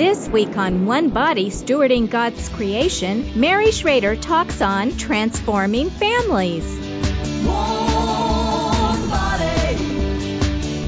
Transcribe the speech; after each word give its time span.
This 0.00 0.30
week 0.30 0.56
on 0.56 0.86
One 0.86 1.10
Body 1.10 1.50
Stewarding 1.50 2.08
God's 2.08 2.48
Creation, 2.48 3.38
Mary 3.38 3.70
Schrader 3.70 4.16
talks 4.16 4.62
on 4.62 4.96
transforming 4.96 5.90
families. 5.90 6.64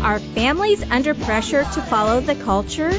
Are 0.03 0.19
families 0.19 0.83
under 0.91 1.13
pressure 1.13 1.63
to 1.63 1.83
follow 1.83 2.21
the 2.21 2.35
culture? 2.37 2.91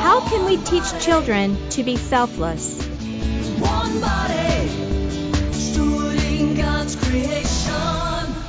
How 0.00 0.28
can 0.28 0.44
we 0.44 0.56
teach 0.56 1.04
children 1.04 1.56
to 1.70 1.84
be 1.84 1.96
selfless? 1.96 2.82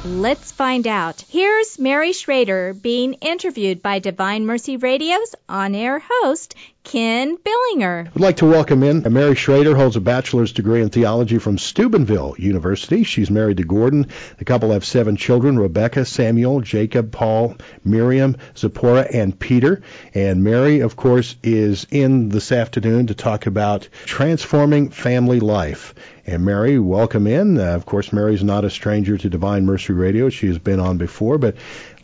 Let's 0.05 0.51
find 0.51 0.87
out. 0.87 1.23
Here's 1.29 1.77
Mary 1.77 2.13
Schrader 2.13 2.73
being 2.73 3.13
interviewed 3.21 3.83
by 3.83 3.99
Divine 3.99 4.47
Mercy 4.47 4.75
Radio's 4.75 5.35
on 5.47 5.75
air 5.75 6.01
host, 6.03 6.55
Ken 6.83 7.37
Billinger. 7.37 8.09
I'd 8.13 8.21
like 8.21 8.37
to 8.37 8.45
welcome 8.45 8.83
in 8.83 9.01
Mary 9.11 9.35
Schrader, 9.35 9.75
holds 9.75 9.95
a 9.95 10.01
bachelor's 10.01 10.51
degree 10.51 10.81
in 10.81 10.89
theology 10.89 11.37
from 11.37 11.57
Steubenville 11.57 12.35
University. 12.37 13.03
She's 13.03 13.31
married 13.31 13.57
to 13.57 13.63
Gordon. 13.63 14.07
The 14.37 14.45
couple 14.45 14.71
have 14.71 14.83
seven 14.83 15.15
children 15.15 15.57
Rebecca, 15.57 16.05
Samuel, 16.05 16.61
Jacob, 16.61 17.11
Paul, 17.11 17.55
Miriam, 17.85 18.35
Zipporah, 18.57 19.07
and 19.11 19.37
Peter. 19.37 19.81
And 20.13 20.43
Mary, 20.43 20.81
of 20.81 20.95
course, 20.95 21.35
is 21.41 21.87
in 21.89 22.29
this 22.29 22.51
afternoon 22.51 23.07
to 23.07 23.15
talk 23.15 23.45
about 23.45 23.87
transforming 24.05 24.89
family 24.89 25.39
life. 25.39 25.95
And 26.25 26.45
Mary, 26.45 26.79
welcome 26.79 27.27
in. 27.27 27.59
Uh, 27.59 27.75
of 27.75 27.85
course, 27.85 28.13
Mary's 28.13 28.43
not 28.43 28.63
a 28.63 28.69
stranger 28.69 29.17
to 29.17 29.29
Divine 29.29 29.65
Mercy 29.65 29.91
Radio. 29.91 30.29
She 30.29 30.47
has 30.47 30.57
been 30.57 30.79
on 30.79 30.97
before, 30.97 31.37
but 31.37 31.55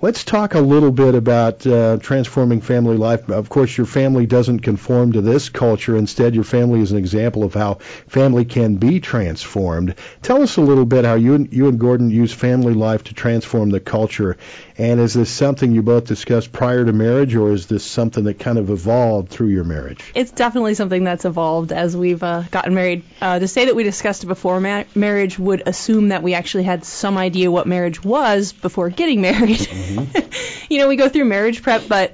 Let's 0.01 0.23
talk 0.23 0.55
a 0.55 0.61
little 0.61 0.91
bit 0.91 1.13
about 1.13 1.67
uh, 1.67 1.97
transforming 1.97 2.61
family 2.61 2.95
life. 2.95 3.29
Of 3.29 3.49
course, 3.49 3.77
your 3.77 3.85
family 3.85 4.25
doesn't 4.25 4.61
conform 4.61 5.11
to 5.11 5.19
this 5.19 5.49
culture. 5.49 5.97
Instead, 5.97 6.35
your 6.35 6.45
family 6.45 6.79
is 6.79 6.93
an 6.93 6.97
example 6.97 7.43
of 7.43 7.53
how 7.53 7.79
family 8.07 8.45
can 8.45 8.75
be 8.75 9.01
transformed. 9.01 9.95
Tell 10.21 10.41
us 10.41 10.55
a 10.55 10.61
little 10.61 10.85
bit 10.85 11.03
how 11.03 11.15
you 11.15 11.33
and, 11.33 11.51
you 11.51 11.67
and 11.67 11.77
Gordon 11.77 12.11
use 12.11 12.31
family 12.31 12.73
life 12.73 13.03
to 13.05 13.13
transform 13.13 13.71
the 13.71 13.81
culture. 13.81 14.37
And 14.79 15.01
is 15.01 15.13
this 15.13 15.29
something 15.29 15.73
you 15.73 15.81
both 15.81 16.05
discussed 16.05 16.53
prior 16.53 16.85
to 16.85 16.93
marriage, 16.93 17.35
or 17.35 17.51
is 17.51 17.67
this 17.67 17.83
something 17.83 18.23
that 18.23 18.39
kind 18.39 18.57
of 18.57 18.69
evolved 18.69 19.29
through 19.29 19.49
your 19.49 19.65
marriage? 19.65 20.01
It's 20.15 20.31
definitely 20.31 20.73
something 20.73 21.03
that's 21.03 21.25
evolved 21.25 21.73
as 21.73 21.97
we've 21.97 22.23
uh, 22.23 22.43
gotten 22.49 22.73
married. 22.73 23.03
Uh, 23.19 23.39
to 23.39 23.47
say 23.49 23.65
that 23.65 23.75
we 23.75 23.83
discussed 23.83 24.23
it 24.23 24.27
before 24.27 24.61
ma- 24.61 24.85
marriage 24.95 25.37
would 25.37 25.63
assume 25.67 26.09
that 26.09 26.23
we 26.23 26.33
actually 26.33 26.63
had 26.63 26.85
some 26.85 27.17
idea 27.17 27.51
what 27.51 27.67
marriage 27.67 28.01
was 28.01 28.53
before 28.53 28.89
getting 28.89 29.19
married. 29.29 29.59
Mm-hmm. 29.59 30.29
You 30.69 30.77
know, 30.77 30.87
we 30.87 30.97
go 30.97 31.09
through 31.09 31.25
marriage 31.25 31.63
prep, 31.63 31.87
but 31.87 32.13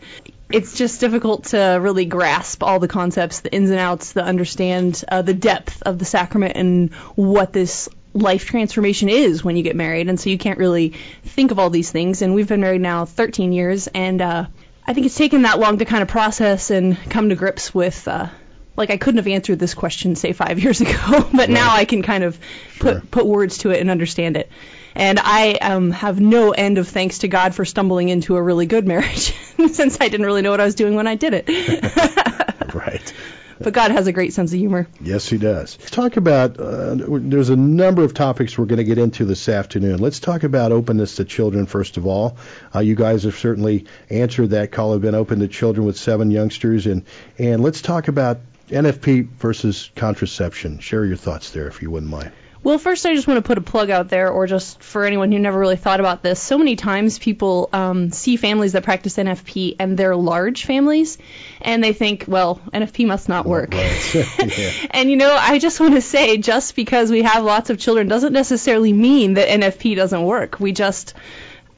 it's 0.50 0.78
just 0.78 1.02
difficult 1.02 1.46
to 1.46 1.58
really 1.82 2.06
grasp 2.06 2.64
all 2.64 2.80
the 2.80 2.88
concepts, 2.88 3.42
the 3.42 3.54
ins 3.54 3.70
and 3.70 3.80
outs, 3.80 4.14
the 4.14 4.24
understand 4.24 5.04
uh, 5.10 5.22
the 5.22 5.34
depth 5.34 5.84
of 5.84 6.00
the 6.00 6.06
sacrament 6.06 6.56
and 6.56 6.94
what 7.16 7.52
this 7.52 7.90
life 8.16 8.46
transformation 8.46 9.10
is 9.10 9.44
when 9.44 9.58
you 9.58 9.62
get 9.62 9.76
married. 9.76 10.08
And 10.08 10.20
so 10.20 10.30
you 10.30 10.38
can't 10.38 10.58
really 10.58 10.94
think 11.24 11.52
of 11.52 11.60
all 11.60 11.70
these 11.70 11.92
things. 11.92 12.22
And 12.22 12.34
we've 12.34 12.48
been 12.48 12.62
married 12.62 12.82
now 12.82 13.06
13 13.06 13.52
years, 13.52 13.88
and 13.88 14.22
uh, 14.22 14.46
I 14.88 14.94
think 14.94 15.06
it's 15.06 15.18
taken 15.18 15.44
that 15.44 15.60
long 15.60 15.78
to 15.80 15.86
kind 15.86 16.02
of 16.02 16.08
process 16.08 16.72
and 16.72 16.98
come 17.10 17.30
to 17.30 17.36
grips 17.36 17.74
with. 17.74 18.08
Uh, 18.08 18.30
like 18.78 18.90
I 18.90 18.98
couldn't 18.98 19.18
have 19.18 19.28
answered 19.28 19.60
this 19.60 19.74
question 19.74 20.16
say 20.16 20.34
five 20.34 20.60
years 20.60 20.82
ago, 20.82 20.92
but 21.08 21.34
right. 21.34 21.50
now 21.50 21.76
I 21.76 21.86
can 21.86 22.02
kind 22.02 22.24
of 22.24 22.40
sure. 22.74 23.00
put 23.02 23.12
put 23.12 23.26
words 23.26 23.60
to 23.60 23.72
it 23.72 23.80
and 23.80 23.92
understand 23.92 24.38
it. 24.38 24.50
And 24.96 25.20
I 25.22 25.56
um, 25.56 25.92
have 25.92 26.22
no 26.22 26.52
end 26.52 26.78
of 26.78 26.88
thanks 26.88 27.20
to 27.20 27.28
God 27.28 27.54
for 27.54 27.66
stumbling 27.66 28.08
into 28.08 28.38
a 28.38 28.42
really 28.42 28.66
good 28.66 28.88
marriage, 28.88 29.34
since 29.72 29.98
I 30.00 30.08
didn't 30.08 30.26
really 30.26 30.42
know 30.42 30.52
what 30.52 30.62
I 30.62 30.66
was 30.66 30.76
doing 30.76 30.96
when 30.96 31.06
I 31.06 31.16
did 31.16 31.34
it. 31.34 31.50
right. 32.74 33.14
But 33.60 33.74
God 33.74 33.92
has 33.92 34.08
a 34.08 34.12
great 34.12 34.34
sense 34.34 34.52
of 34.52 34.60
humor. 34.60 34.88
Yes, 35.02 35.28
He 35.28 35.38
does. 35.38 35.78
Let's 35.80 35.92
talk 35.92 36.18
about. 36.18 36.60
Uh, 36.60 36.96
there's 36.98 37.50
a 37.50 37.56
number 37.56 38.04
of 38.04 38.14
topics 38.14 38.58
we're 38.58 38.66
going 38.66 38.78
to 38.78 38.84
get 38.84 38.98
into 38.98 39.26
this 39.26 39.48
afternoon. 39.48 40.00
Let's 40.00 40.20
talk 40.20 40.44
about 40.44 40.72
openness 40.72 41.16
to 41.16 41.26
children 41.26 41.66
first 41.66 41.98
of 41.98 42.06
all. 42.06 42.38
Uh, 42.74 42.80
you 42.80 42.96
guys 42.96 43.24
have 43.24 43.36
certainly 43.36 43.86
answered 44.10 44.52
that 44.52 44.72
call. 44.72 44.94
Have 44.94 45.02
been 45.02 45.16
open 45.16 45.40
to 45.40 45.48
children 45.48 45.86
with 45.86 45.98
seven 45.98 46.32
youngsters, 46.32 46.86
and 46.86 47.04
and 47.38 47.64
let's 47.64 47.82
talk 47.82 48.08
about 48.08 48.40
NFP 48.70 49.28
versus 49.28 49.92
contraception. 49.96 50.80
Share 50.80 51.06
your 51.06 51.18
thoughts 51.18 51.52
there, 51.52 51.68
if 51.68 51.82
you 51.82 51.92
wouldn't 51.92 52.12
mind. 52.12 52.32
Well, 52.66 52.80
first, 52.80 53.06
I 53.06 53.14
just 53.14 53.28
want 53.28 53.38
to 53.38 53.48
put 53.48 53.60
a 53.60 53.62
plug 53.62 53.92
out 53.92 54.10
there, 54.10 54.32
or 54.32 54.48
just 54.48 54.82
for 54.82 55.06
anyone 55.06 55.32
who 55.32 55.38
never 55.38 55.60
really 55.60 55.76
thought 55.76 56.00
about 56.00 56.24
this. 56.24 56.42
So 56.42 56.58
many 56.58 56.76
times 56.76 57.20
people 57.20 57.70
um, 57.72 58.12
see 58.12 58.38
families 58.38 58.72
that 58.72 58.82
practice 58.82 59.18
NFP 59.18 59.76
and 59.78 59.96
they're 59.96 60.16
large 60.16 60.66
families, 60.66 61.20
and 61.62 61.84
they 61.84 61.94
think, 61.94 62.26
well, 62.28 62.60
NFP 62.74 63.06
must 63.06 63.30
not 63.30 63.46
work. 63.46 63.76
yeah. 64.16 64.26
and, 64.90 65.12
you 65.12 65.16
know, 65.16 65.38
I 65.40 65.60
just 65.60 65.80
want 65.80 65.94
to 65.94 66.02
say 66.02 66.38
just 66.38 66.76
because 66.76 67.12
we 67.12 67.22
have 67.22 67.44
lots 67.44 67.70
of 67.70 67.78
children 67.78 68.08
doesn't 68.08 68.34
necessarily 68.34 68.94
mean 68.94 69.36
that 69.36 69.48
NFP 69.48 69.96
doesn't 69.96 70.24
work. 70.24 70.60
We 70.60 70.72
just, 70.72 71.14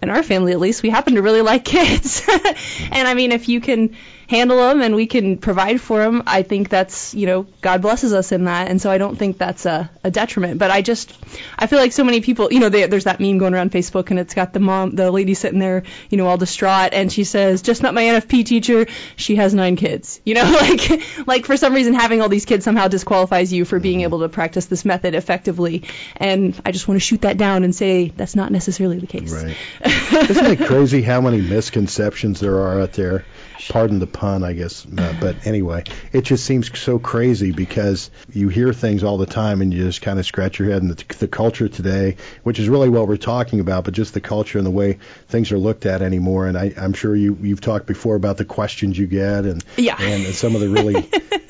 in 0.01 0.09
our 0.09 0.23
family 0.23 0.53
at 0.53 0.59
least, 0.61 0.83
we 0.83 0.89
happen 0.89 1.15
to 1.15 1.21
really 1.21 1.41
like 1.41 1.65
kids. 1.65 2.25
and 2.29 3.05
I 3.09 3.13
mean, 3.13 3.33
if 3.33 3.49
you 3.49 3.59
can 3.59 3.97
handle 4.27 4.57
them 4.57 4.81
and 4.81 4.93
we 4.93 5.07
can 5.07 5.37
provide 5.37 5.79
for 5.79 5.99
them, 5.99 6.23
I 6.27 6.43
think 6.43 6.69
that's, 6.69 7.13
you 7.13 7.25
know, 7.25 7.47
God 7.61 7.81
blesses 7.81 8.13
us 8.13 8.31
in 8.31 8.45
that. 8.45 8.69
And 8.69 8.81
so 8.81 8.91
I 8.91 8.97
don't 8.97 9.15
think 9.15 9.37
that's 9.37 9.65
a, 9.65 9.89
a 10.03 10.11
detriment. 10.11 10.59
But 10.59 10.69
I 10.69 10.81
just, 10.81 11.17
I 11.57 11.67
feel 11.67 11.79
like 11.79 11.93
so 11.93 12.03
many 12.03 12.19
people, 12.19 12.51
you 12.51 12.59
know, 12.59 12.69
they, 12.69 12.85
there's 12.87 13.05
that 13.05 13.19
meme 13.19 13.37
going 13.37 13.53
around 13.53 13.71
Facebook 13.71 14.09
and 14.09 14.19
it's 14.19 14.33
got 14.33 14.53
the 14.53 14.59
mom, 14.59 14.95
the 14.95 15.11
lady 15.11 15.33
sitting 15.33 15.59
there, 15.59 15.83
you 16.09 16.17
know, 16.17 16.27
all 16.27 16.37
distraught 16.37 16.93
and 16.93 17.11
she 17.11 17.23
says, 17.23 17.61
just 17.61 17.81
not 17.81 17.93
my 17.93 18.03
NFP 18.03 18.45
teacher. 18.45 18.87
She 19.15 19.37
has 19.37 19.53
nine 19.53 19.77
kids. 19.77 20.19
You 20.25 20.35
know, 20.35 20.43
like, 20.61 21.27
like 21.27 21.45
for 21.45 21.55
some 21.55 21.73
reason 21.73 21.93
having 21.93 22.21
all 22.21 22.29
these 22.29 22.45
kids 22.45 22.65
somehow 22.65 22.89
disqualifies 22.89 23.53
you 23.53 23.63
for 23.63 23.79
being 23.79 23.99
mm-hmm. 23.99 24.03
able 24.03 24.19
to 24.19 24.29
practice 24.29 24.65
this 24.65 24.83
method 24.83 25.15
effectively. 25.15 25.83
And 26.17 26.59
I 26.65 26.71
just 26.71 26.87
want 26.87 26.97
to 26.97 27.05
shoot 27.05 27.21
that 27.21 27.37
down 27.37 27.63
and 27.63 27.73
say 27.73 28.09
that's 28.09 28.35
not 28.35 28.51
necessarily 28.51 28.99
the 28.99 29.07
case. 29.07 29.31
Right. 29.31 29.55
Isn't 30.29 30.45
it 30.45 30.67
crazy 30.67 31.01
how 31.01 31.21
many 31.21 31.39
misconceptions 31.39 32.41
there 32.41 32.59
are 32.59 32.81
out 32.81 32.93
there? 32.93 33.23
Pardon 33.69 33.99
the 33.99 34.07
pun, 34.07 34.43
I 34.43 34.53
guess. 34.53 34.85
But 34.85 35.35
anyway, 35.45 35.83
it 36.11 36.23
just 36.23 36.45
seems 36.45 36.77
so 36.77 36.99
crazy 36.99 37.51
because 37.51 38.09
you 38.31 38.49
hear 38.49 38.73
things 38.73 39.03
all 39.03 39.17
the 39.17 39.25
time 39.25 39.61
and 39.61 39.73
you 39.73 39.83
just 39.83 40.01
kind 40.01 40.19
of 40.19 40.25
scratch 40.25 40.59
your 40.59 40.69
head. 40.69 40.81
And 40.81 40.91
the, 40.91 41.15
the 41.15 41.27
culture 41.27 41.67
today, 41.67 42.17
which 42.43 42.59
is 42.59 42.69
really 42.69 42.89
what 42.89 43.07
we're 43.07 43.17
talking 43.17 43.59
about, 43.59 43.85
but 43.85 43.93
just 43.93 44.13
the 44.13 44.21
culture 44.21 44.57
and 44.57 44.67
the 44.67 44.71
way 44.71 44.99
things 45.27 45.51
are 45.51 45.57
looked 45.57 45.85
at 45.85 46.01
anymore. 46.01 46.47
And 46.47 46.57
I, 46.57 46.73
I'm 46.77 46.93
sure 46.93 47.15
you 47.15 47.37
you've 47.41 47.61
talked 47.61 47.85
before 47.87 48.15
about 48.15 48.37
the 48.37 48.45
questions 48.45 48.97
you 48.97 49.07
get 49.07 49.45
and 49.45 49.63
yeah. 49.77 49.99
and 49.99 50.33
some 50.35 50.55
of 50.55 50.61
the 50.61 50.69
really, 50.69 51.09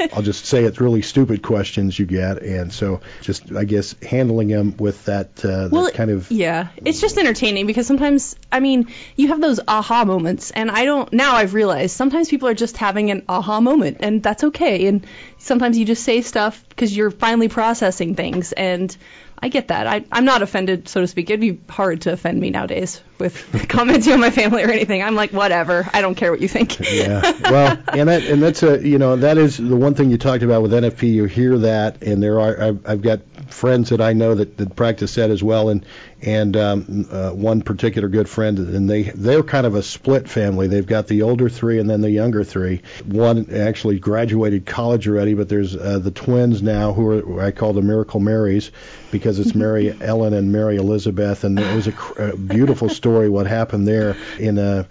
I'll 0.13 0.21
just 0.21 0.45
say 0.45 0.63
it's 0.63 0.79
really 0.79 1.01
stupid 1.01 1.41
questions 1.41 1.97
you 1.97 2.05
get. 2.05 2.41
And 2.41 2.71
so 2.71 3.01
just 3.21 3.51
I 3.51 3.65
guess 3.65 3.95
handling 4.01 4.47
them 4.47 4.77
with 4.77 5.05
that, 5.05 5.43
uh, 5.43 5.69
well, 5.71 5.85
that 5.85 5.93
kind 5.93 6.11
of 6.11 6.31
yeah, 6.31 6.69
it's 6.77 7.01
just 7.01 7.17
entertaining 7.17 7.67
because 7.67 7.87
sometimes 7.87 8.35
I 8.51 8.59
mean 8.59 8.87
you 9.15 9.29
have 9.29 9.41
those 9.41 9.59
aha 9.67 10.05
moments, 10.05 10.51
and 10.51 10.71
I 10.71 10.85
don't 10.85 11.11
now 11.11 11.35
I've 11.35 11.53
realized 11.53 11.96
sometimes 11.97 12.29
people 12.29 12.47
are 12.47 12.53
just 12.53 12.77
having 12.77 13.11
an 13.11 13.23
aha 13.27 13.59
moment, 13.59 13.97
and 14.01 14.23
that's 14.23 14.43
okay. 14.45 14.87
And 14.87 15.05
sometimes 15.37 15.77
you 15.77 15.85
just 15.85 16.03
say 16.03 16.21
stuff 16.21 16.63
because 16.69 16.95
you're 16.95 17.11
finally 17.11 17.49
processing 17.49 18.15
things, 18.15 18.53
and 18.53 18.95
I 19.39 19.49
get 19.49 19.69
that. 19.69 19.87
I, 19.87 20.05
I'm 20.11 20.25
not 20.25 20.41
offended, 20.41 20.87
so 20.87 21.01
to 21.01 21.07
speak. 21.07 21.29
It'd 21.29 21.41
be 21.41 21.59
hard 21.69 22.01
to 22.01 22.13
offend 22.13 22.39
me 22.39 22.51
nowadays 22.51 23.01
with 23.19 23.67
commenting 23.69 24.13
on 24.13 24.19
my 24.19 24.29
family 24.29 24.63
or 24.63 24.69
anything. 24.69 25.01
I'm 25.01 25.15
like, 25.15 25.31
whatever. 25.31 25.89
I 25.93 26.01
don't 26.01 26.15
care 26.15 26.31
what 26.31 26.41
you 26.41 26.47
think. 26.47 26.79
yeah. 26.79 27.21
Well, 27.49 27.77
and 27.93 28.09
that 28.09 28.23
and 28.23 28.41
that's 28.41 28.63
a 28.63 28.85
you 28.85 28.97
know 28.97 29.15
that 29.17 29.37
is 29.37 29.57
the 29.57 29.75
one 29.75 29.95
thing 29.95 30.09
you 30.09 30.17
talked 30.17 30.43
about 30.43 30.61
with 30.61 30.71
NFP. 30.71 31.11
You 31.11 31.25
hear 31.25 31.57
that, 31.59 32.03
and 32.03 32.21
there 32.21 32.39
are 32.39 32.61
I've, 32.61 32.87
I've 32.87 33.01
got 33.01 33.21
friends 33.49 33.89
that 33.89 34.01
I 34.01 34.13
know 34.13 34.35
that, 34.35 34.57
that 34.57 34.75
practice 34.75 35.15
that 35.15 35.29
as 35.29 35.43
well, 35.43 35.69
and 35.69 35.85
and 36.21 36.57
um, 36.57 37.07
uh, 37.11 37.31
one 37.31 37.61
particular 37.61 38.07
good 38.07 38.27
friend, 38.27 38.57
and 38.57 38.89
they 38.89 39.03
they're 39.03 39.43
kind 39.43 39.65
of 39.65 39.75
a 39.75 39.83
split 39.83 40.27
family. 40.27 40.67
They've 40.67 40.85
got 40.85 41.07
the 41.07 41.21
older 41.21 41.47
three 41.47 41.79
and 41.79 41.89
then 41.89 42.01
the 42.01 42.09
younger 42.09 42.43
three. 42.43 42.81
One 43.05 43.53
actually 43.53 43.99
graduated 43.99 44.65
college 44.65 45.07
already, 45.07 45.35
but 45.35 45.47
there's 45.49 45.75
uh, 45.75 45.99
the 45.99 46.11
twins 46.11 46.61
now 46.61 46.93
who 46.93 47.37
are 47.37 47.41
I 47.41 47.51
call 47.51 47.73
the 47.73 47.81
Miracle 47.81 48.19
Marys 48.19 48.71
because 49.11 49.39
it's 49.39 49.55
Mary 49.55 49.95
Ellen 50.01 50.33
and 50.33 50.51
Mary 50.51 50.77
Elizabeth, 50.77 51.43
and 51.43 51.59
it 51.59 51.75
was 51.75 51.87
a, 51.87 52.31
a 52.31 52.37
beautiful 52.37 52.89
story 52.89 53.06
what 53.29 53.47
happened 53.47 53.87
there 53.87 54.15
in 54.39 54.57
a 54.57 54.87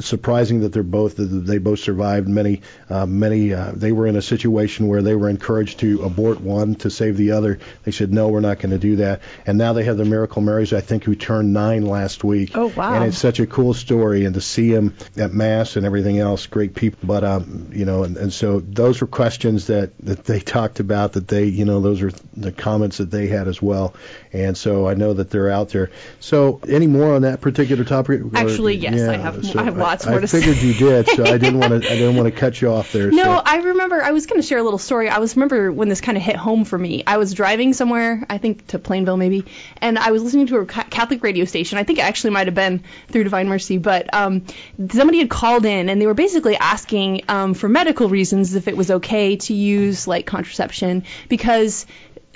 surprising 0.00 0.60
that 0.60 0.72
they're 0.72 0.82
both 0.82 1.14
they 1.16 1.58
both 1.58 1.80
survived. 1.80 2.28
Many 2.28 2.62
uh, 2.88 3.06
many 3.06 3.54
uh, 3.54 3.72
they 3.74 3.92
were 3.92 4.06
in 4.06 4.16
a 4.16 4.22
situation 4.22 4.88
where 4.88 5.02
they 5.02 5.14
were 5.14 5.28
encouraged 5.28 5.80
to 5.80 6.02
abort 6.02 6.40
one 6.40 6.74
to 6.76 6.90
save 6.90 7.16
the 7.16 7.32
other. 7.32 7.58
They 7.84 7.92
said 7.92 8.12
no, 8.12 8.28
we're 8.28 8.40
not 8.40 8.58
going 8.58 8.70
to 8.70 8.78
do 8.78 8.96
that. 8.96 9.20
And 9.46 9.58
now 9.58 9.72
they 9.72 9.84
have 9.84 9.96
the 9.96 10.04
Miracle 10.04 10.42
Marys, 10.42 10.72
I 10.72 10.80
think, 10.80 11.04
who 11.04 11.14
turned 11.14 11.52
nine 11.52 11.86
last 11.86 12.24
week. 12.24 12.52
Oh 12.54 12.68
wow! 12.68 12.94
And 12.94 13.04
it's 13.04 13.18
such 13.18 13.40
a 13.40 13.46
cool 13.46 13.74
story, 13.74 14.24
and 14.24 14.34
to 14.34 14.40
see 14.40 14.72
them 14.72 14.94
at 15.16 15.32
mass 15.32 15.76
and 15.76 15.86
everything 15.86 16.18
else, 16.18 16.46
great 16.46 16.74
people. 16.74 17.00
But 17.02 17.24
um, 17.24 17.70
you 17.72 17.84
know, 17.84 18.04
and, 18.04 18.16
and 18.16 18.32
so 18.32 18.60
those 18.60 19.00
were 19.00 19.06
questions 19.06 19.68
that 19.68 19.96
that 20.00 20.24
they 20.24 20.40
talked 20.58 20.80
about. 20.80 21.14
That 21.14 21.28
they, 21.28 21.44
you 21.44 21.64
know, 21.64 21.80
those 21.80 22.02
are 22.02 22.12
the 22.36 22.52
comments 22.52 22.98
that 22.98 23.10
they 23.10 23.26
had 23.26 23.48
as 23.48 23.62
well. 23.62 23.94
And 24.32 24.56
so 24.56 24.86
I 24.86 24.94
know 24.94 25.14
that 25.14 25.30
they're 25.30 25.50
out 25.50 25.70
there. 25.70 25.90
So 26.20 26.60
any 26.68 26.86
more 26.86 27.14
on 27.14 27.22
that 27.22 27.40
particular 27.40 27.84
topic? 27.84 28.20
Actually, 28.34 28.76
yes, 28.76 28.94
yeah, 28.96 29.10
I 29.10 29.16
have. 29.16 29.44
So 29.44 29.58
I 29.58 29.64
have 29.64 29.77
lots 29.78 30.06
I, 30.06 30.10
more 30.10 30.18
I 30.18 30.22
to 30.22 30.28
figured 30.28 30.56
say. 30.56 30.66
you 30.66 30.74
did, 30.74 31.08
so 31.08 31.24
I 31.24 31.38
didn't 31.38 31.58
want 31.58 31.82
to. 31.82 31.90
I 31.90 31.94
didn't 31.96 32.16
want 32.16 32.32
to 32.32 32.38
cut 32.38 32.60
you 32.60 32.70
off 32.70 32.92
there. 32.92 33.10
No, 33.18 33.24
so. 33.24 33.42
I 33.44 33.58
remember. 33.58 34.02
I 34.02 34.12
was 34.12 34.26
going 34.26 34.40
to 34.40 34.46
share 34.46 34.58
a 34.58 34.62
little 34.62 34.78
story. 34.78 35.08
I 35.08 35.18
was 35.18 35.34
remember 35.34 35.72
when 35.72 35.88
this 35.88 36.00
kind 36.00 36.16
of 36.16 36.22
hit 36.22 36.36
home 36.36 36.64
for 36.64 36.78
me. 36.78 37.02
I 37.06 37.16
was 37.16 37.34
driving 37.34 37.72
somewhere, 37.72 38.24
I 38.28 38.38
think 38.38 38.66
to 38.68 38.78
Plainville 38.78 39.16
maybe, 39.16 39.44
and 39.80 39.98
I 39.98 40.10
was 40.10 40.22
listening 40.22 40.46
to 40.48 40.58
a 40.58 40.66
Catholic 40.66 41.22
radio 41.22 41.44
station. 41.44 41.78
I 41.78 41.84
think 41.84 41.98
it 41.98 42.02
actually 42.02 42.30
might 42.30 42.46
have 42.46 42.54
been 42.54 42.82
through 43.08 43.24
Divine 43.24 43.48
Mercy, 43.48 43.78
but 43.78 44.12
um, 44.14 44.44
somebody 44.90 45.18
had 45.18 45.30
called 45.30 45.64
in 45.64 45.88
and 45.88 46.00
they 46.00 46.06
were 46.06 46.14
basically 46.14 46.56
asking 46.56 47.22
um, 47.28 47.54
for 47.54 47.68
medical 47.68 48.08
reasons 48.08 48.54
if 48.54 48.68
it 48.68 48.76
was 48.76 48.90
okay 48.90 49.36
to 49.36 49.54
use 49.54 50.06
like 50.06 50.26
contraception 50.26 51.04
because 51.28 51.86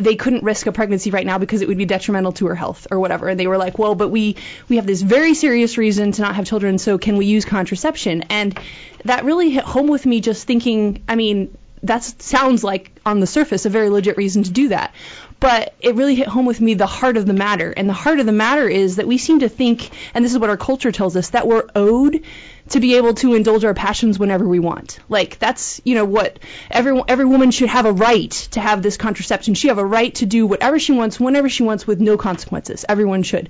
they 0.02 0.16
couldn't 0.16 0.44
risk 0.44 0.66
a 0.66 0.72
pregnancy 0.72 1.10
right 1.10 1.26
now 1.26 1.38
because 1.38 1.62
it 1.62 1.68
would 1.68 1.78
be 1.78 1.84
detrimental 1.84 2.32
to 2.32 2.46
her 2.46 2.54
health 2.54 2.86
or 2.90 3.00
whatever. 3.00 3.28
And 3.28 3.38
they 3.38 3.46
were 3.46 3.58
like, 3.58 3.78
well, 3.78 3.94
but 3.94 4.08
we 4.08 4.36
we 4.68 4.76
have 4.76 4.86
this 4.86 5.02
very 5.02 5.34
serious 5.34 5.78
reason 5.78 6.12
to 6.12 6.22
not 6.22 6.34
have 6.36 6.46
children, 6.46 6.78
so 6.78 6.98
can 6.98 7.16
we 7.16 7.26
use 7.26 7.44
contraception? 7.44 8.22
And 8.30 8.58
that 9.04 9.24
really 9.24 9.50
hit 9.50 9.64
home 9.64 9.88
with 9.88 10.06
me 10.06 10.20
just 10.20 10.46
thinking, 10.46 11.02
I 11.08 11.16
mean, 11.16 11.56
that 11.82 12.02
sounds 12.02 12.62
like 12.62 12.92
on 13.04 13.20
the 13.20 13.26
surface 13.26 13.66
a 13.66 13.70
very 13.70 13.90
legit 13.90 14.16
reason 14.16 14.44
to 14.44 14.50
do 14.50 14.68
that. 14.68 14.94
But 15.42 15.74
it 15.80 15.96
really 15.96 16.14
hit 16.14 16.28
home 16.28 16.46
with 16.46 16.60
me 16.60 16.74
the 16.74 16.86
heart 16.86 17.16
of 17.16 17.26
the 17.26 17.32
matter. 17.32 17.72
And 17.76 17.88
the 17.88 17.92
heart 17.92 18.20
of 18.20 18.26
the 18.26 18.32
matter 18.32 18.68
is 18.68 18.96
that 18.96 19.08
we 19.08 19.18
seem 19.18 19.40
to 19.40 19.48
think, 19.48 19.90
and 20.14 20.24
this 20.24 20.30
is 20.30 20.38
what 20.38 20.50
our 20.50 20.56
culture 20.56 20.92
tells 20.92 21.16
us, 21.16 21.30
that 21.30 21.48
we're 21.48 21.66
owed 21.74 22.22
to 22.68 22.78
be 22.78 22.96
able 22.96 23.14
to 23.14 23.34
indulge 23.34 23.64
our 23.64 23.74
passions 23.74 24.20
whenever 24.20 24.46
we 24.46 24.60
want. 24.60 25.00
Like 25.08 25.40
that's, 25.40 25.80
you 25.84 25.96
know, 25.96 26.04
what 26.04 26.38
every 26.70 27.02
every 27.08 27.24
woman 27.24 27.50
should 27.50 27.70
have 27.70 27.86
a 27.86 27.92
right 27.92 28.30
to 28.52 28.60
have 28.60 28.82
this 28.82 28.96
contraception. 28.96 29.54
She 29.54 29.66
have 29.66 29.78
a 29.78 29.84
right 29.84 30.14
to 30.16 30.26
do 30.26 30.46
whatever 30.46 30.78
she 30.78 30.92
wants 30.92 31.18
whenever 31.18 31.48
she 31.48 31.64
wants 31.64 31.88
with 31.88 32.00
no 32.00 32.16
consequences. 32.16 32.84
Everyone 32.88 33.24
should. 33.24 33.48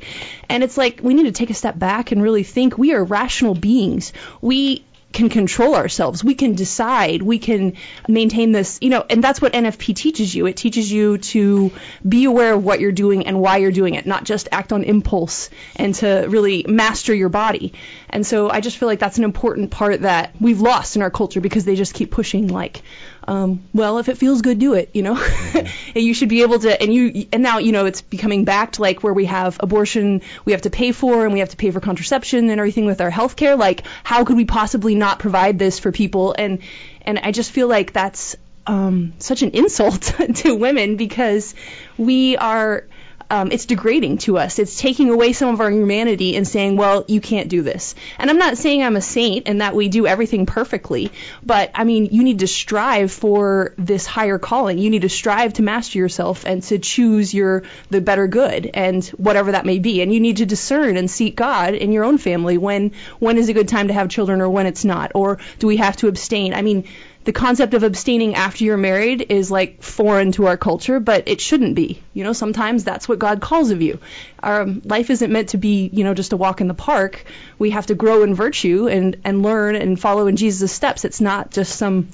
And 0.48 0.64
it's 0.64 0.78
like 0.78 1.00
we 1.02 1.12
need 1.12 1.24
to 1.24 1.32
take 1.32 1.50
a 1.50 1.54
step 1.54 1.78
back 1.78 2.10
and 2.10 2.22
really 2.22 2.42
think 2.42 2.78
we 2.78 2.94
are 2.94 3.04
rational 3.04 3.54
beings. 3.54 4.14
We 4.40 4.86
can 5.12 5.28
control 5.28 5.74
ourselves. 5.74 6.24
We 6.24 6.34
can 6.34 6.54
decide. 6.54 7.22
We 7.22 7.38
can 7.38 7.74
maintain 8.08 8.52
this, 8.52 8.78
you 8.80 8.90
know, 8.90 9.04
and 9.08 9.22
that's 9.22 9.40
what 9.40 9.52
NFP 9.52 9.94
teaches 9.94 10.34
you. 10.34 10.46
It 10.46 10.56
teaches 10.56 10.90
you 10.90 11.18
to 11.18 11.70
be 12.06 12.24
aware 12.24 12.54
of 12.54 12.64
what 12.64 12.80
you're 12.80 12.92
doing 12.92 13.26
and 13.26 13.40
why 13.40 13.58
you're 13.58 13.72
doing 13.72 13.94
it, 13.94 14.06
not 14.06 14.24
just 14.24 14.48
act 14.52 14.72
on 14.72 14.84
impulse 14.84 15.50
and 15.76 15.94
to 15.96 16.26
really 16.28 16.64
master 16.68 17.14
your 17.14 17.28
body. 17.28 17.74
And 18.10 18.26
so 18.26 18.50
I 18.50 18.60
just 18.60 18.76
feel 18.76 18.88
like 18.88 18.98
that's 18.98 19.18
an 19.18 19.24
important 19.24 19.70
part 19.70 20.00
that 20.02 20.34
we've 20.40 20.60
lost 20.60 20.96
in 20.96 21.02
our 21.02 21.10
culture 21.10 21.40
because 21.40 21.64
they 21.64 21.76
just 21.76 21.94
keep 21.94 22.10
pushing 22.10 22.48
like, 22.48 22.82
um, 23.28 23.62
well, 23.72 23.98
if 23.98 24.08
it 24.08 24.18
feels 24.18 24.42
good, 24.42 24.58
do 24.58 24.74
it. 24.74 24.90
You 24.92 25.02
know, 25.02 25.14
mm-hmm. 25.14 25.98
you 25.98 26.14
should 26.14 26.28
be 26.28 26.42
able 26.42 26.58
to. 26.60 26.80
And 26.80 26.92
you 26.92 27.26
and 27.32 27.42
now 27.42 27.58
you 27.58 27.72
know 27.72 27.86
it's 27.86 28.02
becoming 28.02 28.44
back 28.44 28.72
to 28.72 28.82
like 28.82 29.02
where 29.02 29.12
we 29.12 29.26
have 29.26 29.58
abortion, 29.60 30.22
we 30.44 30.52
have 30.52 30.62
to 30.62 30.70
pay 30.70 30.92
for, 30.92 31.24
and 31.24 31.32
we 31.32 31.40
have 31.40 31.50
to 31.50 31.56
pay 31.56 31.70
for 31.70 31.80
contraception 31.80 32.50
and 32.50 32.58
everything 32.58 32.86
with 32.86 33.00
our 33.00 33.10
health 33.10 33.36
care. 33.36 33.56
Like, 33.56 33.84
how 34.02 34.24
could 34.24 34.36
we 34.36 34.44
possibly 34.44 34.94
not 34.94 35.18
provide 35.18 35.58
this 35.58 35.78
for 35.78 35.92
people? 35.92 36.34
And 36.36 36.60
and 37.02 37.18
I 37.18 37.32
just 37.32 37.52
feel 37.52 37.68
like 37.68 37.92
that's 37.92 38.36
um, 38.66 39.14
such 39.18 39.42
an 39.42 39.50
insult 39.50 40.02
to 40.36 40.54
women 40.54 40.96
because 40.96 41.54
we 41.96 42.36
are 42.36 42.84
um, 43.30 43.52
it's 43.52 43.66
degrading 43.66 44.18
to 44.18 44.38
us. 44.38 44.58
It's 44.58 44.78
taking 44.78 45.10
away 45.10 45.32
some 45.32 45.52
of 45.52 45.60
our 45.60 45.70
humanity 45.70 46.36
and 46.36 46.46
saying, 46.46 46.76
well, 46.76 47.04
you 47.08 47.20
can't 47.20 47.48
do 47.48 47.62
this. 47.62 47.94
And 48.18 48.30
I'm 48.30 48.38
not 48.38 48.58
saying 48.58 48.82
I'm 48.82 48.96
a 48.96 49.00
saint 49.00 49.48
and 49.48 49.60
that 49.60 49.74
we 49.74 49.88
do 49.88 50.06
everything 50.06 50.46
perfectly, 50.46 51.10
but 51.42 51.70
I 51.74 51.84
mean, 51.84 52.06
you 52.06 52.22
need 52.24 52.40
to 52.40 52.46
strive 52.46 53.12
for 53.12 53.74
this 53.78 54.06
higher 54.06 54.38
calling. 54.38 54.78
You 54.78 54.90
need 54.90 55.02
to 55.02 55.08
strive 55.08 55.54
to 55.54 55.62
master 55.62 55.98
yourself 55.98 56.44
and 56.44 56.62
to 56.64 56.78
choose 56.78 57.32
your 57.32 57.64
the 57.90 58.00
better 58.00 58.26
good 58.26 58.70
and 58.72 59.04
whatever 59.06 59.52
that 59.52 59.66
may 59.66 59.78
be. 59.78 60.02
And 60.02 60.12
you 60.12 60.20
need 60.20 60.38
to 60.38 60.46
discern 60.46 60.96
and 60.96 61.10
seek 61.10 61.36
God 61.36 61.74
in 61.74 61.92
your 61.92 62.04
own 62.04 62.18
family 62.18 62.58
when 62.58 62.92
when 63.18 63.38
is 63.38 63.48
a 63.48 63.52
good 63.52 63.68
time 63.68 63.88
to 63.88 63.94
have 63.94 64.08
children 64.08 64.40
or 64.40 64.48
when 64.48 64.66
it's 64.66 64.84
not, 64.84 65.12
or 65.14 65.38
do 65.58 65.66
we 65.66 65.76
have 65.78 65.96
to 65.98 66.08
abstain? 66.08 66.54
I 66.54 66.62
mean 66.62 66.84
the 67.24 67.32
concept 67.32 67.74
of 67.74 67.84
abstaining 67.84 68.34
after 68.34 68.64
you're 68.64 68.76
married 68.76 69.26
is 69.28 69.50
like 69.50 69.82
foreign 69.82 70.32
to 70.32 70.46
our 70.46 70.56
culture, 70.56 70.98
but 70.98 71.28
it 71.28 71.40
shouldn't 71.40 71.74
be. 71.74 72.02
You 72.14 72.24
know, 72.24 72.32
sometimes 72.32 72.82
that's 72.82 73.08
what 73.08 73.18
God 73.18 73.40
calls 73.40 73.70
of 73.70 73.80
you. 73.80 74.00
Our 74.42 74.66
life 74.66 75.10
isn't 75.10 75.32
meant 75.32 75.50
to 75.50 75.58
be, 75.58 75.88
you 75.92 76.02
know, 76.04 76.14
just 76.14 76.32
a 76.32 76.36
walk 76.36 76.60
in 76.60 76.68
the 76.68 76.74
park. 76.74 77.24
We 77.58 77.70
have 77.70 77.86
to 77.86 77.94
grow 77.94 78.22
in 78.24 78.34
virtue 78.34 78.88
and 78.88 79.16
and 79.24 79.42
learn 79.42 79.76
and 79.76 80.00
follow 80.00 80.26
in 80.26 80.36
Jesus' 80.36 80.72
steps. 80.72 81.04
It's 81.04 81.20
not 81.20 81.52
just 81.52 81.76
some, 81.76 82.08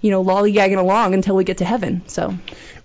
you 0.00 0.10
know, 0.10 0.24
lollygagging 0.24 0.78
along 0.78 1.14
until 1.14 1.36
we 1.36 1.44
get 1.44 1.58
to 1.58 1.64
heaven. 1.64 2.02
So. 2.06 2.34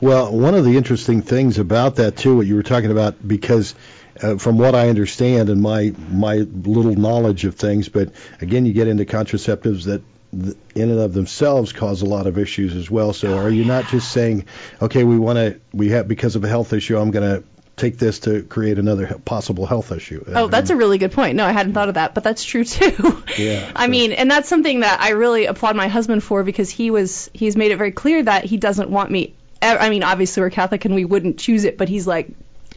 Well, 0.02 0.32
one 0.32 0.56
of 0.56 0.66
the 0.66 0.76
interesting 0.76 1.22
things 1.22 1.60
about 1.60 1.96
that 1.98 2.18
too, 2.18 2.38
what 2.38 2.48
you 2.48 2.56
were 2.56 2.64
talking 2.64 2.92
about, 2.92 3.26
because 3.26 3.76
uh, 4.22 4.38
from 4.38 4.58
what 4.58 4.76
I 4.76 4.90
understand 4.90 5.50
and 5.50 5.62
my 5.62 5.94
my 6.12 6.36
little 6.36 6.96
knowledge 6.96 7.46
of 7.46 7.56
things, 7.56 7.88
but 7.88 8.12
again, 8.42 8.66
you 8.66 8.74
get 8.74 8.90
into 8.90 9.06
contraceptives 9.06 9.86
that 9.86 10.02
in 10.32 10.56
and 10.76 11.00
of 11.00 11.14
themselves 11.14 11.74
cause 11.74 12.02
a 12.02 12.06
lot 12.06 12.28
of 12.28 12.38
issues 12.38 12.76
as 12.76 12.90
well. 12.90 13.14
So 13.14 13.38
are 13.38 13.50
you 13.50 13.66
not 13.66 13.88
just 13.88 14.12
saying, 14.12 14.46
okay, 14.82 15.04
we 15.04 15.18
want 15.18 15.38
to, 15.38 15.60
we 15.74 15.90
have 15.90 16.08
because 16.08 16.36
of 16.36 16.44
a 16.44 16.48
health 16.48 16.72
issue, 16.74 16.98
I'm 16.98 17.12
going 17.12 17.42
to 17.42 17.48
take 17.76 17.98
this 17.98 18.20
to 18.20 18.44
create 18.44 18.78
another 18.78 19.20
possible 19.26 19.66
health 19.66 19.92
issue. 19.92 20.24
Oh, 20.28 20.48
that's 20.48 20.70
a 20.70 20.76
really 20.76 20.98
good 20.98 21.14
point. 21.14 21.36
No, 21.36 21.46
I 21.46 21.52
hadn't 21.52 21.74
thought 21.74 21.88
of 21.88 21.96
that, 21.96 22.14
but 22.14 22.24
that's 22.24 22.44
true 22.44 22.64
too. 22.64 23.24
Yeah. 23.38 23.72
I 23.76 23.86
so. 23.86 23.92
mean, 23.92 24.12
and 24.12 24.30
that's 24.30 24.50
something 24.50 24.82
that 24.82 25.00
I 25.02 25.12
really 25.12 25.46
applaud 25.46 25.76
my 25.76 25.88
husband 25.88 26.24
for 26.24 26.44
because 26.44 26.70
he 26.70 26.92
was 26.92 27.30
he's 27.34 27.56
made 27.56 27.72
it 27.72 27.78
very 27.78 27.92
clear 27.92 28.22
that 28.22 28.44
he 28.44 28.58
doesn't 28.58 28.90
want 28.90 29.10
me 29.10 29.34
I 29.62 29.90
mean, 29.90 30.04
obviously 30.04 30.42
we're 30.42 30.50
Catholic 30.50 30.86
and 30.86 30.96
we 30.96 31.06
wouldn't 31.06 31.40
choose 31.40 31.66
it, 31.66 31.78
but 31.78 31.90
he's 31.90 32.08
like, 32.08 32.30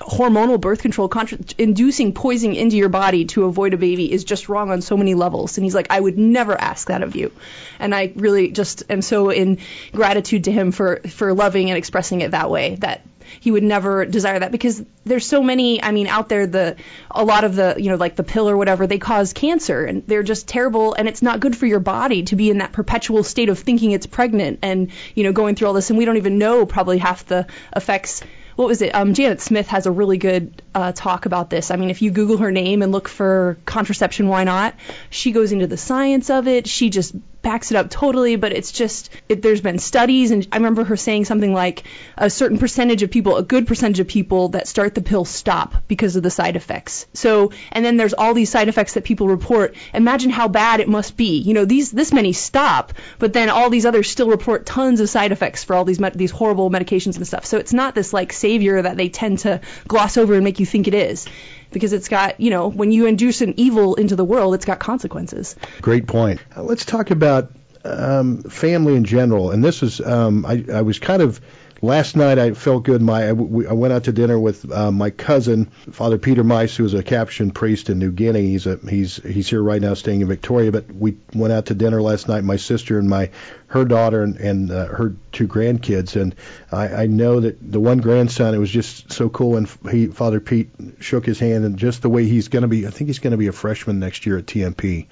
hormonal 0.03 0.61
birth 0.61 0.83
control 0.83 1.09
contra- 1.09 1.39
inducing 1.59 2.13
poison 2.13 2.55
into 2.55 2.77
your 2.77 2.89
body 2.89 3.25
to 3.27 3.45
avoid 3.45 3.75
a 3.75 3.77
baby 3.77 4.13
is 4.13 4.25
just 4.25 4.49
wrong 4.49 4.71
on 4.71 4.83
so 4.83 4.97
many 4.97 5.15
levels. 5.15 5.57
And 5.57 5.65
he's 5.65 5.75
like 5.75 5.89
I 5.91 6.01
would 6.01 6.19
never 6.19 6.59
ask 6.59 6.89
that 6.89 7.03
of 7.03 7.17
you. 7.17 7.33
And 7.79 7.95
I 7.95 8.13
really 8.17 8.51
just 8.51 8.85
am 8.91 9.03
so 9.03 9.31
in 9.31 9.59
gratitude 9.93 10.45
to 10.45 10.53
him 10.53 10.73
for 10.73 11.01
for 11.09 11.35
loving 11.35 11.71
and 11.71 11.79
expressing 11.79 12.21
it 12.21 12.33
that 12.33 12.51
way 12.51 12.77
that 12.77 13.03
he 13.41 13.51
would 13.51 13.63
never 13.63 14.05
desire 14.05 14.39
that. 14.39 14.53
Because 14.53 14.83
there's 15.05 15.27
so 15.27 15.43
many 15.43 15.83
I 15.83 15.93
mean 15.93 16.07
out 16.07 16.29
there 16.29 16.47
the 16.47 16.77
a 17.11 17.25
lot 17.25 17.45
of 17.45 17.57
the 17.57 17.77
you 17.79 17.91
know 17.91 17.97
like 17.97 18.17
the 18.17 18.23
pill 18.23 18.49
or 18.49 18.57
whatever 18.57 18.87
they 18.87 18.99
cause 18.99 19.33
cancer 19.33 19.85
and 19.85 20.07
they're 20.07 20.23
just 20.23 20.49
terrible 20.49 20.95
and 20.95 21.09
it's 21.09 21.23
not 21.23 21.41
good 21.41 21.57
for 21.57 21.67
your 21.67 21.81
body 21.81 22.25
to 22.25 22.37
be 22.37 22.51
in 22.51 22.59
that 22.59 22.73
perpetual 22.73 23.23
state 23.23 23.49
of 23.49 23.59
thinking 23.59 23.93
it's 23.93 24.07
pregnant 24.07 24.59
and 24.63 24.91
you 25.15 25.25
know 25.25 25.33
going 25.33 25.55
through 25.55 25.69
all 25.69 25.75
this. 25.75 25.91
And 25.91 25.99
we 25.99 26.05
don't 26.05 26.17
even 26.17 26.39
know 26.39 26.67
probably 26.67 26.99
half 26.99 27.27
the 27.27 27.47
effects 27.75 28.23
what 28.57 28.69
was 28.69 28.83
it? 28.83 28.95
Um, 28.95 29.15
Janet 29.15 29.41
Smith 29.41 29.69
has 29.69 29.87
a 29.87 29.91
really 29.91 30.19
good 30.19 30.63
uh, 30.75 30.93
talk 30.93 31.27
about 31.27 31.51
this. 31.51 31.71
I 31.71 31.77
mean, 31.77 31.91
if 31.91 32.03
you 32.03 32.11
Google 32.11 32.39
her 32.39 32.51
name 32.51 32.83
and 32.83 32.93
look 32.93 33.09
for 33.09 33.59
contraception, 33.65 34.29
why 34.29 34.45
not? 34.45 34.75
She 35.11 35.33
goes 35.33 35.53
into 35.53 35.67
the 35.67 35.77
science 35.77 36.31
of 36.31 36.49
it. 36.49 36.67
She 36.67 36.91
just 36.91 37.15
backs 37.43 37.71
it 37.71 37.77
up 37.77 37.91
totally, 37.91 38.37
but 38.37 38.53
it's 38.53 38.73
just 38.73 39.11
it, 39.29 39.43
there's 39.43 39.61
been 39.61 39.79
studies, 39.79 40.31
and 40.31 40.47
I 40.53 40.57
remember 40.57 40.85
her 40.85 40.97
saying 40.97 41.25
something 41.25 41.53
like 41.53 41.85
a 42.17 42.31
certain 42.31 42.59
percentage 42.59 43.03
of 43.03 43.11
people, 43.11 43.37
a 43.37 43.43
good 43.43 43.67
percentage 43.67 44.01
of 44.01 44.09
people 44.09 44.51
that 44.51 44.69
start 44.69 44.95
the 44.95 45.03
pill 45.03 45.25
stop 45.25 45.83
because 45.89 46.17
of 46.17 46.23
the 46.23 46.31
side 46.31 46.57
effects. 46.57 47.07
So, 47.13 47.53
and 47.73 47.85
then 47.85 47.97
there's 47.97 48.15
all 48.15 48.35
these 48.35 48.51
side 48.51 48.69
effects 48.69 48.95
that 48.95 49.05
people 49.05 49.29
report. 49.29 49.75
Imagine 49.93 50.31
how 50.31 50.49
bad 50.49 50.81
it 50.81 50.89
must 50.89 51.17
be. 51.17 51.39
You 51.39 51.55
know, 51.55 51.65
these 51.65 51.91
this 51.91 52.13
many 52.13 52.33
stop, 52.33 52.93
but 53.19 53.33
then 53.33 53.51
all 53.51 53.71
these 53.71 53.87
others 53.87 54.11
still 54.11 54.29
report 54.29 54.65
tons 54.65 55.01
of 55.01 55.09
side 55.09 55.33
effects 55.33 55.65
for 55.65 55.75
all 55.75 55.85
these 55.85 56.01
these 56.15 56.31
horrible 56.31 56.71
medications 56.71 57.17
and 57.17 57.27
stuff. 57.27 57.45
So 57.45 57.59
it's 57.59 57.73
not 57.73 57.95
this 57.95 58.13
like 58.13 58.33
savior 58.33 58.81
that 58.83 58.97
they 58.97 59.09
tend 59.09 59.41
to 59.41 59.61
gloss 59.89 60.17
over 60.17 60.35
and 60.35 60.45
make 60.45 60.61
you 60.61 60.67
think 60.67 60.89
it 60.89 60.95
is 60.95 61.27
because 61.73 61.93
it's 61.93 62.09
got, 62.09 62.41
you 62.41 62.51
know, 62.51 62.69
when 62.69 62.93
you 62.93 63.07
induce 63.07 63.41
an 63.41 63.55
evil 63.57 63.95
into 63.95 64.17
the 64.17 64.25
world, 64.25 64.55
it's 64.55 64.65
got 64.65 64.79
consequences. 64.79 65.57
Great 65.81 66.07
point. 66.07 66.41
Uh, 66.57 66.63
let's 66.63 66.85
talk 66.85 67.11
about 67.11 67.53
um, 67.85 68.43
family 68.43 68.97
in 68.97 69.05
general. 69.05 69.51
And 69.51 69.63
this 69.63 69.83
is, 69.83 70.01
um, 70.01 70.47
I, 70.47 70.65
I 70.73 70.83
was 70.83 70.99
kind 70.99 71.23
of 71.23 71.41
last 71.83 72.17
night 72.17 72.39
I 72.39 72.53
felt 72.53 72.85
good. 72.85 73.03
My 73.03 73.29
I, 73.29 73.33
we, 73.33 73.67
I 73.67 73.73
went 73.73 73.93
out 73.93 74.05
to 74.05 74.13
dinner 74.13 74.39
with 74.39 74.71
uh, 74.71 74.91
my 74.91 75.11
cousin, 75.11 75.67
Father 75.91 76.17
Peter 76.17 76.45
Mice, 76.45 76.75
who 76.77 76.85
is 76.85 76.95
a 76.95 77.03
Capuchin 77.03 77.51
priest 77.51 77.91
in 77.91 77.99
New 77.99 78.13
Guinea. 78.13 78.47
He's 78.47 78.67
a, 78.67 78.79
he's 78.89 79.17
he's 79.17 79.49
here 79.49 79.63
right 79.63 79.83
now, 79.83 79.95
staying 79.95 80.23
in 80.23 80.29
Victoria. 80.29 80.73
But 80.73 80.91
we 80.93 81.19
went 81.35 81.53
out 81.53 81.67
to 81.67 81.75
dinner 81.75 82.01
last 82.01 82.29
night. 82.29 82.45
My 82.45 82.57
sister 82.57 82.99
and 82.99 83.09
my 83.09 83.31
her 83.67 83.85
daughter 83.85 84.23
and, 84.23 84.37
and 84.37 84.71
uh, 84.71 84.87
her 84.87 85.15
two 85.33 85.49
grandkids, 85.49 86.21
and 86.21 86.35
I, 86.71 87.03
I 87.03 87.07
know 87.07 87.41
that 87.41 87.57
the 87.61 87.81
one 87.81 87.99
grandson. 87.99 88.55
It 88.55 88.59
was 88.59 88.71
just 88.71 89.13
so 89.13 89.29
cool, 89.29 89.57
and 89.57 89.69
he 89.91 90.07
Father 90.07 90.41
Pete 90.41 90.71
shook 91.01 91.27
his 91.27 91.39
hand, 91.39 91.65
and 91.65 91.77
just 91.77 92.03
the 92.03 92.11
way 92.11 92.27
he's 92.27 92.49
going 92.49 92.63
to 92.63 92.69
be. 92.69 92.87
I 92.87 92.91
think 92.91 93.09
he's 93.09 93.19
going 93.19 93.33
to 93.33 93.37
be 93.37 93.49
a 93.49 93.53
freshman 93.53 93.99
next 93.99 94.25
year 94.25 94.39
at 94.39 94.47
TMP 94.47 95.09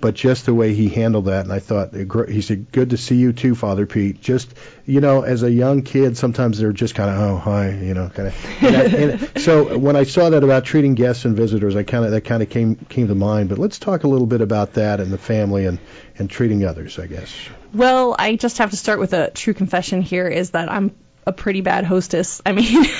but 0.00 0.14
just 0.14 0.46
the 0.46 0.54
way 0.54 0.74
he 0.74 0.88
handled 0.88 1.26
that, 1.26 1.44
and 1.44 1.52
I 1.52 1.58
thought 1.58 1.94
eh, 1.94 2.04
he 2.28 2.40
said, 2.40 2.72
"Good 2.72 2.90
to 2.90 2.96
see 2.96 3.16
you 3.16 3.32
too, 3.32 3.54
Father 3.54 3.86
Pete." 3.86 4.20
Just 4.20 4.54
you 4.86 5.00
know, 5.00 5.22
as 5.22 5.42
a 5.42 5.50
young 5.50 5.82
kid, 5.82 6.16
sometimes 6.16 6.58
they're 6.58 6.72
just 6.72 6.94
kind 6.94 7.10
of, 7.10 7.18
"Oh, 7.18 7.36
hi," 7.36 7.70
you 7.70 7.94
know, 7.94 8.10
kind 8.14 8.28
of. 8.28 9.32
so 9.42 9.78
when 9.78 9.96
I 9.96 10.04
saw 10.04 10.30
that 10.30 10.42
about 10.42 10.64
treating 10.64 10.94
guests 10.94 11.24
and 11.24 11.36
visitors, 11.36 11.76
I 11.76 11.82
kind 11.82 12.04
of 12.04 12.12
that 12.12 12.22
kind 12.22 12.42
of 12.42 12.48
came 12.48 12.76
came 12.76 13.08
to 13.08 13.14
mind. 13.14 13.48
But 13.48 13.58
let's 13.58 13.78
talk 13.78 14.04
a 14.04 14.08
little 14.08 14.26
bit 14.26 14.40
about 14.40 14.74
that 14.74 15.00
and 15.00 15.12
the 15.12 15.18
family 15.18 15.66
and 15.66 15.78
and 16.18 16.30
treating 16.30 16.64
others, 16.64 16.98
I 16.98 17.06
guess. 17.06 17.32
Well, 17.72 18.16
I 18.18 18.36
just 18.36 18.58
have 18.58 18.70
to 18.70 18.76
start 18.76 19.00
with 19.00 19.12
a 19.12 19.30
true 19.30 19.54
confession 19.54 20.02
here: 20.02 20.28
is 20.28 20.50
that 20.50 20.70
I'm 20.70 20.94
a 21.30 21.32
pretty 21.32 21.62
bad 21.62 21.84
hostess. 21.84 22.42
I 22.44 22.52
mean. 22.52 22.84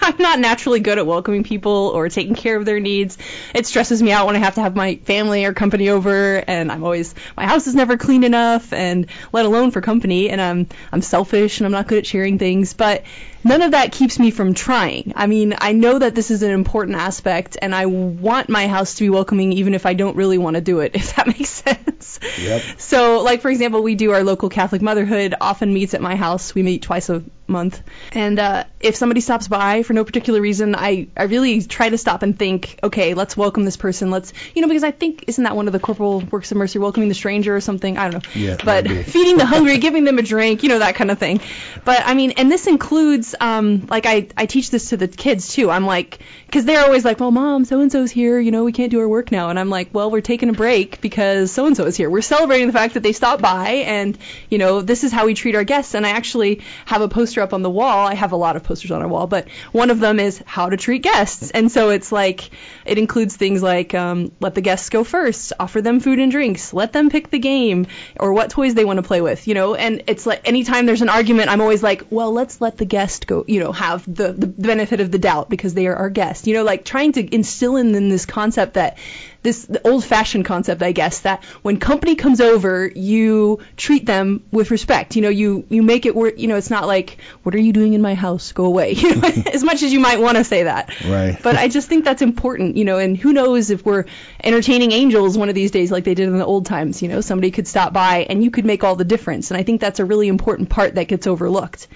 I'm 0.00 0.16
not 0.18 0.38
naturally 0.38 0.80
good 0.80 0.98
at 0.98 1.06
welcoming 1.06 1.44
people 1.44 1.90
or 1.94 2.08
taking 2.08 2.34
care 2.34 2.56
of 2.56 2.64
their 2.64 2.80
needs. 2.80 3.18
It 3.54 3.66
stresses 3.66 4.02
me 4.02 4.12
out 4.12 4.26
when 4.26 4.36
I 4.36 4.38
have 4.38 4.54
to 4.54 4.62
have 4.62 4.76
my 4.76 4.96
family 4.96 5.44
or 5.44 5.52
company 5.52 5.88
over, 5.88 6.42
and 6.46 6.70
I'm 6.72 6.84
always 6.84 7.14
my 7.36 7.46
house 7.46 7.66
is 7.66 7.74
never 7.74 7.96
clean 7.96 8.24
enough, 8.24 8.72
and 8.72 9.06
let 9.32 9.44
alone 9.44 9.70
for 9.70 9.80
company. 9.80 10.30
And 10.30 10.40
I'm 10.40 10.68
I'm 10.92 11.02
selfish 11.02 11.58
and 11.58 11.66
I'm 11.66 11.72
not 11.72 11.86
good 11.86 11.98
at 11.98 12.06
sharing 12.06 12.38
things, 12.38 12.74
but 12.74 13.04
none 13.44 13.62
of 13.62 13.72
that 13.72 13.92
keeps 13.92 14.18
me 14.18 14.30
from 14.30 14.54
trying. 14.54 15.12
I 15.16 15.26
mean, 15.26 15.54
I 15.58 15.72
know 15.72 15.98
that 15.98 16.14
this 16.14 16.30
is 16.30 16.42
an 16.42 16.50
important 16.50 16.96
aspect, 16.96 17.56
and 17.60 17.74
I 17.74 17.86
want 17.86 18.48
my 18.48 18.66
house 18.66 18.94
to 18.94 19.04
be 19.04 19.10
welcoming, 19.10 19.52
even 19.52 19.74
if 19.74 19.86
I 19.86 19.94
don't 19.94 20.16
really 20.16 20.38
want 20.38 20.54
to 20.54 20.60
do 20.60 20.80
it. 20.80 20.92
If 21.04 21.16
that 21.16 21.26
makes 21.26 21.50
sense. 21.50 22.18
Yep. 22.40 22.62
So, 22.78 23.20
like 23.22 23.42
for 23.42 23.50
example, 23.50 23.82
we 23.82 23.94
do 23.94 24.12
our 24.12 24.24
local 24.24 24.48
Catholic 24.48 24.80
Motherhood 24.80 25.34
often 25.38 25.72
meets 25.72 25.92
at 25.92 26.00
my 26.00 26.16
house. 26.16 26.54
We 26.54 26.62
meet 26.62 26.80
twice 26.82 27.10
a 27.10 27.22
month, 27.46 27.82
and 28.12 28.38
uh, 28.38 28.64
if 28.80 28.96
somebody 28.96 29.20
stops 29.20 29.48
by 29.48 29.82
for 29.82 29.92
no 29.92 30.04
particular 30.04 30.40
reason, 30.40 30.74
I 30.74 31.08
I 31.16 31.24
really 31.24 31.62
try 31.62 31.90
to 31.90 31.98
stop 31.98 32.22
and 32.22 32.38
think, 32.38 32.78
okay, 32.82 33.12
let's 33.12 33.36
welcome 33.36 33.64
this 33.64 33.76
person. 33.76 34.10
Let's 34.10 34.32
you 34.54 34.62
know 34.62 34.68
because 34.68 34.84
I 34.84 34.92
think 34.92 35.24
isn't 35.26 35.44
that 35.44 35.56
one 35.56 35.66
of 35.66 35.72
the 35.72 35.80
corporal 35.80 36.20
works 36.20 36.50
of 36.52 36.56
mercy, 36.56 36.78
welcoming 36.78 37.10
the 37.10 37.14
stranger 37.14 37.54
or 37.54 37.60
something? 37.60 37.98
I 37.98 38.08
don't 38.08 38.24
know. 38.24 38.30
Yeah, 38.34 38.56
but 38.64 38.88
feeding 38.88 39.36
the 39.36 39.46
hungry, 39.46 39.78
giving 39.78 40.04
them 40.04 40.18
a 40.18 40.22
drink, 40.22 40.62
you 40.62 40.70
know 40.70 40.78
that 40.78 40.94
kind 40.94 41.10
of 41.10 41.18
thing. 41.18 41.40
But 41.84 42.02
I 42.06 42.14
mean, 42.14 42.32
and 42.32 42.50
this 42.50 42.66
includes 42.66 43.33
um 43.40 43.86
like 43.86 44.06
I 44.06 44.28
I 44.36 44.46
teach 44.46 44.70
this 44.70 44.90
to 44.90 44.96
the 44.96 45.08
kids 45.08 45.52
too. 45.52 45.70
I'm 45.70 45.86
like 45.86 46.18
because 46.46 46.64
they're 46.64 46.84
always 46.84 47.04
like, 47.04 47.20
well, 47.20 47.30
mom, 47.30 47.64
so 47.64 47.80
and 47.80 47.90
so's 47.90 48.10
here, 48.10 48.38
you 48.38 48.50
know, 48.50 48.64
we 48.64 48.72
can't 48.72 48.90
do 48.90 49.00
our 49.00 49.08
work 49.08 49.32
now, 49.32 49.50
and 49.50 49.58
I'm 49.58 49.70
like, 49.70 49.88
well, 49.92 50.10
we're 50.10 50.20
taking 50.20 50.48
a 50.48 50.52
break 50.52 51.00
because 51.00 51.50
so 51.50 51.66
and 51.66 51.76
so 51.76 51.84
is 51.84 51.96
here. 51.96 52.08
We're 52.08 52.22
celebrating 52.22 52.66
the 52.66 52.72
fact 52.72 52.94
that 52.94 53.02
they 53.02 53.12
stopped 53.12 53.42
by, 53.42 53.68
and 53.86 54.16
you 54.50 54.58
know, 54.58 54.80
this 54.80 55.04
is 55.04 55.12
how 55.12 55.26
we 55.26 55.34
treat 55.34 55.54
our 55.54 55.64
guests. 55.64 55.94
And 55.94 56.06
I 56.06 56.10
actually 56.10 56.62
have 56.86 57.02
a 57.02 57.08
poster 57.08 57.40
up 57.40 57.52
on 57.52 57.62
the 57.62 57.70
wall. 57.70 58.06
I 58.06 58.14
have 58.14 58.32
a 58.32 58.36
lot 58.36 58.56
of 58.56 58.64
posters 58.64 58.90
on 58.90 59.02
our 59.02 59.08
wall, 59.08 59.26
but 59.26 59.48
one 59.72 59.90
of 59.90 60.00
them 60.00 60.20
is 60.20 60.42
how 60.46 60.68
to 60.68 60.76
treat 60.76 61.02
guests. 61.02 61.50
And 61.50 61.70
so 61.70 61.90
it's 61.90 62.12
like 62.12 62.50
it 62.84 62.98
includes 62.98 63.36
things 63.36 63.62
like 63.62 63.94
um, 63.94 64.32
let 64.40 64.54
the 64.54 64.60
guests 64.60 64.90
go 64.90 65.04
first, 65.04 65.52
offer 65.58 65.80
them 65.80 66.00
food 66.00 66.18
and 66.18 66.30
drinks, 66.30 66.72
let 66.72 66.92
them 66.92 67.10
pick 67.10 67.30
the 67.30 67.38
game 67.38 67.86
or 68.18 68.32
what 68.32 68.50
toys 68.50 68.74
they 68.74 68.84
want 68.84 68.98
to 68.98 69.02
play 69.02 69.20
with, 69.20 69.46
you 69.48 69.54
know. 69.54 69.74
And 69.74 70.02
it's 70.06 70.26
like 70.26 70.46
anytime 70.46 70.86
there's 70.86 71.02
an 71.02 71.08
argument, 71.08 71.50
I'm 71.50 71.60
always 71.60 71.82
like, 71.82 72.04
well, 72.10 72.32
let's 72.32 72.60
let 72.60 72.76
the 72.76 72.84
guest 72.84 73.23
go, 73.26 73.44
you 73.46 73.60
know, 73.60 73.72
have 73.72 74.04
the 74.12 74.32
the 74.32 74.46
benefit 74.46 75.00
of 75.00 75.10
the 75.10 75.18
doubt 75.18 75.48
because 75.48 75.74
they 75.74 75.86
are 75.86 75.96
our 75.96 76.10
guest, 76.10 76.46
you 76.46 76.54
know, 76.54 76.64
like 76.64 76.84
trying 76.84 77.12
to 77.12 77.34
instill 77.34 77.76
in 77.76 77.92
them 77.92 78.08
this 78.08 78.26
concept 78.26 78.74
that 78.74 78.98
this 79.44 79.68
old-fashioned 79.84 80.46
concept, 80.46 80.82
I 80.82 80.92
guess, 80.92 81.20
that 81.20 81.44
when 81.60 81.78
company 81.78 82.14
comes 82.14 82.40
over, 82.40 82.86
you 82.86 83.60
treat 83.76 84.06
them 84.06 84.42
with 84.50 84.70
respect. 84.70 85.16
You 85.16 85.22
know, 85.22 85.28
you 85.28 85.66
you 85.68 85.82
make 85.82 86.06
it 86.06 86.16
work. 86.16 86.38
You 86.38 86.48
know, 86.48 86.56
it's 86.56 86.70
not 86.70 86.86
like, 86.86 87.18
what 87.42 87.54
are 87.54 87.60
you 87.60 87.74
doing 87.74 87.92
in 87.92 88.00
my 88.00 88.14
house? 88.14 88.52
Go 88.52 88.64
away. 88.64 88.94
You 89.04 89.16
know, 89.16 89.28
as 89.52 89.62
much 89.62 89.82
as 89.82 89.92
you 89.92 90.00
might 90.00 90.18
want 90.18 90.38
to 90.38 90.44
say 90.44 90.62
that. 90.62 90.98
Right. 91.04 91.38
But 91.42 91.56
I 91.56 91.68
just 91.68 91.88
think 91.88 92.06
that's 92.06 92.22
important. 92.22 92.78
You 92.78 92.86
know, 92.86 92.96
and 92.96 93.18
who 93.18 93.34
knows 93.34 93.68
if 93.68 93.84
we're 93.84 94.06
entertaining 94.42 94.92
angels 94.92 95.36
one 95.36 95.50
of 95.50 95.54
these 95.54 95.70
days, 95.70 95.92
like 95.92 96.04
they 96.04 96.14
did 96.14 96.28
in 96.28 96.38
the 96.38 96.46
old 96.46 96.64
times. 96.64 97.02
You 97.02 97.08
know, 97.08 97.20
somebody 97.20 97.50
could 97.50 97.68
stop 97.68 97.92
by 97.92 98.20
and 98.20 98.42
you 98.42 98.50
could 98.50 98.64
make 98.64 98.82
all 98.82 98.96
the 98.96 99.04
difference. 99.04 99.50
And 99.50 99.58
I 99.58 99.62
think 99.62 99.82
that's 99.82 100.00
a 100.00 100.06
really 100.06 100.28
important 100.28 100.70
part 100.70 100.94
that 100.94 101.06
gets 101.08 101.26
overlooked. 101.26 101.86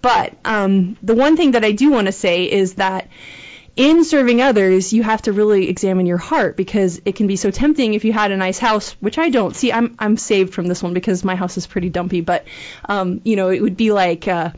But 0.00 0.34
um, 0.44 0.96
the 1.02 1.14
one 1.14 1.36
thing 1.36 1.52
that 1.52 1.64
I 1.64 1.72
do 1.72 1.90
want 1.90 2.06
to 2.06 2.12
say 2.12 2.50
is 2.50 2.74
that 2.74 3.08
in 3.76 4.02
serving 4.02 4.42
others, 4.42 4.92
you 4.92 5.04
have 5.04 5.22
to 5.22 5.32
really 5.32 5.68
examine 5.68 6.04
your 6.06 6.18
heart 6.18 6.56
because 6.56 7.00
it 7.04 7.14
can 7.14 7.28
be 7.28 7.36
so 7.36 7.52
tempting 7.52 7.94
if 7.94 8.04
you 8.04 8.12
had 8.12 8.32
a 8.32 8.36
nice 8.36 8.58
house, 8.58 8.92
which 8.94 9.18
I 9.18 9.30
don't. 9.30 9.54
See, 9.54 9.72
I'm 9.72 9.94
I'm 10.00 10.16
saved 10.16 10.52
from 10.52 10.66
this 10.66 10.82
one 10.82 10.94
because 10.94 11.22
my 11.22 11.36
house 11.36 11.56
is 11.56 11.68
pretty 11.68 11.88
dumpy, 11.88 12.20
but 12.20 12.44
um, 12.86 13.20
you 13.24 13.36
know, 13.36 13.50
it 13.50 13.60
would 13.62 13.76
be 13.76 13.92
like 13.92 14.26
uh, 14.26 14.50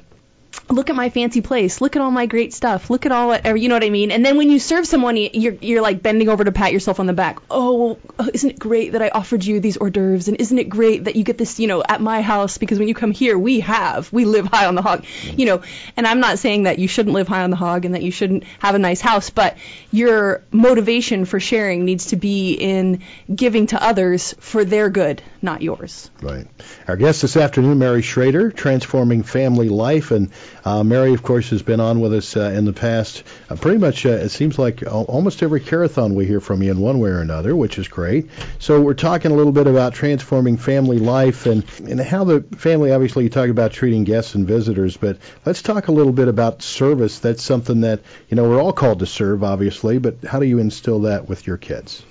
look 0.69 0.91
at 0.91 0.97
my 0.97 1.11
fancy 1.11 1.41
place, 1.41 1.81
look 1.81 1.97
at 1.97 2.03
all 2.03 2.11
my 2.11 2.27
great 2.27 2.53
stuff, 2.53 2.91
look 2.91 3.07
at 3.07 3.13
all, 3.13 3.37
or 3.45 3.57
you 3.57 3.69
know 3.69 3.75
what 3.75 3.85
I 3.85 3.91
mean. 3.91 4.11
And 4.11 4.25
then 4.25 4.37
when 4.37 4.51
you 4.51 4.59
serve 4.59 4.87
someone, 4.87 5.17
you're 5.17 5.55
you're 5.55 5.83
like 5.83 6.03
bending 6.03 6.29
over 6.29 6.45
to 6.45 6.53
pat 6.53 6.73
yourself 6.73 7.01
on 7.01 7.07
the 7.07 7.13
back. 7.13 7.41
Oh, 7.51 7.99
uh, 8.19 8.29
isn't 8.33 8.51
it 8.51 8.59
great 8.59 8.93
that 8.93 9.03
I 9.03 9.09
offered 9.09 9.45
you 9.45 9.61
these 9.61 9.77
hors 9.77 9.91
d'oeuvres, 9.91 10.29
and 10.29 10.41
isn't 10.41 10.59
it 10.59 10.69
great 10.69 11.05
that 11.05 11.17
you 11.17 11.25
get 11.25 11.39
this, 11.39 11.59
you 11.59 11.67
know, 11.67 11.83
at 11.87 12.01
my 12.01 12.23
house 12.23 12.59
because 12.59 12.79
when 12.79 12.89
you 12.89 12.95
come 12.95 13.13
here, 13.13 13.39
we 13.39 13.61
have, 13.61 14.13
we 14.13 14.25
live 14.25 14.47
high 14.47 14.67
on 14.67 14.75
the 14.75 14.83
hog, 14.83 15.05
you 15.37 15.47
know. 15.47 15.63
And 15.97 16.07
I'm 16.07 16.21
not 16.21 16.39
saying 16.39 16.65
that 16.65 16.79
you 16.79 16.89
shouldn't 16.89 17.15
live 17.15 17.29
high 17.29 17.43
on 17.43 17.51
the 17.51 17.57
hog 17.57 17.85
and 17.85 17.95
that 17.95 18.03
you 18.03 18.11
shouldn't 18.11 18.45
have 18.61 18.75
a 18.75 18.79
nice 18.79 19.01
house, 19.01 19.31
but 19.31 19.57
your 19.91 20.43
motivation 20.51 21.25
for 21.25 21.41
sharing 21.41 21.85
needs 21.85 22.07
to 22.07 22.17
be 22.17 22.55
in 22.55 23.03
giving 23.33 23.67
to 23.69 23.83
others 23.83 24.35
for 24.39 24.65
their 24.65 24.89
good, 24.89 25.23
not 25.43 25.63
yours. 25.63 26.11
Right. 26.23 26.47
Our 26.87 26.97
guest 26.97 27.23
this 27.23 27.37
afternoon, 27.37 27.79
Mary 27.79 28.03
Schrader, 28.03 28.51
transforming 28.51 29.23
family 29.23 29.69
life, 29.69 30.11
and 30.11 30.31
uh, 30.65 30.85
Mary, 30.85 31.15
of 31.15 31.23
course, 31.23 31.51
has 31.51 31.63
been 31.63 31.81
on 31.81 32.01
with 32.01 32.13
us 32.13 32.37
uh, 32.37 32.41
in 32.41 32.65
the 32.65 32.73
past. 32.73 33.23
Uh, 33.49 33.57
pretty 33.57 33.79
much, 33.79 34.05
uh, 34.05 34.11
it 34.11 34.31
seems 34.31 34.59
like 34.59 34.83
almost 34.87 35.43
every 35.43 35.61
carathon 35.61 36.15
we 36.15 36.27
hear 36.27 36.41
from 36.41 36.63
you 36.63 36.71
in 36.71 36.81
one 36.81 36.99
way 37.01 37.11
or 37.11 37.21
another, 37.21 37.55
which 37.57 37.79
is 37.79 37.89
great. 37.89 38.29
So 38.59 38.81
we're 38.81 38.95
talking 38.95 39.31
a 39.31 39.35
little 39.35 39.53
bit 39.53 39.67
about 39.67 39.95
transforming 39.95 40.57
family 40.57 40.99
life 40.99 41.47
and 41.47 41.65
and 41.87 42.01
how 42.01 42.25
the 42.25 42.43
family. 42.57 42.93
Obviously, 42.93 43.25
you 43.25 43.31
talk 43.31 43.49
about 43.49 43.73
treating 43.73 44.05
guests 44.05 44.35
and 44.35 44.47
visitors, 44.47 44.97
but 44.97 45.19
let's 45.45 45.63
talk 45.63 45.89
a 45.89 45.93
little 45.93 46.13
bit 46.13 46.29
about 46.29 46.63
service. 46.63 47.19
That's 47.19 47.43
something 47.43 47.83
that 47.83 48.01
you 48.29 48.37
know 48.37 48.49
we're 48.49 48.61
all 48.61 48.73
called 48.73 49.01
to 49.01 49.07
serve, 49.07 49.43
obviously, 49.45 49.99
but 49.99 50.25
how 50.25 50.39
do 50.39 50.47
you 50.47 50.59
instill 50.59 51.01
that 51.01 51.29
with 51.29 51.47
your 51.47 51.57
kids? 51.57 52.03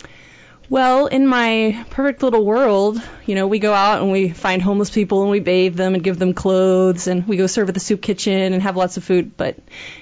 Well, 0.70 1.08
in 1.08 1.26
my 1.26 1.84
perfect 1.90 2.22
little 2.22 2.46
world, 2.46 3.02
you 3.26 3.34
know, 3.34 3.48
we 3.48 3.58
go 3.58 3.74
out 3.74 4.04
and 4.04 4.12
we 4.12 4.30
find 4.30 4.62
homeless 4.62 4.92
people 4.92 5.24
and 5.24 5.32
we 5.32 5.40
bathe 5.40 5.76
them 5.76 5.96
and 5.96 6.04
give 6.04 6.20
them 6.20 6.36
clothes 6.36 7.08
and 7.08 7.28
we 7.28 7.38
go 7.38 7.48
serve 7.48 7.70
at 7.70 7.74
the 7.74 7.80
soup 7.80 8.04
kitchen 8.04 8.54
and 8.54 8.62
have 8.62 8.78
lots 8.78 8.96
of 8.96 9.04
food. 9.04 9.36
But 9.36 9.58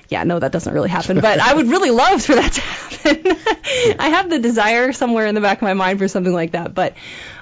yeah, 0.10 0.26
no, 0.26 0.40
that 0.40 0.52
doesn't 0.52 0.74
really 0.74 0.90
happen. 0.90 1.22
But 1.22 1.40
I 1.40 1.54
would 1.54 1.68
really 1.68 1.92
love 1.92 2.22
for 2.22 2.36
that 2.36 2.52
to 2.52 2.62
happen. 2.62 3.96
I 4.00 4.10
have 4.10 4.30
the 4.30 4.40
desire 4.40 4.92
somewhere 4.92 5.26
in 5.26 5.36
the 5.36 5.42
back 5.42 5.60
of 5.60 5.64
my 5.64 5.74
mind 5.74 6.00
for 6.00 6.10
something 6.10 6.34
like 6.34 6.52
that. 6.52 6.74
But 6.74 6.96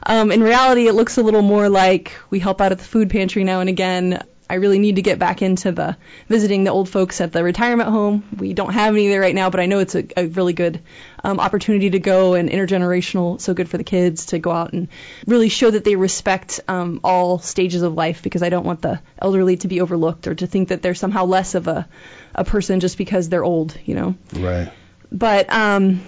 um, 0.04 0.32
in 0.32 0.44
reality, 0.44 0.88
it 0.88 0.94
looks 0.94 1.18
a 1.18 1.24
little 1.24 1.42
more 1.42 1.68
like 1.68 2.14
we 2.30 2.38
help 2.38 2.62
out 2.62 2.74
at 2.74 2.78
the 2.78 2.84
food 2.84 3.10
pantry 3.10 3.44
now 3.44 3.60
and 3.60 3.70
again. 3.70 4.24
I 4.50 4.56
really 4.56 4.78
need 4.78 4.98
to 4.98 5.02
get 5.02 5.18
back 5.18 5.42
into 5.42 5.72
the 5.72 5.98
visiting 6.28 6.64
the 6.64 6.72
old 6.72 6.88
folks 6.88 7.20
at 7.20 7.32
the 7.32 7.44
retirement 7.44 7.90
home. 7.90 8.24
We 8.38 8.54
don't 8.54 8.74
have 8.74 8.94
any 8.94 9.08
there 9.08 9.22
right 9.22 9.34
now, 9.34 9.50
but 9.50 9.60
I 9.60 9.66
know 9.66 9.80
it's 9.80 9.96
a, 9.96 10.06
a 10.16 10.28
really 10.28 10.54
good 10.54 10.82
um, 11.24 11.40
opportunity 11.40 11.90
to 11.92 12.00
go 12.00 12.36
and 12.36 12.50
intergenerational, 12.50 13.42
so 13.42 13.56
good 13.56 13.70
for 13.70 13.78
the 13.78 13.84
kids 13.84 14.28
to 14.28 14.40
go 14.40 14.52
out 14.52 14.74
and 14.74 14.88
really 15.26 15.50
show 15.50 15.72
that 15.72 15.84
they 15.84 15.96
respect 15.96 16.60
um, 16.68 17.00
all 17.04 17.40
stages 17.40 17.82
of 17.82 17.96
life 17.96 18.22
because 18.22 18.44
I 18.44 18.50
don't 18.50 18.66
want 18.66 18.82
the 18.82 19.02
elderly 19.20 19.58
to 19.58 19.68
be 19.68 19.82
overlooked 19.82 20.28
or 20.28 20.36
to 20.36 20.46
think 20.46 20.70
that 20.70 20.84
they're 20.84 20.96
somehow 20.96 21.26
less 21.26 21.56
of 21.56 21.68
a, 21.68 21.88
a 22.36 22.46
person 22.46 22.80
just 22.80 22.98
because 22.98 23.30
they're 23.30 23.44
old, 23.44 23.78
you 23.86 23.96
know. 23.96 24.16
Right. 24.34 24.72
But 25.12 25.52
um, 25.52 26.06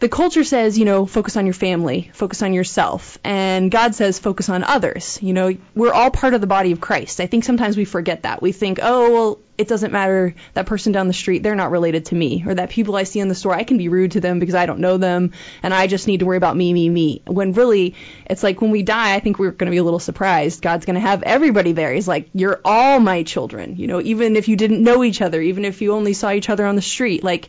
the 0.00 0.08
culture 0.08 0.44
says, 0.44 0.78
you 0.78 0.84
know, 0.84 1.06
focus 1.06 1.36
on 1.36 1.46
your 1.46 1.54
family, 1.54 2.10
focus 2.14 2.42
on 2.42 2.52
yourself, 2.52 3.18
and 3.24 3.70
God 3.70 3.94
says 3.94 4.18
focus 4.18 4.48
on 4.48 4.64
others. 4.64 5.18
You 5.22 5.32
know, 5.32 5.56
we're 5.74 5.92
all 5.92 6.10
part 6.10 6.34
of 6.34 6.40
the 6.40 6.46
body 6.46 6.72
of 6.72 6.80
Christ. 6.80 7.20
I 7.20 7.26
think 7.26 7.44
sometimes 7.44 7.76
we 7.76 7.84
forget 7.84 8.22
that. 8.24 8.42
We 8.42 8.52
think, 8.52 8.80
oh, 8.82 9.12
well, 9.12 9.38
it 9.56 9.68
doesn't 9.68 9.92
matter 9.92 10.34
that 10.54 10.66
person 10.66 10.92
down 10.92 11.06
the 11.06 11.14
street, 11.14 11.42
they're 11.42 11.54
not 11.54 11.70
related 11.70 12.06
to 12.06 12.14
me, 12.14 12.44
or 12.44 12.54
that 12.54 12.70
people 12.70 12.96
I 12.96 13.04
see 13.04 13.20
in 13.20 13.28
the 13.28 13.36
store, 13.36 13.54
I 13.54 13.62
can 13.62 13.78
be 13.78 13.88
rude 13.88 14.12
to 14.12 14.20
them 14.20 14.40
because 14.40 14.56
I 14.56 14.66
don't 14.66 14.80
know 14.80 14.96
them, 14.96 15.30
and 15.62 15.72
I 15.72 15.86
just 15.86 16.08
need 16.08 16.20
to 16.20 16.26
worry 16.26 16.36
about 16.36 16.56
me, 16.56 16.72
me, 16.72 16.88
me. 16.88 17.22
When 17.26 17.52
really, 17.52 17.94
it's 18.26 18.42
like 18.42 18.60
when 18.60 18.72
we 18.72 18.82
die, 18.82 19.14
I 19.14 19.20
think 19.20 19.38
we're 19.38 19.52
going 19.52 19.66
to 19.66 19.70
be 19.70 19.78
a 19.78 19.84
little 19.84 20.00
surprised. 20.00 20.60
God's 20.60 20.86
going 20.86 20.94
to 20.94 21.00
have 21.00 21.22
everybody 21.22 21.70
there. 21.70 21.92
He's 21.92 22.08
like, 22.08 22.30
you're 22.34 22.60
all 22.64 22.98
my 22.98 23.22
children. 23.22 23.76
You 23.76 23.86
know, 23.86 24.00
even 24.00 24.34
if 24.34 24.48
you 24.48 24.56
didn't 24.56 24.82
know 24.82 25.04
each 25.04 25.22
other, 25.22 25.40
even 25.40 25.64
if 25.64 25.80
you 25.80 25.92
only 25.92 26.14
saw 26.14 26.32
each 26.32 26.50
other 26.50 26.66
on 26.66 26.74
the 26.74 26.82
street, 26.82 27.22
like 27.22 27.48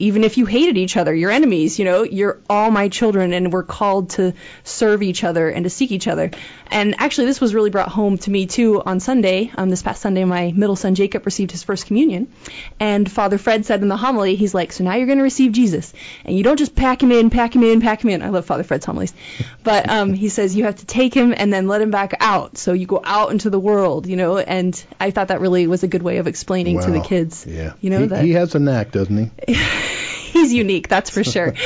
even 0.00 0.24
if 0.24 0.38
you 0.38 0.46
hated 0.46 0.78
each 0.78 0.96
other, 0.96 1.14
your 1.14 1.30
enemies, 1.30 1.78
you 1.78 1.84
know, 1.84 2.02
you're 2.02 2.40
all 2.48 2.70
my 2.70 2.88
children 2.88 3.34
and 3.34 3.52
we're 3.52 3.62
called 3.62 4.10
to 4.10 4.32
serve 4.64 5.02
each 5.02 5.22
other 5.22 5.48
and 5.48 5.64
to 5.64 5.70
seek 5.70 5.92
each 5.92 6.08
other. 6.08 6.30
And 6.70 6.94
actually, 6.98 7.26
this 7.26 7.40
was 7.40 7.54
really 7.54 7.68
brought 7.68 7.90
home 7.90 8.16
to 8.18 8.30
me 8.30 8.46
too 8.46 8.82
on 8.82 8.98
Sunday. 8.98 9.52
Um, 9.54 9.68
this 9.68 9.82
past 9.82 10.00
Sunday, 10.00 10.24
my 10.24 10.52
middle 10.56 10.76
son 10.76 10.94
Jacob 10.94 11.26
received 11.26 11.50
his 11.50 11.62
first 11.62 11.86
communion. 11.86 12.32
And 12.78 13.10
Father 13.10 13.36
Fred 13.36 13.66
said 13.66 13.82
in 13.82 13.88
the 13.88 13.96
homily, 13.96 14.36
he's 14.36 14.54
like, 14.54 14.72
So 14.72 14.84
now 14.84 14.94
you're 14.94 15.06
going 15.06 15.18
to 15.18 15.24
receive 15.24 15.52
Jesus. 15.52 15.92
And 16.24 16.36
you 16.36 16.42
don't 16.42 16.56
just 16.56 16.74
pack 16.74 17.02
him 17.02 17.12
in, 17.12 17.28
pack 17.28 17.54
him 17.54 17.62
in, 17.62 17.82
pack 17.82 18.02
him 18.02 18.10
in. 18.10 18.22
I 18.22 18.30
love 18.30 18.46
Father 18.46 18.62
Fred's 18.62 18.86
homilies. 18.86 19.12
But 19.62 19.90
um, 19.90 20.14
he 20.14 20.30
says 20.30 20.56
you 20.56 20.64
have 20.64 20.76
to 20.76 20.86
take 20.86 21.12
him 21.12 21.34
and 21.36 21.52
then 21.52 21.68
let 21.68 21.82
him 21.82 21.90
back 21.90 22.14
out. 22.20 22.56
So 22.56 22.72
you 22.72 22.86
go 22.86 23.02
out 23.04 23.32
into 23.32 23.50
the 23.50 23.60
world, 23.60 24.06
you 24.06 24.16
know. 24.16 24.38
And 24.38 24.82
I 24.98 25.10
thought 25.10 25.28
that 25.28 25.40
really 25.40 25.66
was 25.66 25.82
a 25.82 25.88
good 25.88 26.02
way 26.02 26.16
of 26.16 26.26
explaining 26.26 26.76
wow. 26.76 26.86
to 26.86 26.90
the 26.92 27.00
kids. 27.00 27.44
Yeah. 27.46 27.74
You 27.82 27.90
know, 27.90 28.00
he, 28.00 28.06
that 28.06 28.24
he 28.24 28.32
has 28.32 28.54
a 28.54 28.58
knack, 28.58 28.92
doesn't 28.92 29.32
he? 29.46 29.54
he's 30.30 30.52
unique, 30.52 30.88
that's 30.88 31.10
for 31.10 31.24
sure. 31.24 31.54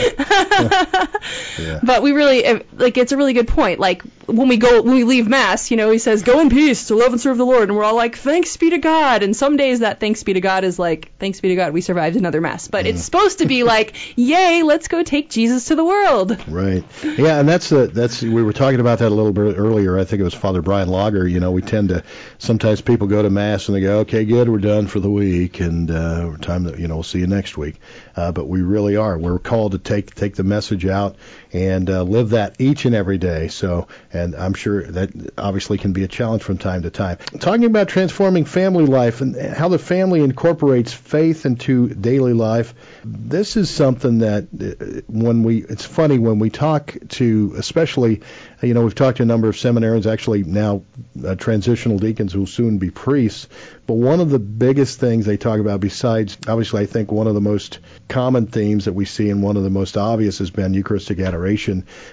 Yeah. 1.59 1.81
But 1.85 2.03
we 2.03 2.13
really 2.13 2.63
like 2.75 2.99
it's 2.99 3.13
a 3.13 3.17
really 3.17 3.33
good 3.33 3.49
point. 3.49 3.79
Like 3.79 4.03
when 4.27 4.49
we 4.49 4.57
go 4.57 4.83
when 4.83 4.95
we 4.95 5.05
leave 5.05 5.29
mass, 5.29 5.71
you 5.71 5.77
know, 5.77 5.91
he 5.91 5.99
says, 5.99 6.23
"Go 6.23 6.41
in 6.41 6.51
peace 6.51 6.89
to 6.89 6.95
love 6.95 7.13
and 7.13 7.21
serve 7.21 7.39
the 7.39 7.47
Lord," 7.47 7.69
and 7.69 7.77
we're 7.77 7.85
all 7.85 7.95
like, 7.95 8.17
"Thanks 8.17 8.57
be 8.57 8.71
to 8.71 8.79
God." 8.79 9.23
And 9.23 9.37
some 9.37 9.57
days 9.57 9.81
that 9.81 10.01
thanks 10.01 10.23
be 10.23 10.35
to 10.35 10.41
God 10.41 10.65
is 10.65 10.79
like, 10.79 11.13
"Thanks 11.19 11.41
be 11.41 11.49
to 11.49 11.57
God, 11.57 11.73
we 11.73 11.81
survived 11.81 12.17
another 12.17 12.41
mass." 12.41 12.69
But 12.69 12.87
it's 12.87 13.03
supposed 13.03 13.39
to 13.39 13.47
be 13.47 13.63
like, 13.75 13.95
"Yay, 14.17 14.63
let's 14.63 14.89
go 14.89 15.03
take 15.03 15.31
Jesus 15.31 15.67
to 15.67 15.75
the 15.75 15.85
world." 15.85 16.37
Right. 16.49 16.85
Yeah, 17.03 17.41
and 17.41 17.49
that's 17.49 17.69
the 17.69 17.87
that's 17.87 18.23
we 18.23 18.43
were 18.43 18.53
talking 18.53 18.81
about 18.81 19.01
that 19.01 19.09
a 19.09 19.15
little 19.15 19.33
bit 19.33 19.57
earlier. 19.59 19.99
I 19.99 20.05
think 20.05 20.21
it 20.21 20.25
was 20.25 20.35
Father 20.35 20.63
Brian 20.63 20.89
Lager. 20.89 21.27
You 21.27 21.41
know, 21.41 21.53
we 21.53 21.63
tend 21.63 21.91
to 21.91 22.03
sometimes 22.39 22.81
people 22.81 23.07
go 23.07 23.23
to 23.23 23.31
mass 23.31 23.69
and 23.69 23.77
they 23.77 23.81
go, 23.81 24.01
okay, 24.01 24.25
good, 24.25 24.49
we're 24.49 24.59
done 24.59 24.87
for 24.87 25.01
the 25.01 25.11
week, 25.11 25.61
and 25.61 25.91
uh, 25.91 26.37
time 26.41 26.65
to 26.65 26.81
you 26.81 26.89
know 26.89 26.97
we'll 26.97 27.03
see 27.03 27.21
you 27.21 27.27
next 27.27 27.57
week. 27.57 27.77
Uh, 28.17 28.33
but 28.33 28.47
we 28.47 28.54
really 28.63 28.97
are. 28.97 29.19
We're 29.19 29.39
called 29.39 29.73
to 29.73 29.79
take 29.79 30.15
take 30.15 30.37
the 30.37 30.45
message 30.45 30.87
out 30.87 31.17
and 31.55 31.89
uh, 31.89 32.03
live 32.03 32.31
that 32.31 32.57
each 32.61 32.85
and 32.85 32.97
every 32.97 33.17
day. 33.17 33.47
So, 33.47 33.87
and 34.13 34.35
I'm 34.35 34.55
sure 34.55 34.83
that 34.83 35.11
obviously 35.39 35.79
can 35.79 35.93
be 35.93 36.03
a 36.03 36.09
challenge 36.09 36.43
from 36.43 36.59
time 36.59 36.83
to 36.83 36.91
time. 36.91 37.19
Talking 37.39 37.65
about 37.65 37.89
transforming 37.89 38.45
family 38.45 38.87
life 38.87 39.21
and 39.21 39.37
how 39.37 39.69
the 39.69 39.79
family 39.79 40.21
incorporates 40.21 40.93
faith 40.93 41.47
into 41.47 41.89
daily 41.89 42.33
life. 42.33 42.75
This 43.05 43.57
is 43.57 43.71
something 43.71 44.19
that 44.19 44.49
uh, 44.53 45.03
when 45.07 45.45
we, 45.45 45.65
it's 45.65 45.85
funny 45.85 46.19
when 46.19 46.41
we 46.41 46.51
talk 46.51 46.97
to, 47.11 47.55
especially, 47.57 48.23
you 48.61 48.75
know, 48.75 48.83
we've 48.83 48.95
talked 48.95 49.19
to 49.19 49.23
a 49.23 49.27
number 49.27 49.49
of 49.49 49.55
seminarians, 49.55 50.11
actually 50.11 50.43
now 50.43 50.83
uh, 51.25 51.37
transitional 51.37 51.99
deacons 51.99 52.33
who 52.33 52.41
will 52.41 52.47
soon 52.49 52.79
be 52.79 52.91
priests. 52.91 53.47
But 53.87 53.95
one 53.95 54.19
of 54.19 54.31
the 54.31 54.39
biggest 54.41 54.99
things 54.99 55.25
they 55.25 55.37
talk 55.37 55.61
about, 55.61 55.79
besides 55.79 56.37
obviously, 56.49 56.83
I 56.83 56.87
think 56.87 57.13
one 57.13 57.29
of 57.29 57.35
the 57.35 57.41
most 57.41 57.79
common 58.09 58.49
themes 58.49 58.87
that 58.87 58.95
we 58.95 59.05
see 59.05 59.31
and 59.31 59.41
one 59.41 59.57
of 59.57 59.63
the 59.63 59.71
most 59.71 59.97
obvious 59.97 60.39
has 60.39 60.51
been 60.51 60.75
Eucharistic 60.75 61.21
adoration. 61.21 61.44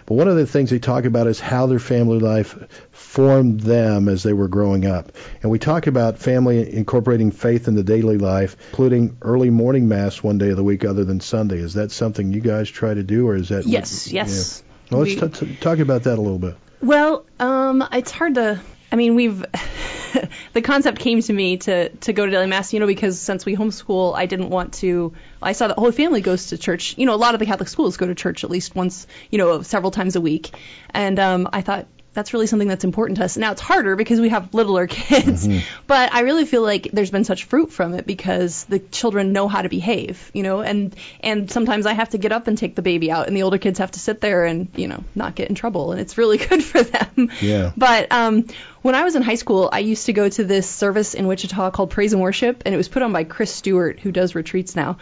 But 0.06 0.16
one 0.16 0.28
of 0.28 0.36
the 0.36 0.46
things 0.46 0.70
they 0.70 0.80
talk 0.80 1.06
about 1.06 1.28
is 1.28 1.40
how 1.40 1.66
their 1.68 1.80
family 1.80 2.20
life 2.20 2.56
formed 2.92 3.62
them 3.62 4.08
as 4.08 4.24
they 4.24 4.34
were 4.34 4.48
growing 4.48 4.86
up. 4.86 5.12
And 5.42 5.52
we 5.52 5.60
talk 5.60 5.88
about 5.88 6.20
family 6.20 6.74
incorporating 6.76 7.32
faith 7.32 7.68
in 7.68 7.76
the 7.76 7.84
daily 7.84 8.18
life, 8.18 8.56
including 8.72 9.18
early 9.22 9.50
morning 9.50 9.88
mass 9.88 10.22
one 10.22 10.38
day 10.38 10.50
of 10.50 10.58
the 10.58 10.64
week 10.64 10.86
other 10.86 11.04
than 11.06 11.20
Sunday. 11.20 11.58
Is 11.58 11.74
that 11.76 11.92
something 11.92 12.32
you 12.34 12.42
guys 12.42 12.70
try 12.70 12.94
to 12.94 13.04
do, 13.04 13.28
or 13.28 13.36
is 13.36 13.50
that 13.50 13.66
Yes, 13.66 14.12
yes. 14.12 14.64
Yeah. 14.64 14.96
Well, 14.98 15.06
let's 15.08 15.22
We- 15.22 15.30
t- 15.30 15.46
t- 15.46 15.56
talk 15.62 15.80
about 15.80 16.04
that 16.04 16.18
a 16.18 16.22
little 16.22 16.40
bit. 16.40 16.56
Well, 16.82 17.26
um, 17.40 17.84
it's 17.94 18.12
hard 18.12 18.36
to. 18.36 18.60
I 18.92 18.96
mean, 18.96 19.16
we've. 19.16 19.46
the 20.54 20.62
concept 20.62 21.00
came 21.00 21.22
to 21.22 21.34
me 21.34 21.58
to 21.58 21.90
to 21.90 22.14
go 22.14 22.26
to 22.26 22.32
daily 22.32 22.48
mass, 22.48 22.74
you 22.74 22.80
know, 22.80 22.88
because 22.88 23.20
since 23.20 23.46
we 23.46 23.56
homeschool, 23.56 24.16
I 24.16 24.26
didn't 24.26 24.50
want 24.50 24.74
to. 24.76 25.14
I 25.42 25.54
saw 25.54 25.68
the 25.68 25.76
whole 25.76 25.92
family 25.92 26.22
goes 26.22 26.48
to 26.48 26.58
church. 26.58 26.98
You 26.98 27.06
know, 27.06 27.14
a 27.14 27.18
lot 27.18 27.34
of 27.34 27.40
the 27.40 27.46
Catholic 27.46 27.70
schools 27.70 27.98
go 27.98 28.08
to 28.08 28.16
church 28.16 28.44
at 28.44 28.50
least 28.50 28.76
once, 28.76 29.08
you 29.30 29.38
know, 29.38 29.62
several 29.62 29.92
times 29.92 30.16
a 30.16 30.22
week, 30.22 30.52
and 30.94 31.18
um, 31.20 31.50
I 31.54 31.62
thought 31.62 31.88
that's 32.14 32.34
really 32.34 32.48
something 32.48 32.68
that's 32.68 32.84
important 32.84 33.18
to 33.18 33.24
us. 33.24 33.38
Now 33.38 33.54
it's 33.54 33.62
harder 33.62 33.96
because 33.96 34.20
we 34.20 34.30
have 34.30 34.54
littler 34.54 34.88
kids, 34.88 35.48
but 35.88 36.14
I 36.14 36.22
really 36.22 36.46
feel 36.46 36.62
like 36.62 36.90
there's 36.92 37.12
been 37.12 37.24
such 37.24 37.46
fruit 37.46 37.72
from 37.72 37.94
it 37.94 38.06
because 38.06 38.66
the 38.66 38.80
children 38.80 39.32
know 39.32 39.48
how 39.48 39.62
to 39.62 39.70
behave, 39.70 40.30
you 40.34 40.44
know, 40.44 40.62
and 40.62 40.96
and 41.22 41.50
sometimes 41.50 41.86
I 41.86 41.94
have 41.94 42.10
to 42.10 42.18
get 42.18 42.32
up 42.32 42.48
and 42.48 42.58
take 42.58 42.76
the 42.76 42.82
baby 42.82 43.12
out, 43.12 43.28
and 43.28 43.36
the 43.36 43.44
older 43.44 43.58
kids 43.58 43.80
have 43.80 43.92
to 43.92 44.00
sit 44.00 44.20
there 44.20 44.46
and 44.46 44.68
you 44.76 44.88
know 44.88 45.04
not 45.16 45.36
get 45.36 45.50
in 45.50 45.56
trouble, 45.56 45.94
and 45.94 46.02
it's 46.02 46.18
really 46.18 46.38
good 46.50 46.64
for 46.64 46.84
them. 46.84 47.32
Yeah. 47.42 47.72
But 47.78 48.12
um, 48.12 48.48
when 48.82 48.96
I 48.96 49.04
was 49.04 49.16
in 49.16 49.22
high 49.22 49.36
school, 49.36 49.70
I 49.72 49.80
used 49.80 50.08
to 50.08 50.14
go 50.14 50.28
to 50.28 50.44
this 50.44 50.70
service 50.70 51.14
in 51.14 51.28
Wichita 51.28 51.72
called 51.72 51.92
Praise 51.92 52.14
and 52.14 52.22
Worship, 52.22 52.64
and 52.66 52.74
it 52.74 52.78
was 52.78 52.88
put 52.88 53.04
on 53.04 53.14
by 53.14 53.24
Chris 53.24 53.54
Stewart, 53.54 54.00
who 54.00 54.12
does 54.12 54.34
retreats 54.34 54.76
now. 54.76 54.98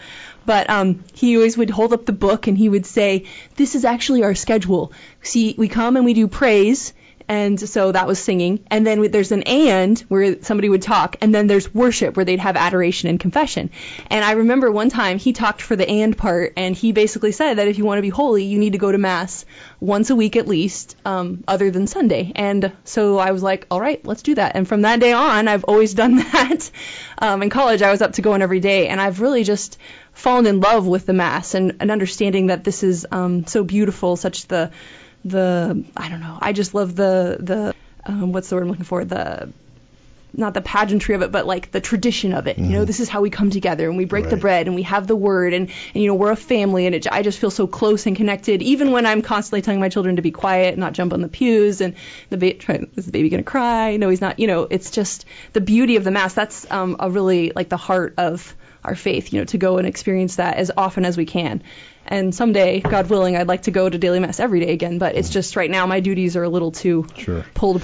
But 0.45 0.69
um, 0.69 1.03
he 1.13 1.35
always 1.35 1.57
would 1.57 1.69
hold 1.69 1.93
up 1.93 2.05
the 2.05 2.11
book 2.11 2.47
and 2.47 2.57
he 2.57 2.67
would 2.67 2.85
say, 2.85 3.25
"This 3.55 3.75
is 3.75 3.85
actually 3.85 4.23
our 4.23 4.35
schedule. 4.35 4.91
See, 5.21 5.55
we 5.57 5.67
come 5.67 5.95
and 5.95 6.05
we 6.05 6.13
do 6.13 6.27
praise." 6.27 6.93
And 7.29 7.59
so 7.59 7.91
that 7.91 8.07
was 8.07 8.17
singing. 8.17 8.65
And 8.71 8.87
then 8.87 9.11
there's 9.11 9.31
an 9.31 9.43
and 9.43 9.99
where 10.07 10.41
somebody 10.41 10.67
would 10.67 10.81
talk. 10.81 11.15
And 11.21 11.33
then 11.33 11.45
there's 11.45 11.71
worship 11.71 12.17
where 12.17 12.25
they'd 12.25 12.39
have 12.39 12.55
adoration 12.55 13.07
and 13.07 13.19
confession. 13.19 13.69
And 14.09 14.25
I 14.25 14.31
remember 14.31 14.71
one 14.71 14.89
time 14.89 15.19
he 15.19 15.31
talked 15.31 15.61
for 15.61 15.75
the 15.75 15.87
and 15.87 16.17
part. 16.17 16.53
And 16.57 16.75
he 16.75 16.91
basically 16.91 17.31
said 17.31 17.59
that 17.59 17.67
if 17.67 17.77
you 17.77 17.85
want 17.85 17.99
to 17.99 18.01
be 18.01 18.09
holy, 18.09 18.45
you 18.45 18.57
need 18.57 18.73
to 18.73 18.79
go 18.79 18.91
to 18.91 18.97
Mass 18.97 19.45
once 19.79 20.09
a 20.09 20.15
week 20.15 20.37
at 20.37 20.47
least, 20.47 20.95
um, 21.05 21.43
other 21.47 21.69
than 21.69 21.85
Sunday. 21.85 22.31
And 22.35 22.71
so 22.83 23.19
I 23.19 23.29
was 23.29 23.43
like, 23.43 23.67
all 23.69 23.79
right, 23.79 24.03
let's 24.03 24.23
do 24.23 24.33
that. 24.33 24.55
And 24.55 24.67
from 24.67 24.81
that 24.81 24.99
day 24.99 25.13
on, 25.13 25.47
I've 25.47 25.65
always 25.65 25.93
done 25.93 26.15
that. 26.31 26.71
Um, 27.19 27.43
in 27.43 27.51
college, 27.51 27.83
I 27.83 27.91
was 27.91 28.01
up 28.01 28.13
to 28.13 28.23
going 28.23 28.41
every 28.41 28.59
day. 28.59 28.87
And 28.87 28.99
I've 28.99 29.21
really 29.21 29.43
just 29.43 29.77
fallen 30.13 30.47
in 30.47 30.61
love 30.61 30.87
with 30.87 31.05
the 31.05 31.13
Mass 31.13 31.53
and, 31.53 31.77
and 31.79 31.91
understanding 31.91 32.47
that 32.47 32.63
this 32.63 32.81
is 32.81 33.05
um, 33.11 33.45
so 33.45 33.63
beautiful, 33.63 34.15
such 34.15 34.47
the 34.47 34.71
the 35.25 35.83
I 35.95 36.09
don't 36.09 36.21
know. 36.21 36.37
I 36.41 36.53
just 36.53 36.73
love 36.73 36.95
the 36.95 37.37
the 37.39 37.75
um, 38.05 38.31
what's 38.31 38.49
the 38.49 38.55
word 38.55 38.63
I'm 38.63 38.69
looking 38.69 38.85
for 38.85 39.05
the 39.05 39.51
not 40.31 40.53
the 40.53 40.61
pageantry 40.61 41.15
of 41.15 41.21
it, 41.21 41.31
but 41.31 41.47
like 41.47 41.71
the 41.71 41.81
tradition 41.81 42.33
of 42.33 42.45
it. 42.47 42.59
You 42.59 42.69
know, 42.69 42.85
this 42.85 42.99
is 42.99 43.09
how 43.09 43.21
we 43.21 43.29
come 43.31 43.49
together 43.49 43.87
and 43.87 43.97
we 43.97 44.05
break 44.05 44.29
the 44.29 44.37
bread 44.37 44.67
and 44.67 44.75
we 44.75 44.83
have 44.83 45.07
the 45.07 45.15
word 45.15 45.53
and, 45.53 45.69
and 45.93 46.03
you 46.03 46.07
know 46.07 46.13
we're 46.13 46.31
a 46.31 46.35
family 46.35 46.85
and 46.85 46.93
it, 46.93 47.11
I 47.11 47.23
just 47.23 47.39
feel 47.39 47.49
so 47.49 47.65
close 47.65 48.05
and 48.05 48.15
connected. 48.15 48.61
Even 48.61 48.91
when 48.91 49.05
I'm 49.05 49.21
constantly 49.23 49.63
telling 49.63 49.79
my 49.79 49.89
children 49.89 50.17
to 50.17 50.21
be 50.21 50.31
quiet, 50.31 50.69
and 50.69 50.77
not 50.77 50.93
jump 50.93 51.13
on 51.13 51.21
the 51.21 51.27
pews, 51.27 51.81
and 51.81 51.95
the 52.29 52.37
ba- 52.37 52.87
is 52.95 53.07
the 53.07 53.11
baby 53.11 53.29
gonna 53.29 53.43
cry? 53.43 53.97
No, 53.97 54.09
he's 54.09 54.21
not. 54.21 54.39
You 54.39 54.47
know, 54.47 54.67
it's 54.69 54.91
just 54.91 55.25
the 55.53 55.61
beauty 55.61 55.95
of 55.95 56.03
the 56.03 56.11
mass. 56.11 56.33
That's 56.33 56.69
um, 56.71 56.95
a 56.99 57.09
really 57.09 57.51
like 57.55 57.69
the 57.69 57.77
heart 57.77 58.13
of 58.17 58.55
our 58.83 58.95
faith. 58.95 59.33
You 59.33 59.39
know, 59.39 59.45
to 59.45 59.57
go 59.57 59.77
and 59.77 59.87
experience 59.87 60.37
that 60.37 60.57
as 60.57 60.71
often 60.75 61.05
as 61.05 61.17
we 61.17 61.25
can. 61.25 61.63
And 62.11 62.33
someday, 62.33 62.79
God 62.79 63.07
willing, 63.09 63.37
I'd 63.37 63.47
like 63.47 63.63
to 63.63 63.71
go 63.71 63.87
to 63.87 63.97
daily 63.97 64.19
mass 64.19 64.39
every 64.39 64.61
day 64.61 64.73
again. 64.73 64.97
But 64.97 65.15
it's 65.15 65.29
just 65.29 65.55
right 65.55 65.69
now 65.69 65.85
my 65.85 65.99
duties 65.99 66.35
are 66.35 66.43
a 66.43 66.49
little 66.49 66.71
too 66.71 67.05
Sure. 67.17 67.45
pulled. 67.53 67.83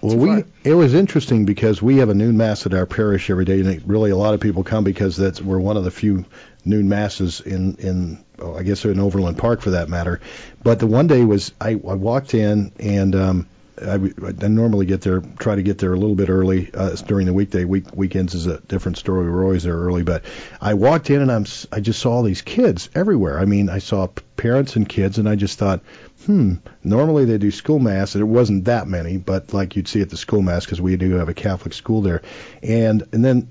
Well, 0.00 0.16
we 0.16 0.28
far. 0.28 0.44
it 0.62 0.74
was 0.74 0.94
interesting 0.94 1.46
because 1.46 1.82
we 1.82 1.96
have 1.96 2.08
a 2.08 2.14
noon 2.14 2.36
mass 2.36 2.64
at 2.66 2.74
our 2.74 2.86
parish 2.86 3.28
every 3.28 3.44
day, 3.44 3.58
and 3.60 3.68
it, 3.68 3.82
really 3.86 4.10
a 4.10 4.16
lot 4.16 4.34
of 4.34 4.40
people 4.40 4.62
come 4.62 4.84
because 4.84 5.16
that's 5.16 5.40
we're 5.42 5.58
one 5.58 5.76
of 5.76 5.84
the 5.84 5.90
few 5.90 6.24
noon 6.64 6.88
masses 6.88 7.40
in 7.40 7.76
in 7.76 8.24
oh, 8.38 8.54
I 8.54 8.62
guess 8.62 8.84
in 8.84 9.00
Overland 9.00 9.38
Park 9.38 9.62
for 9.62 9.70
that 9.70 9.88
matter. 9.88 10.20
But 10.62 10.78
the 10.78 10.86
one 10.86 11.08
day 11.08 11.24
was 11.24 11.52
I, 11.60 11.70
I 11.70 11.74
walked 11.74 12.34
in 12.34 12.70
and 12.78 13.16
um, 13.16 13.48
I, 13.80 13.94
I 13.94 14.48
normally 14.48 14.86
get 14.86 15.02
there 15.02 15.20
try 15.38 15.54
to 15.54 15.62
get 15.62 15.78
there 15.78 15.92
a 15.92 15.98
little 15.98 16.16
bit 16.16 16.30
early 16.30 16.70
uh, 16.72 16.94
during 17.06 17.26
the 17.26 17.32
weekday. 17.32 17.64
Week 17.64 17.84
weekends 17.94 18.34
is 18.34 18.46
a 18.46 18.60
different 18.60 18.96
story. 18.96 19.30
We're 19.30 19.44
always 19.44 19.64
there 19.64 19.76
early, 19.76 20.02
but 20.02 20.24
I 20.60 20.74
walked 20.74 21.10
in 21.10 21.20
and 21.20 21.30
I'm 21.30 21.46
I 21.72 21.80
just 21.80 22.00
saw 22.00 22.12
all 22.12 22.22
these 22.22 22.42
kids 22.42 22.88
everywhere. 22.94 23.38
I 23.38 23.44
mean, 23.44 23.68
I 23.68 23.78
saw 23.78 24.08
parents 24.36 24.76
and 24.76 24.88
kids, 24.88 25.18
and 25.18 25.28
I 25.28 25.36
just 25.36 25.58
thought 25.58 25.82
hmm, 26.24 26.54
normally 26.82 27.24
they 27.24 27.38
do 27.38 27.50
school 27.50 27.78
mass, 27.78 28.14
and 28.14 28.22
it 28.22 28.26
wasn't 28.26 28.64
that 28.64 28.88
many, 28.88 29.16
but 29.16 29.52
like 29.52 29.76
you'd 29.76 29.88
see 29.88 30.00
at 30.00 30.10
the 30.10 30.16
school 30.16 30.42
mass 30.42 30.64
because 30.64 30.80
we 30.80 30.96
do 30.96 31.12
have 31.14 31.28
a 31.28 31.34
Catholic 31.34 31.74
school 31.74 32.02
there, 32.02 32.22
and 32.62 33.06
and 33.12 33.24
then 33.24 33.48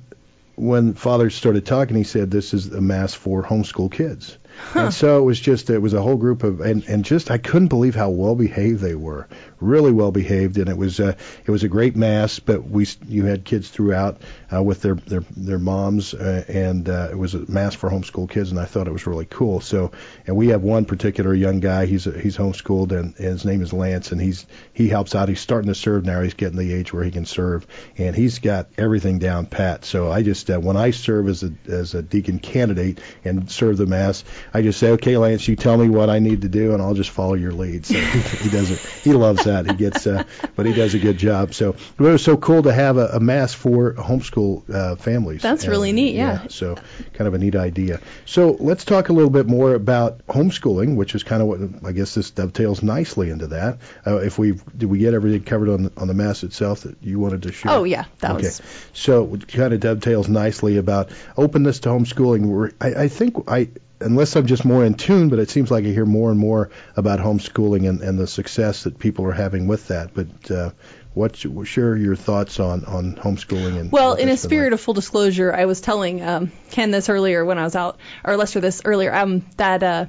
when 0.56 0.94
Father 0.94 1.30
started 1.30 1.66
talking, 1.66 1.98
he 1.98 2.04
said 2.04 2.32
this 2.32 2.54
is 2.54 2.72
a 2.72 2.82
mass 2.82 3.14
for 3.14 3.44
homeschool 3.44 3.92
kids. 3.92 4.38
And 4.74 4.94
so 4.94 5.20
it 5.20 5.24
was 5.24 5.40
just 5.40 5.70
it 5.70 5.80
was 5.80 5.94
a 5.94 6.02
whole 6.02 6.16
group 6.16 6.44
of 6.44 6.62
and 6.62 6.84
and 6.86 7.04
just 7.04 7.30
I 7.30 7.38
couldn't 7.38 7.68
believe 7.68 7.96
how 7.96 8.10
well 8.10 8.36
behaved 8.36 8.80
they 8.80 8.96
were, 8.96 9.28
really 9.66 9.92
well 9.92 10.12
behaved, 10.12 10.58
and 10.58 10.70
it 10.70 10.78
was 10.78 11.00
uh, 11.00 11.16
it 11.46 11.52
was 11.52 11.64
a 11.64 11.68
great 11.68 11.96
mass. 11.96 12.40
But 12.40 12.70
we 12.70 12.88
you 13.08 13.26
had 13.26 13.44
kids 13.46 13.70
throughout 13.70 14.22
uh, 14.54 14.62
with 14.62 14.82
their 14.82 14.96
their 14.96 15.24
their 15.36 15.60
moms, 15.60 16.14
uh, 16.14 16.46
and 16.48 16.88
uh, 16.88 17.10
it 17.12 17.18
was 17.18 17.36
a 17.36 17.50
mass 17.52 17.76
for 17.76 17.90
homeschool 17.90 18.30
kids, 18.30 18.52
and 18.52 18.60
I 18.60 18.66
thought 18.66 18.88
it 18.88 18.94
was 18.94 19.08
really 19.08 19.26
cool. 19.26 19.62
So 19.62 19.92
and 20.28 20.36
we 20.36 20.50
have 20.50 20.62
one 20.62 20.86
particular 20.86 21.34
young 21.34 21.60
guy. 21.60 21.86
He's 21.86 22.06
he's 22.06 22.38
homeschooled, 22.38 22.92
and, 22.92 23.16
and 23.18 23.28
his 23.28 23.46
name 23.46 23.62
is 23.62 23.74
Lance, 23.74 24.12
and 24.12 24.22
he's 24.22 24.46
he 24.74 24.88
helps 24.90 25.16
out. 25.16 25.30
He's 25.30 25.40
starting 25.40 25.70
to 25.70 25.76
serve 25.76 26.06
now. 26.06 26.22
He's 26.22 26.34
getting 26.34 26.58
the 26.58 26.74
age 26.74 26.94
where 26.94 27.04
he 27.04 27.12
can 27.12 27.26
serve, 27.26 27.66
and 27.98 28.16
he's 28.16 28.40
got 28.40 28.68
everything 28.78 29.20
down 29.20 29.46
pat. 29.46 29.86
So 29.86 30.12
I 30.12 30.24
just 30.24 30.50
uh, 30.50 30.60
when 30.60 30.78
I 30.78 30.92
serve 30.92 31.28
as 31.28 31.44
a 31.44 31.52
as 31.68 31.94
a 31.94 32.02
deacon 32.02 32.40
candidate 32.40 33.00
and 33.24 33.50
serve 33.50 33.78
the 33.78 33.86
mass, 33.86 34.24
I 34.54 34.62
just 34.62 34.80
say, 34.80 34.92
okay, 34.92 35.18
Lance, 35.18 35.48
you 35.48 35.56
tell 35.56 35.78
me 35.78 35.90
what 35.90 36.10
I 36.10 36.20
need 36.20 36.42
to 36.42 36.50
do, 36.50 36.74
and 36.74 36.82
I'll 36.82 36.94
just 36.94 37.10
follow 37.10 37.34
your 37.34 37.54
lead. 37.54 37.86
So 37.86 37.94
he 38.00 38.50
does 38.50 38.72
it. 38.72 38.80
He 38.80 39.14
loves 39.14 39.46
that. 39.46 39.55
He 39.64 39.74
gets, 39.74 40.06
uh, 40.08 40.24
but 40.56 40.66
he 40.66 40.74
does 40.74 40.94
a 40.94 41.00
good 41.00 41.18
job. 41.18 41.54
So 41.54 41.70
it 41.70 42.00
was 42.00 42.24
so 42.24 42.38
cool 42.38 42.64
to 42.64 42.74
have 42.74 42.98
a, 42.98 43.08
a 43.08 43.20
mass 43.20 43.54
for 43.54 43.94
homeschool 43.94 44.70
uh, 44.74 44.96
families. 44.96 45.42
That's 45.42 45.68
really 45.68 45.92
neat, 45.92 46.16
yeah. 46.16 46.48
So 46.50 46.76
kind 47.14 47.28
of 47.28 47.34
a 47.34 47.38
neat 47.38 47.56
idea. 47.56 48.02
So 48.26 48.58
let's 48.60 48.86
talk 48.86 49.10
a 49.10 49.14
little 49.14 49.30
bit 49.30 49.48
more 49.48 49.74
about 49.74 50.26
homeschooling, 50.28 50.96
which 50.96 51.16
is 51.16 51.24
kind 51.24 51.42
of 51.42 51.48
what 51.48 51.60
I 51.86 51.92
guess 51.92 52.16
this 52.16 52.32
dovetails 52.32 52.84
nicely 52.84 53.30
into 53.30 53.48
that. 53.48 53.80
Uh, 54.06 54.18
if 54.18 54.38
we 54.38 54.60
did 54.76 54.90
we 54.90 55.00
get 55.00 55.14
everything 55.14 55.44
covered 55.44 55.70
on 55.70 55.92
on 55.98 56.08
the 56.08 56.14
mass 56.14 56.44
itself 56.44 56.82
that 56.82 56.98
you 57.02 57.20
wanted 57.20 57.44
to 57.44 57.52
share? 57.52 57.72
Oh 57.72 57.84
yeah, 57.84 58.06
that 58.20 58.32
okay. 58.32 58.48
was 58.48 58.62
So 58.94 59.36
it 59.36 59.48
kind 59.48 59.74
of 59.74 59.80
dovetails 59.80 60.28
nicely 60.28 60.78
about 60.78 61.12
openness 61.38 61.80
to 61.80 61.90
homeschooling. 61.90 62.74
I, 62.82 63.04
I 63.04 63.08
think 63.08 63.36
I, 63.48 63.70
unless 64.06 64.36
I'm 64.36 64.46
just 64.46 64.66
more 64.66 64.86
in 64.86 64.94
tune, 64.94 65.30
but 65.30 65.40
it 65.40 65.50
seems 65.50 65.72
like 65.72 65.84
I 65.84 65.90
hear 65.90 66.06
more 66.06 66.32
and 66.32 66.40
more 66.40 66.70
about 66.96 67.20
homeschooling 67.20 67.90
and, 67.90 68.02
and 68.02 68.20
the 68.20 68.28
success 68.28 68.84
that 68.84 69.00
people 69.00 69.26
are 69.26 69.34
having 69.34 69.68
with 69.68 69.88
that. 69.88 70.14
But 70.14 70.52
uh, 70.52 70.72
What's 71.16 71.46
share 71.64 71.96
your 71.96 72.18
thoughts 72.18 72.60
on 72.60 72.84
on 72.84 73.16
homeschooling 73.16 73.80
and 73.80 73.90
Well, 73.90 74.16
in 74.16 74.28
a 74.28 74.36
spirit 74.36 74.66
like? 74.66 74.74
of 74.74 74.82
full 74.82 74.94
disclosure, 74.94 75.54
I 75.54 75.64
was 75.64 75.80
telling 75.80 76.22
um, 76.22 76.52
Ken 76.72 76.92
this 76.92 77.08
earlier 77.08 77.46
when 77.46 77.58
I 77.58 77.64
was 77.64 77.74
out, 77.74 78.00
or 78.26 78.36
Lester 78.36 78.60
this 78.60 78.82
earlier, 78.84 79.16
um, 79.16 79.46
that 79.56 79.82
uh, 79.82 80.06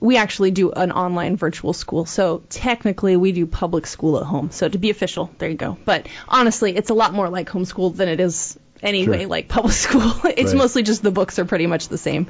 we 0.00 0.16
actually 0.16 0.50
do 0.50 0.72
an 0.72 0.90
online 0.90 1.36
virtual 1.36 1.72
school. 1.72 2.04
So 2.04 2.42
technically, 2.48 3.16
we 3.16 3.30
do 3.30 3.46
public 3.46 3.86
school 3.86 4.18
at 4.18 4.24
home. 4.24 4.50
So 4.50 4.68
to 4.68 4.76
be 4.76 4.90
official, 4.90 5.30
there 5.38 5.48
you 5.48 5.56
go. 5.56 5.78
But 5.84 6.08
honestly, 6.28 6.74
it's 6.74 6.90
a 6.90 6.94
lot 6.94 7.14
more 7.14 7.28
like 7.28 7.48
homeschool 7.48 7.96
than 7.96 8.08
it 8.08 8.18
is 8.18 8.58
anyway, 8.84 9.20
Sure. 9.20 9.28
like 9.28 9.48
public 9.48 9.72
school. 9.86 10.12
it's 10.24 10.52
Right. 10.52 10.58
mostly 10.58 10.82
just 10.82 11.02
the 11.02 11.10
books 11.10 11.38
are 11.38 11.44
pretty 11.44 11.66
much 11.66 11.88
the 11.88 11.98
same. 11.98 12.26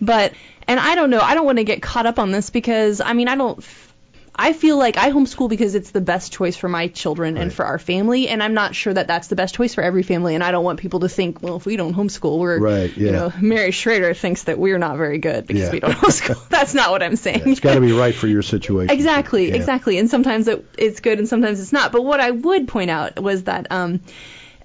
But 0.00 0.32
and 0.68 0.78
I 0.78 0.94
don't 0.94 1.10
know, 1.10 1.20
I 1.20 1.34
don't 1.34 1.46
want 1.46 1.58
to 1.58 1.64
get 1.64 1.80
caught 1.82 2.06
up 2.06 2.18
on 2.18 2.30
this 2.32 2.50
because 2.50 3.00
I 3.00 3.12
mean, 3.14 3.28
I 3.28 3.36
don't. 3.36 3.64
I 4.34 4.54
feel 4.54 4.78
like 4.78 4.96
I 4.96 5.10
homeschool 5.10 5.50
because 5.50 5.74
it's 5.74 5.90
the 5.90 6.00
best 6.00 6.32
choice 6.32 6.56
for 6.56 6.66
my 6.66 6.88
children 6.88 7.36
and 7.36 7.52
for 7.52 7.66
our 7.66 7.78
family, 7.78 8.28
and 8.28 8.42
I'm 8.42 8.54
not 8.54 8.74
sure 8.74 8.94
that 8.94 9.06
that's 9.06 9.28
the 9.28 9.36
best 9.36 9.54
choice 9.54 9.74
for 9.74 9.82
every 9.82 10.02
family. 10.02 10.34
And 10.34 10.42
I 10.42 10.52
don't 10.52 10.64
want 10.64 10.80
people 10.80 11.00
to 11.00 11.08
think, 11.10 11.42
well, 11.42 11.56
if 11.56 11.66
we 11.66 11.76
don't 11.76 11.92
homeschool, 11.94 12.38
we're, 12.38 12.58
Right, 12.58 12.96
you 12.96 13.06
yeah. 13.06 13.12
know, 13.12 13.32
Mary 13.42 13.72
Schrader 13.72 14.14
thinks 14.14 14.44
that 14.44 14.58
we're 14.58 14.78
not 14.78 14.96
very 14.96 15.18
good 15.18 15.46
because 15.46 15.64
Yeah. 15.64 15.70
we 15.72 15.80
don't 15.80 15.92
homeschool. 15.92 16.48
that's 16.48 16.72
not 16.72 16.90
what 16.92 17.02
I'm 17.02 17.16
saying. 17.16 17.40
Yeah, 17.44 17.48
it's 17.52 17.60
got 17.60 17.74
to 17.74 17.82
be 17.82 17.92
right 17.92 18.14
for 18.14 18.26
your 18.26 18.40
situation. 18.40 18.90
Exactly, 18.90 19.52
exactly. 19.52 19.98
And 19.98 20.08
sometimes 20.08 20.48
it, 20.48 20.64
it's 20.78 21.00
good 21.00 21.18
and 21.18 21.28
sometimes 21.28 21.60
it's 21.60 21.72
not. 21.74 21.92
But 21.92 22.00
what 22.02 22.18
I 22.20 22.30
would 22.30 22.68
point 22.68 22.90
out 22.90 23.22
was 23.22 23.42
that, 23.44 23.66
um, 23.70 24.00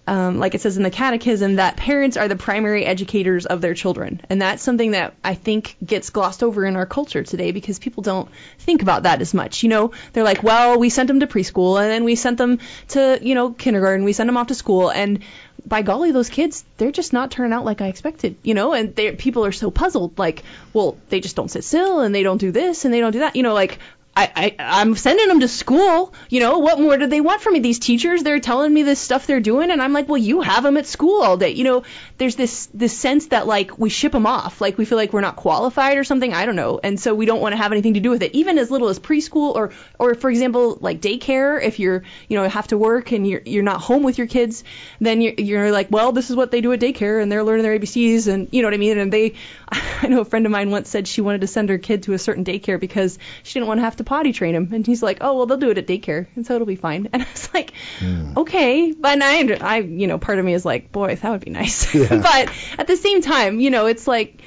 um, 0.08 0.40
like 0.40 0.56
it 0.56 0.62
says 0.62 0.78
in 0.78 0.84
the 0.84 0.90
catechism, 0.90 1.56
that 1.56 1.76
parents 1.76 2.18
are 2.18 2.28
the 2.28 2.36
primary 2.36 2.86
educators 2.86 3.46
of 3.46 3.62
their 3.62 3.74
children. 3.74 4.22
And 4.30 4.42
that's 4.42 4.64
something 4.64 4.92
that 4.92 5.14
I 5.24 5.36
think 5.36 5.76
gets 5.86 6.10
glossed 6.10 6.44
over 6.44 6.66
in 6.66 6.76
our 6.78 6.86
culture 6.86 7.24
today 7.24 7.52
because 7.52 7.78
people 7.78 8.04
don't 8.04 8.30
think 8.60 8.82
about 8.82 9.04
that 9.04 9.22
as 9.22 9.34
much. 9.34 9.64
You 9.64 9.70
know, 9.70 9.92
they're 10.14 10.24
like, 10.24 10.44
well, 10.44 10.80
we 10.80 10.90
sent 10.90 11.08
them 11.08 11.20
to 11.20 11.28
preschool 11.28 11.80
and 11.82 11.92
then 11.92 12.06
we 12.06 12.16
sent 12.16 12.38
them 12.38 12.60
to, 12.90 13.20
you 13.22 13.36
know, 13.36 13.52
kindergarten, 13.52 14.06
we 14.06 14.14
sent 14.14 14.28
them 14.28 14.38
off 14.38 14.48
to 14.48 14.56
school. 14.56 14.90
And 14.90 15.24
by 15.66 15.82
golly, 15.82 16.12
those 16.12 16.30
kids, 16.30 16.64
they're 16.78 16.92
just 16.92 17.12
not 17.12 17.32
turning 17.32 17.52
out 17.52 17.66
like 17.66 17.82
I 17.82 17.88
expected, 17.88 18.38
you 18.44 18.54
know, 18.54 18.74
and 18.74 18.96
people 18.96 19.46
are 19.46 19.52
so 19.52 19.70
puzzled, 19.70 20.18
like, 20.18 20.44
well, 20.72 20.98
they 21.10 21.20
just 21.20 21.36
don't 21.36 21.52
sit 21.52 21.66
still 21.66 22.00
and 22.00 22.16
they 22.16 22.24
don't 22.24 22.38
do 22.38 22.52
this 22.52 22.86
and 22.86 22.94
they 22.94 23.02
don't 23.02 23.12
do 23.12 23.20
that, 23.20 23.36
you 23.36 23.44
know, 23.44 23.54
like, 23.54 23.80
I, 24.18 24.32
I, 24.36 24.56
I'm 24.58 24.96
sending 24.96 25.28
them 25.28 25.42
to 25.42 25.48
school. 25.48 26.12
You 26.28 26.40
know, 26.40 26.58
what 26.58 26.80
more 26.80 26.98
do 26.98 27.06
they 27.06 27.22
want 27.22 27.40
from 27.42 27.54
me? 27.54 27.60
These 27.60 27.78
teachers, 27.78 28.24
they're 28.24 28.40
telling 28.40 28.74
me 28.74 28.82
this 28.82 29.00
stuff 29.00 29.28
they're 29.28 29.40
doing, 29.40 29.70
and 29.70 29.80
I'm 29.80 29.94
like, 29.94 30.10
well, 30.10 30.18
you 30.18 30.42
have 30.42 30.64
them 30.64 30.76
at 30.78 30.88
school 30.88 31.22
all 31.22 31.38
day. 31.38 31.52
You 31.52 31.64
know, 31.64 31.84
there's 32.18 32.36
this 32.36 32.68
this 32.74 32.98
sense 32.98 33.28
that 33.28 33.46
like 33.46 33.78
we 33.78 33.90
ship 33.90 34.14
them 34.14 34.26
off, 34.26 34.60
like 34.60 34.80
we 34.80 34.86
feel 34.86 34.98
like 34.98 35.14
we're 35.14 35.22
not 35.22 35.36
qualified 35.36 36.00
or 36.00 36.04
something. 36.04 36.34
I 36.34 36.48
don't 36.48 36.56
know, 36.56 36.80
and 36.84 37.00
so 37.00 37.14
we 37.14 37.28
don't 37.28 37.42
want 37.42 37.54
to 37.54 37.58
have 37.58 37.72
anything 37.72 37.94
to 37.94 38.00
do 38.00 38.10
with 38.10 38.24
it, 38.24 38.34
even 38.34 38.58
as 38.58 38.72
little 38.72 38.88
as 38.88 38.98
preschool 38.98 39.54
or 39.54 39.72
or 40.00 40.16
for 40.16 40.32
example, 40.32 40.80
like 40.82 41.00
daycare. 41.00 41.62
If 41.62 41.78
you're 41.78 42.02
you 42.28 42.38
know 42.40 42.50
have 42.50 42.70
to 42.70 42.78
work 42.78 43.12
and 43.12 43.28
you're 43.28 43.44
you're 43.46 43.62
not 43.62 43.82
home 43.82 44.02
with 44.02 44.18
your 44.18 44.26
kids, 44.26 44.64
then 45.00 45.22
you're 45.22 45.34
you're 45.38 45.72
like, 45.72 45.92
well, 45.92 46.12
this 46.12 46.32
is 46.32 46.36
what 46.36 46.50
they 46.50 46.62
do 46.62 46.74
at 46.74 46.80
daycare, 46.80 47.22
and 47.22 47.32
they're 47.32 47.44
learning 47.44 47.62
their 47.62 47.78
ABCs, 47.78 48.28
and 48.28 48.48
you 48.52 48.64
know 48.64 48.68
what 48.68 48.74
I 48.74 48.78
mean. 48.78 48.98
And 48.98 49.14
they, 49.14 49.36
I 49.70 50.08
know 50.08 50.22
a 50.22 50.26
friend 50.26 50.48
of 50.48 50.52
mine 50.52 50.72
once 50.72 50.90
said 50.90 51.08
she 51.08 51.22
wanted 51.22 51.42
to 51.42 51.48
send 51.48 51.70
her 51.70 51.78
kid 51.78 52.02
to 52.04 52.14
a 52.14 52.20
certain 52.20 52.44
daycare 52.44 52.80
because 52.80 53.20
she 53.44 53.54
didn't 53.54 53.68
want 53.68 53.78
to 53.78 53.84
have 53.84 53.98
to 53.98 54.07
potty 54.08 54.32
train 54.32 54.56
him, 54.56 54.70
and 54.74 54.88
he's 54.88 55.04
like, 55.04 55.20
oh 55.22 55.36
well, 55.36 55.46
they'll 55.46 55.58
do 55.58 55.70
it 55.70 55.78
at 55.78 55.86
daycare, 55.86 56.28
and 56.36 56.48
so 56.48 56.56
it'll 56.56 56.66
be 56.66 56.76
fine. 56.76 57.10
And 57.18 57.24
I 57.24 57.28
was 57.32 57.54
like, 57.54 57.74
hmm. 58.00 58.34
okay, 58.38 58.92
but 58.92 59.22
I, 59.22 59.58
I, 59.62 59.78
you 59.80 60.08
know, 60.08 60.18
part 60.18 60.40
of 60.40 60.46
me 60.46 60.54
is 60.54 60.66
like, 60.66 60.92
boy, 60.92 61.16
that 61.16 61.30
would 61.30 61.42
be 61.42 61.52
nice. 61.52 61.94
Yeah. 61.94 62.08
but 62.22 62.52
at 62.78 62.88
the 62.88 62.96
same 62.96 63.22
time, 63.22 63.60
you 63.60 63.70
know, 63.70 63.88
it's 63.88 64.08
like 64.08 64.42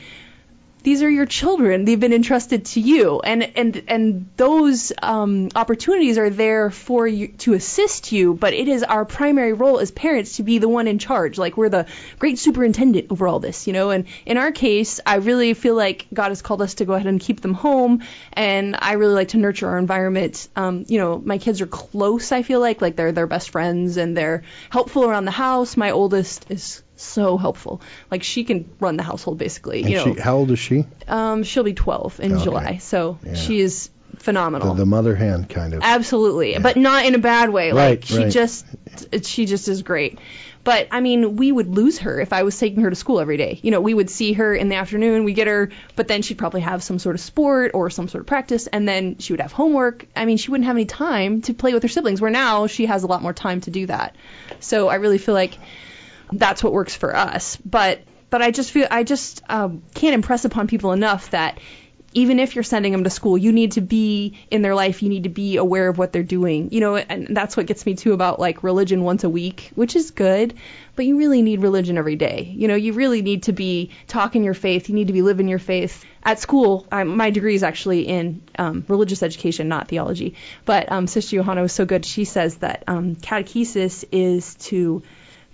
these 0.82 1.02
are 1.02 1.10
your 1.10 1.26
children. 1.26 1.84
They've 1.84 2.00
been 2.00 2.12
entrusted 2.12 2.64
to 2.66 2.80
you, 2.80 3.20
and 3.20 3.42
and 3.56 3.82
and 3.88 4.28
those 4.36 4.92
um, 5.02 5.48
opportunities 5.54 6.18
are 6.18 6.30
there 6.30 6.70
for 6.70 7.06
you 7.06 7.28
to 7.28 7.54
assist 7.54 8.12
you. 8.12 8.34
But 8.34 8.54
it 8.54 8.68
is 8.68 8.82
our 8.82 9.04
primary 9.04 9.52
role 9.52 9.78
as 9.78 9.90
parents 9.90 10.36
to 10.36 10.42
be 10.42 10.58
the 10.58 10.68
one 10.68 10.88
in 10.88 10.98
charge. 10.98 11.38
Like 11.38 11.56
we're 11.56 11.68
the 11.68 11.86
great 12.18 12.38
superintendent 12.38 13.08
over 13.10 13.28
all 13.28 13.40
this, 13.40 13.66
you 13.66 13.72
know. 13.72 13.90
And 13.90 14.06
in 14.24 14.36
our 14.36 14.52
case, 14.52 15.00
I 15.04 15.16
really 15.16 15.54
feel 15.54 15.74
like 15.74 16.06
God 16.12 16.28
has 16.28 16.42
called 16.42 16.62
us 16.62 16.74
to 16.74 16.84
go 16.84 16.94
ahead 16.94 17.06
and 17.06 17.20
keep 17.20 17.40
them 17.40 17.54
home, 17.54 18.02
and 18.32 18.76
I 18.78 18.92
really 18.94 19.14
like 19.14 19.28
to 19.28 19.38
nurture 19.38 19.68
our 19.68 19.78
environment. 19.78 20.48
Um, 20.56 20.84
you 20.88 20.98
know, 20.98 21.18
my 21.18 21.38
kids 21.38 21.60
are 21.60 21.66
close. 21.66 22.32
I 22.32 22.42
feel 22.42 22.60
like 22.60 22.80
like 22.80 22.96
they're 22.96 23.12
their 23.12 23.26
best 23.26 23.50
friends, 23.50 23.96
and 23.96 24.16
they're 24.16 24.42
helpful 24.70 25.04
around 25.04 25.24
the 25.24 25.30
house. 25.30 25.76
My 25.76 25.90
oldest 25.90 26.46
is 26.50 26.82
so 27.02 27.36
helpful. 27.38 27.80
Like 28.10 28.22
she 28.22 28.44
can 28.44 28.70
run 28.80 28.96
the 28.96 29.02
household 29.02 29.38
basically. 29.38 29.80
And 29.82 29.90
you 29.90 29.96
know, 29.96 30.14
she, 30.14 30.20
how 30.20 30.36
old 30.36 30.50
is 30.50 30.58
she? 30.58 30.84
um, 31.08 31.42
she'll 31.42 31.64
be 31.64 31.74
12 31.74 32.20
in 32.20 32.34
Okay. 32.34 32.44
July, 32.44 32.76
so 32.78 33.18
Yeah. 33.24 33.34
she 33.34 33.60
is 33.60 33.90
phenomenal. 34.18 34.74
the 34.74 34.84
mother 34.86 35.14
hand 35.14 35.48
kind 35.48 35.72
of. 35.74 35.80
Absolutely, 35.82 36.58
but 36.58 36.76
not 36.76 37.06
in 37.06 37.14
a 37.14 37.18
bad 37.18 37.50
way. 37.50 37.72
Right, 37.72 37.90
like 37.90 38.04
she 38.04 38.18
right. 38.18 38.30
just, 38.32 38.66
she 39.22 39.46
just 39.46 39.68
is 39.68 39.82
great. 39.82 40.18
But 40.62 40.88
I 40.90 41.00
mean, 41.00 41.36
we 41.36 41.50
would 41.50 41.68
lose 41.74 42.00
her 42.00 42.20
if 42.20 42.34
I 42.34 42.42
was 42.42 42.58
taking 42.58 42.82
her 42.82 42.90
to 42.90 42.96
school 42.96 43.18
every 43.18 43.38
day. 43.38 43.58
You 43.62 43.70
know, 43.70 43.80
we 43.80 43.94
would 43.94 44.10
see 44.10 44.34
her 44.34 44.54
in 44.54 44.68
the 44.68 44.74
afternoon, 44.74 45.24
we 45.24 45.32
get 45.32 45.46
her, 45.46 45.70
but 45.96 46.06
then 46.06 46.20
she'd 46.20 46.36
probably 46.36 46.60
have 46.60 46.82
some 46.82 46.98
sort 46.98 47.14
of 47.14 47.20
sport 47.22 47.70
or 47.72 47.88
some 47.88 48.08
sort 48.08 48.20
of 48.20 48.26
practice, 48.26 48.66
and 48.66 48.86
then 48.86 49.16
she 49.20 49.32
would 49.32 49.40
have 49.40 49.52
homework. 49.52 50.06
I 50.14 50.26
mean, 50.26 50.36
she 50.36 50.50
wouldn't 50.50 50.66
have 50.66 50.76
any 50.76 50.84
time 50.84 51.40
to 51.42 51.54
play 51.54 51.72
with 51.72 51.82
her 51.82 51.88
siblings. 51.88 52.20
Where 52.20 52.30
now 52.30 52.66
she 52.66 52.84
has 52.86 53.04
a 53.04 53.06
lot 53.06 53.22
more 53.22 53.32
time 53.32 53.62
to 53.62 53.70
do 53.70 53.86
that. 53.86 54.16
So 54.60 54.88
I 54.88 54.96
really 54.96 55.16
feel 55.16 55.32
like 55.34 55.56
that's 56.32 56.62
what 56.62 56.72
works 56.72 56.94
for 56.94 57.14
us. 57.14 57.56
But 57.56 58.00
but 58.30 58.42
I 58.42 58.50
just 58.50 58.70
feel 58.70 58.86
I 58.90 59.02
just 59.02 59.42
um, 59.48 59.82
can't 59.94 60.14
impress 60.14 60.44
upon 60.44 60.68
people 60.68 60.92
enough 60.92 61.30
that 61.30 61.58
even 62.12 62.40
if 62.40 62.56
you're 62.56 62.64
sending 62.64 62.90
them 62.90 63.04
to 63.04 63.10
school, 63.10 63.38
you 63.38 63.52
need 63.52 63.72
to 63.72 63.80
be 63.80 64.36
in 64.50 64.62
their 64.62 64.74
life. 64.74 65.02
You 65.02 65.08
need 65.08 65.24
to 65.24 65.28
be 65.28 65.56
aware 65.56 65.88
of 65.88 65.96
what 65.96 66.12
they're 66.12 66.22
doing. 66.24 66.72
You 66.72 66.80
know, 66.80 66.96
and 66.96 67.28
that's 67.36 67.56
what 67.56 67.66
gets 67.66 67.86
me 67.86 67.94
too 67.94 68.12
about 68.12 68.40
like 68.40 68.64
religion 68.64 69.04
once 69.04 69.22
a 69.22 69.28
week, 69.28 69.70
which 69.76 69.94
is 69.94 70.10
good, 70.10 70.54
but 70.96 71.04
you 71.04 71.18
really 71.18 71.42
need 71.42 71.62
religion 71.62 71.98
every 71.98 72.16
day. 72.16 72.52
You 72.52 72.66
know, 72.66 72.74
you 72.74 72.94
really 72.94 73.22
need 73.22 73.44
to 73.44 73.52
be 73.52 73.90
talking 74.08 74.42
your 74.42 74.54
faith. 74.54 74.88
You 74.88 74.94
need 74.96 75.06
to 75.06 75.12
be 75.12 75.22
living 75.22 75.46
your 75.46 75.60
faith. 75.60 76.04
At 76.22 76.40
school, 76.40 76.86
I, 76.90 77.04
my 77.04 77.30
degree 77.30 77.54
is 77.54 77.62
actually 77.62 78.02
in 78.02 78.42
um, 78.58 78.84
religious 78.88 79.22
education, 79.22 79.68
not 79.68 79.88
theology. 79.88 80.34
But 80.64 80.90
um, 80.90 81.06
Sister 81.06 81.36
Johanna 81.36 81.62
was 81.62 81.72
so 81.72 81.84
good. 81.84 82.04
She 82.04 82.24
says 82.24 82.56
that 82.56 82.84
um, 82.88 83.16
catechesis 83.16 84.04
is 84.10 84.56
to 84.56 85.02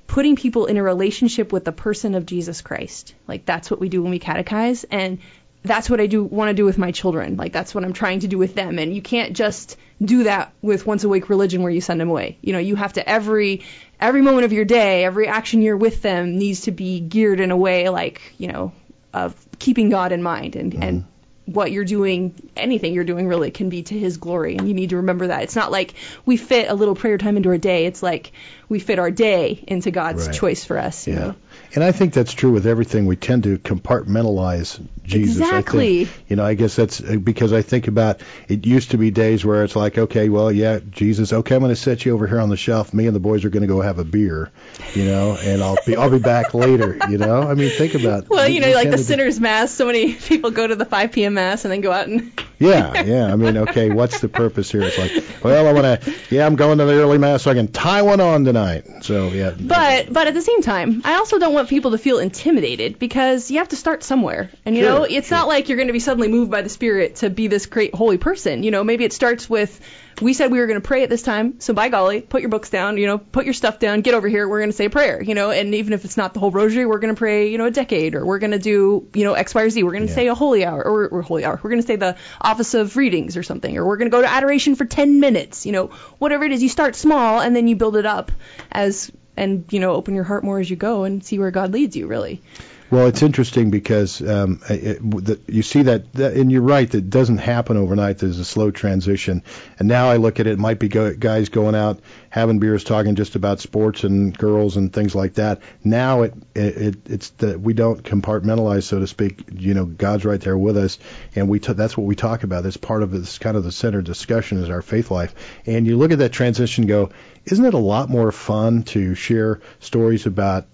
putting 0.07 0.37
people 0.37 0.67
in 0.67 0.77
a 0.77 0.83
relationship 0.83 1.53
with 1.53 1.65
the 1.65 1.73
person 1.73 2.15
of 2.15 2.27
Jesus 2.27 2.61
Christ. 2.61 3.15
Like 3.27 3.45
that's 3.45 3.71
what 3.71 3.81
we 3.81 3.89
do 3.89 4.03
when 4.03 4.11
we 4.11 4.19
catechize 4.19 4.85
and 4.91 5.19
that's 5.63 5.91
what 5.91 6.01
I 6.01 6.07
do 6.07 6.23
want 6.23 6.49
to 6.51 6.55
do 6.55 6.65
with 6.65 6.79
my 6.79 6.93
children. 6.93 7.37
Like 7.37 7.53
that's 7.53 7.75
what 7.75 7.85
I'm 7.85 7.93
trying 7.93 8.21
to 8.21 8.29
do 8.29 8.39
with 8.39 8.55
them 8.55 8.79
and 8.79 8.95
you 8.95 9.03
can't 9.03 9.35
just 9.35 9.77
do 10.03 10.25
that 10.25 10.53
with 10.63 10.87
once 10.87 11.05
a 11.05 11.09
week 11.09 11.29
religion 11.29 11.63
where 11.63 11.73
you 11.73 11.81
send 11.81 12.01
them 12.01 12.09
away. 12.09 12.39
You 12.41 12.53
know, 12.53 12.59
you 12.59 12.77
have 12.77 12.93
to 12.95 13.09
every 13.09 13.65
every 13.99 14.23
moment 14.23 14.45
of 14.45 14.53
your 14.53 14.65
day, 14.65 15.05
every 15.05 15.27
action 15.27 15.63
you're 15.63 15.77
with 15.77 16.03
them 16.03 16.39
needs 16.39 16.63
to 16.63 16.71
be 16.71 17.01
geared 17.01 17.41
in 17.41 17.51
a 17.51 17.57
way 17.57 17.89
like, 17.89 18.21
you 18.39 18.49
know, 18.49 18.73
of 19.13 19.35
keeping 19.59 19.89
God 19.89 20.13
in 20.13 20.23
mind 20.23 20.57
and 20.57 20.75
and 20.75 21.01
mm-hmm. 21.03 21.11
What 21.47 21.71
you're 21.71 21.85
doing, 21.85 22.35
anything 22.57 22.93
you're 22.93 23.05
doing 23.05 23.29
really 23.29 23.51
can 23.53 23.69
be 23.69 23.83
to 23.85 23.99
his 23.99 24.17
glory 24.17 24.57
and 24.57 24.67
you 24.69 24.75
need 24.75 24.91
to 24.91 24.97
remember 24.97 25.29
that. 25.29 25.45
It's 25.45 25.57
not 25.57 25.71
like 25.71 25.95
we 26.25 26.37
fit 26.37 26.69
a 26.69 26.75
little 26.75 26.97
prayer 26.97 27.19
time 27.19 27.37
into 27.37 27.49
our 27.51 27.59
day. 27.59 27.87
It's 27.87 28.03
like 28.03 28.33
we 28.69 28.81
fit 28.81 28.99
our 28.99 29.13
day 29.13 29.63
into 29.67 29.93
God's 29.93 30.27
Right. 30.27 30.35
choice 30.35 30.65
for 30.65 30.77
us, 30.77 31.07
Yeah. 31.07 31.15
know. 31.15 31.35
And 31.77 31.85
I 31.85 31.93
think 31.93 32.15
that's 32.15 32.33
true 32.33 32.53
with 32.53 32.67
everything. 32.67 33.05
We 33.05 33.17
tend 33.17 33.43
to 33.43 33.59
compartmentalize 33.59 34.83
Jesus. 35.05 35.37
Exactly. 35.37 36.01
I 36.01 36.05
think, 36.07 36.31
you 36.31 36.37
know, 36.37 36.45
I 36.45 36.55
guess 36.55 36.75
that's 36.75 37.03
uh, 37.03 37.17
because 37.17 37.53
I 37.53 37.61
think 37.61 37.87
about 37.87 38.23
it 38.49 38.65
used 38.65 38.93
to 38.93 38.99
be 38.99 39.11
days 39.11 39.45
where 39.45 39.63
it's 39.63 39.77
like, 39.77 39.99
okay, 39.99 40.31
well, 40.31 40.51
yeah, 40.51 40.81
Jesus, 40.91 41.35
okay, 41.35 41.55
I'm 41.55 41.61
going 41.61 41.71
to 41.71 41.77
set 41.77 42.07
you 42.07 42.15
over 42.15 42.27
here 42.27 42.41
on 42.41 42.49
the 42.49 42.57
shelf. 42.57 42.95
Me 42.95 43.07
and 43.07 43.15
the 43.15 43.21
boys 43.21 43.45
are 43.45 43.51
going 43.51 43.61
to 43.61 43.67
go 43.67 43.83
have 43.83 43.99
a 43.99 44.05
beer, 44.05 44.51
you 44.95 45.05
know, 45.05 45.37
and 45.39 45.63
I'll 45.63 45.77
be 45.85 45.97
I'll 45.97 46.11
be 46.11 46.19
back 46.19 46.55
later, 46.55 46.99
you 47.11 47.19
know. 47.19 47.43
I 47.43 47.53
mean, 47.53 47.71
think 47.71 47.95
about 47.95 48.31
Well, 48.31 48.49
you 48.49 48.61
know, 48.61 48.73
like 48.73 48.91
the 48.91 48.97
sinner's 48.97 49.39
mass, 49.39 49.71
so 49.71 49.85
many 49.85 50.15
people 50.15 50.53
go 50.53 50.67
to 50.67 50.77
the 50.77 50.87
5 50.87 51.13
p.m. 51.13 51.35
mass 51.35 51.67
and 51.67 51.73
then 51.73 51.83
go 51.83 51.93
out 51.93 52.09
and 52.09 52.33
Yeah, 52.59 53.03
yeah. 53.03 53.33
I 53.33 53.37
mean, 53.37 53.57
okay, 53.59 53.91
what's 53.91 54.21
the 54.21 54.29
purpose 54.29 54.71
here? 54.71 54.83
It's 54.83 54.97
like, 54.99 55.45
well, 55.45 55.67
I 55.67 55.73
want 55.73 56.03
to, 56.03 56.15
yeah, 56.31 56.47
I'm 56.47 56.57
going 56.57 56.79
to 56.79 56.85
the 56.87 56.95
early 56.95 57.19
mass 57.19 57.43
so 57.43 57.51
I 57.51 57.55
can 57.55 57.69
tie 57.69 58.03
one 58.03 58.21
on 58.21 58.45
tonight. 58.45 58.85
So 59.03 59.29
yeah. 59.29 59.51
But 59.51 60.13
but 60.13 60.27
at 60.27 60.35
the 60.35 60.41
same 60.41 60.63
time, 60.63 61.03
I 61.05 61.15
also 61.15 61.39
don't 61.39 61.53
want 61.53 61.69
people 61.69 61.91
to 61.91 61.99
feel 61.99 62.19
intimidated 62.19 62.99
because 62.99 63.51
you 63.51 63.59
have 63.59 63.69
to 63.69 63.77
start 63.77 64.03
somewhere. 64.03 64.51
And 64.65 64.75
you 64.75 64.85
Sure, 64.85 64.91
know, 65.01 65.03
it's 65.05 65.31
not 65.31 65.49
like 65.49 65.69
you're 65.69 65.77
going 65.77 65.89
to 65.89 65.93
be 65.93 66.01
suddenly 66.01 66.29
moved 66.29 66.51
by 66.51 66.63
the 66.63 66.69
Spirit 66.71 67.17
to 67.17 67.31
be 67.31 67.49
this 67.49 67.67
great 67.67 67.95
holy 67.95 68.19
person. 68.19 68.63
You 68.63 68.71
know, 68.71 68.85
maybe 68.85 69.05
it 69.05 69.13
starts 69.13 69.51
with 69.51 69.79
we 70.23 70.33
said 70.33 70.51
we 70.51 70.59
were 70.61 70.67
going 70.67 70.81
to 70.81 70.87
pray 70.87 71.03
at 71.03 71.11
this 71.11 71.21
time, 71.23 71.61
so 71.61 71.75
by 71.75 71.89
golly, 71.91 72.23
put 72.23 72.41
your 72.41 72.49
books 72.49 72.71
down, 72.71 72.97
you 72.97 73.07
know, 73.07 73.19
put 73.19 73.45
your 73.45 73.53
stuff 73.53 73.79
down, 73.79 74.01
get 74.01 74.15
over 74.15 74.29
here, 74.29 74.49
we're 74.49 74.61
going 74.61 74.71
to 74.71 74.77
say 74.77 74.87
a 74.87 74.91
prayer, 74.91 75.23
you 75.23 75.35
know, 75.35 75.51
and 75.51 75.75
even 75.75 75.93
if 75.93 76.05
it's 76.07 76.17
not 76.17 76.33
the 76.33 76.41
whole 76.41 76.51
rosary, 76.51 76.87
we're 76.87 76.99
going 77.01 77.15
to 77.15 77.19
pray, 77.19 77.51
you 77.51 77.59
know, 77.59 77.67
a 77.67 77.71
decade, 77.71 78.15
or 78.15 78.25
we're 78.25 78.39
going 78.39 78.53
to 78.53 78.59
do, 78.59 79.07
you 79.15 79.25
know, 79.25 79.35
X, 79.35 79.55
Y, 79.55 79.63
or 79.63 79.69
Z, 79.69 79.83
we're 79.83 79.91
going 79.93 80.05
to 80.07 80.09
Yeah. 80.09 80.15
say 80.15 80.27
a 80.29 80.35
holy 80.35 80.65
hour, 80.65 80.83
or, 80.83 81.09
or 81.09 81.23
holy 81.23 81.45
hour, 81.45 81.61
we're 81.63 81.69
going 81.71 81.83
to 81.83 81.87
say 81.87 81.97
the 81.97 82.17
office 82.41 82.73
of 82.75 82.97
readings 82.97 83.37
or 83.37 83.43
something, 83.43 83.77
or 83.77 83.85
we're 83.87 83.99
going 83.99 84.11
to 84.11 84.15
go 84.17 84.23
to 84.23 84.29
adoration 84.31 84.75
for 84.75 84.87
10 84.87 85.21
minutes, 85.21 85.67
you 85.67 85.73
know, 85.73 85.89
whatever 86.19 86.45
it 86.45 86.53
is, 86.53 86.63
you 86.63 86.69
start 86.71 86.97
small 86.97 87.41
and 87.41 87.55
then 87.55 87.69
you 87.69 87.77
build 87.77 87.97
it 87.97 88.07
up 88.07 88.33
as, 88.73 89.13
and, 89.37 89.65
you 89.71 89.81
know, 89.81 89.93
open 89.93 90.15
your 90.15 90.25
heart 90.25 90.45
more 90.45 90.59
as 90.61 90.71
you 90.71 90.77
go 90.77 91.05
and 91.05 91.23
see 91.23 91.39
where 91.39 91.51
God 91.51 91.73
leads 91.75 91.95
you, 91.95 92.07
really. 92.07 92.41
Well, 92.89 93.09
it's 93.09 93.23
interesting 93.23 93.71
because 93.71 94.21
um, 94.21 94.61
it, 94.69 94.99
the, 95.03 95.41
you 95.49 95.63
see 95.63 95.83
that, 95.83 96.13
that, 96.13 96.35
and 96.35 96.53
you're 96.53 96.63
right, 96.63 96.89
that 96.89 97.11
doesn't 97.11 97.39
happen 97.39 97.77
overnight. 97.77 98.19
There's 98.19 98.39
a 98.39 98.45
slow 98.45 98.71
transition. 98.71 99.43
And 99.79 99.89
now 99.89 100.09
I 100.09 100.19
look 100.19 100.39
at 100.39 100.47
it, 100.47 100.53
it 100.53 100.59
might 100.59 100.79
be 100.79 100.87
go, 100.89 101.13
guys 101.13 101.49
going 101.49 101.75
out 101.75 102.01
having 102.31 102.59
beers, 102.59 102.85
talking 102.85 103.15
just 103.17 103.35
about 103.35 103.61
sports 103.61 104.05
and 104.05 104.37
girls 104.37 104.77
and 104.77 104.93
things 104.93 105.15
like 105.15 105.35
that. 105.35 105.63
Now 105.83 106.23
it, 106.23 106.35
it 106.55 106.97
it's 107.07 107.31
that 107.31 107.61
we 107.61 107.73
don't 107.73 108.03
compartmentalize, 108.03 108.85
so 108.85 109.01
to 109.01 109.07
speak. 109.07 109.45
You 109.53 109.75
know, 109.75 109.87
God's 109.87 110.25
right 110.25 110.41
there 110.41 110.57
with 110.57 110.77
us, 110.77 110.99
and 111.35 111.49
we 111.49 111.59
t- 111.59 111.73
that's 111.73 111.97
what 111.97 112.07
we 112.07 112.15
talk 112.15 112.45
about. 112.45 112.63
That's 112.63 112.77
part 112.77 113.03
of 113.03 113.11
this 113.11 113.39
kind 113.39 113.57
of 113.57 113.65
the 113.65 113.73
center 113.73 114.03
discussion 114.03 114.59
is 114.59 114.71
our 114.71 114.83
faith 114.83 115.11
life. 115.11 115.35
And 115.65 115.87
you 115.87 115.97
look 115.97 116.13
at 116.13 116.19
that 116.19 116.33
transition, 116.33 116.83
and 116.83 116.89
go, 116.89 117.11
isn't 117.47 117.65
it 117.65 117.75
a 117.75 117.79
lot 117.79 118.11
more 118.11 118.31
fun 118.31 118.83
to 118.85 119.15
share 119.15 119.61
stories 119.81 120.27
about 120.27 120.67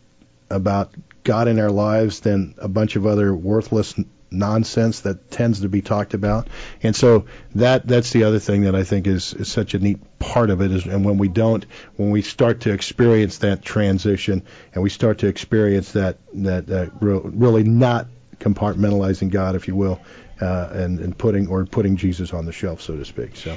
about 0.50 0.92
God 1.24 1.48
in 1.48 1.58
our 1.58 1.70
lives 1.70 2.20
than 2.20 2.54
a 2.58 2.68
bunch 2.68 2.96
of 2.96 3.06
other 3.06 3.34
worthless 3.34 3.94
nonsense 4.32 5.00
that 5.00 5.30
tends 5.30 5.60
to 5.60 5.68
be 5.68 5.82
talked 5.82 6.14
about. 6.14 6.48
And 6.82 6.96
so 6.96 7.26
that 7.54 7.86
that's 7.86 8.10
the 8.10 8.24
other 8.24 8.38
thing 8.38 8.62
that 8.62 8.74
I 8.74 8.84
think 8.84 9.06
is, 9.06 9.34
is 9.34 9.50
such 9.50 9.74
a 9.74 9.78
neat 9.78 9.98
part 10.18 10.50
of 10.50 10.62
it 10.62 10.70
is 10.70 10.86
and 10.86 11.04
when 11.04 11.18
we 11.18 11.28
don't 11.28 11.66
when 11.96 12.10
we 12.10 12.22
start 12.22 12.60
to 12.60 12.72
experience 12.72 13.38
that 13.38 13.62
transition 13.62 14.42
and 14.72 14.82
we 14.82 14.88
start 14.88 15.18
to 15.18 15.26
experience 15.26 15.92
that 15.92 16.18
that, 16.34 16.68
that 16.68 16.92
really 17.00 17.64
not 17.64 18.06
compartmentalizing 18.38 19.30
God 19.30 19.56
if 19.56 19.68
you 19.68 19.76
will 19.76 20.00
uh, 20.40 20.68
and 20.72 21.00
and 21.00 21.18
putting 21.18 21.48
or 21.48 21.66
putting 21.66 21.96
Jesus 21.96 22.32
on 22.32 22.46
the 22.46 22.52
shelf 22.52 22.80
so 22.80 22.96
to 22.96 23.04
speak. 23.04 23.36
So 23.36 23.56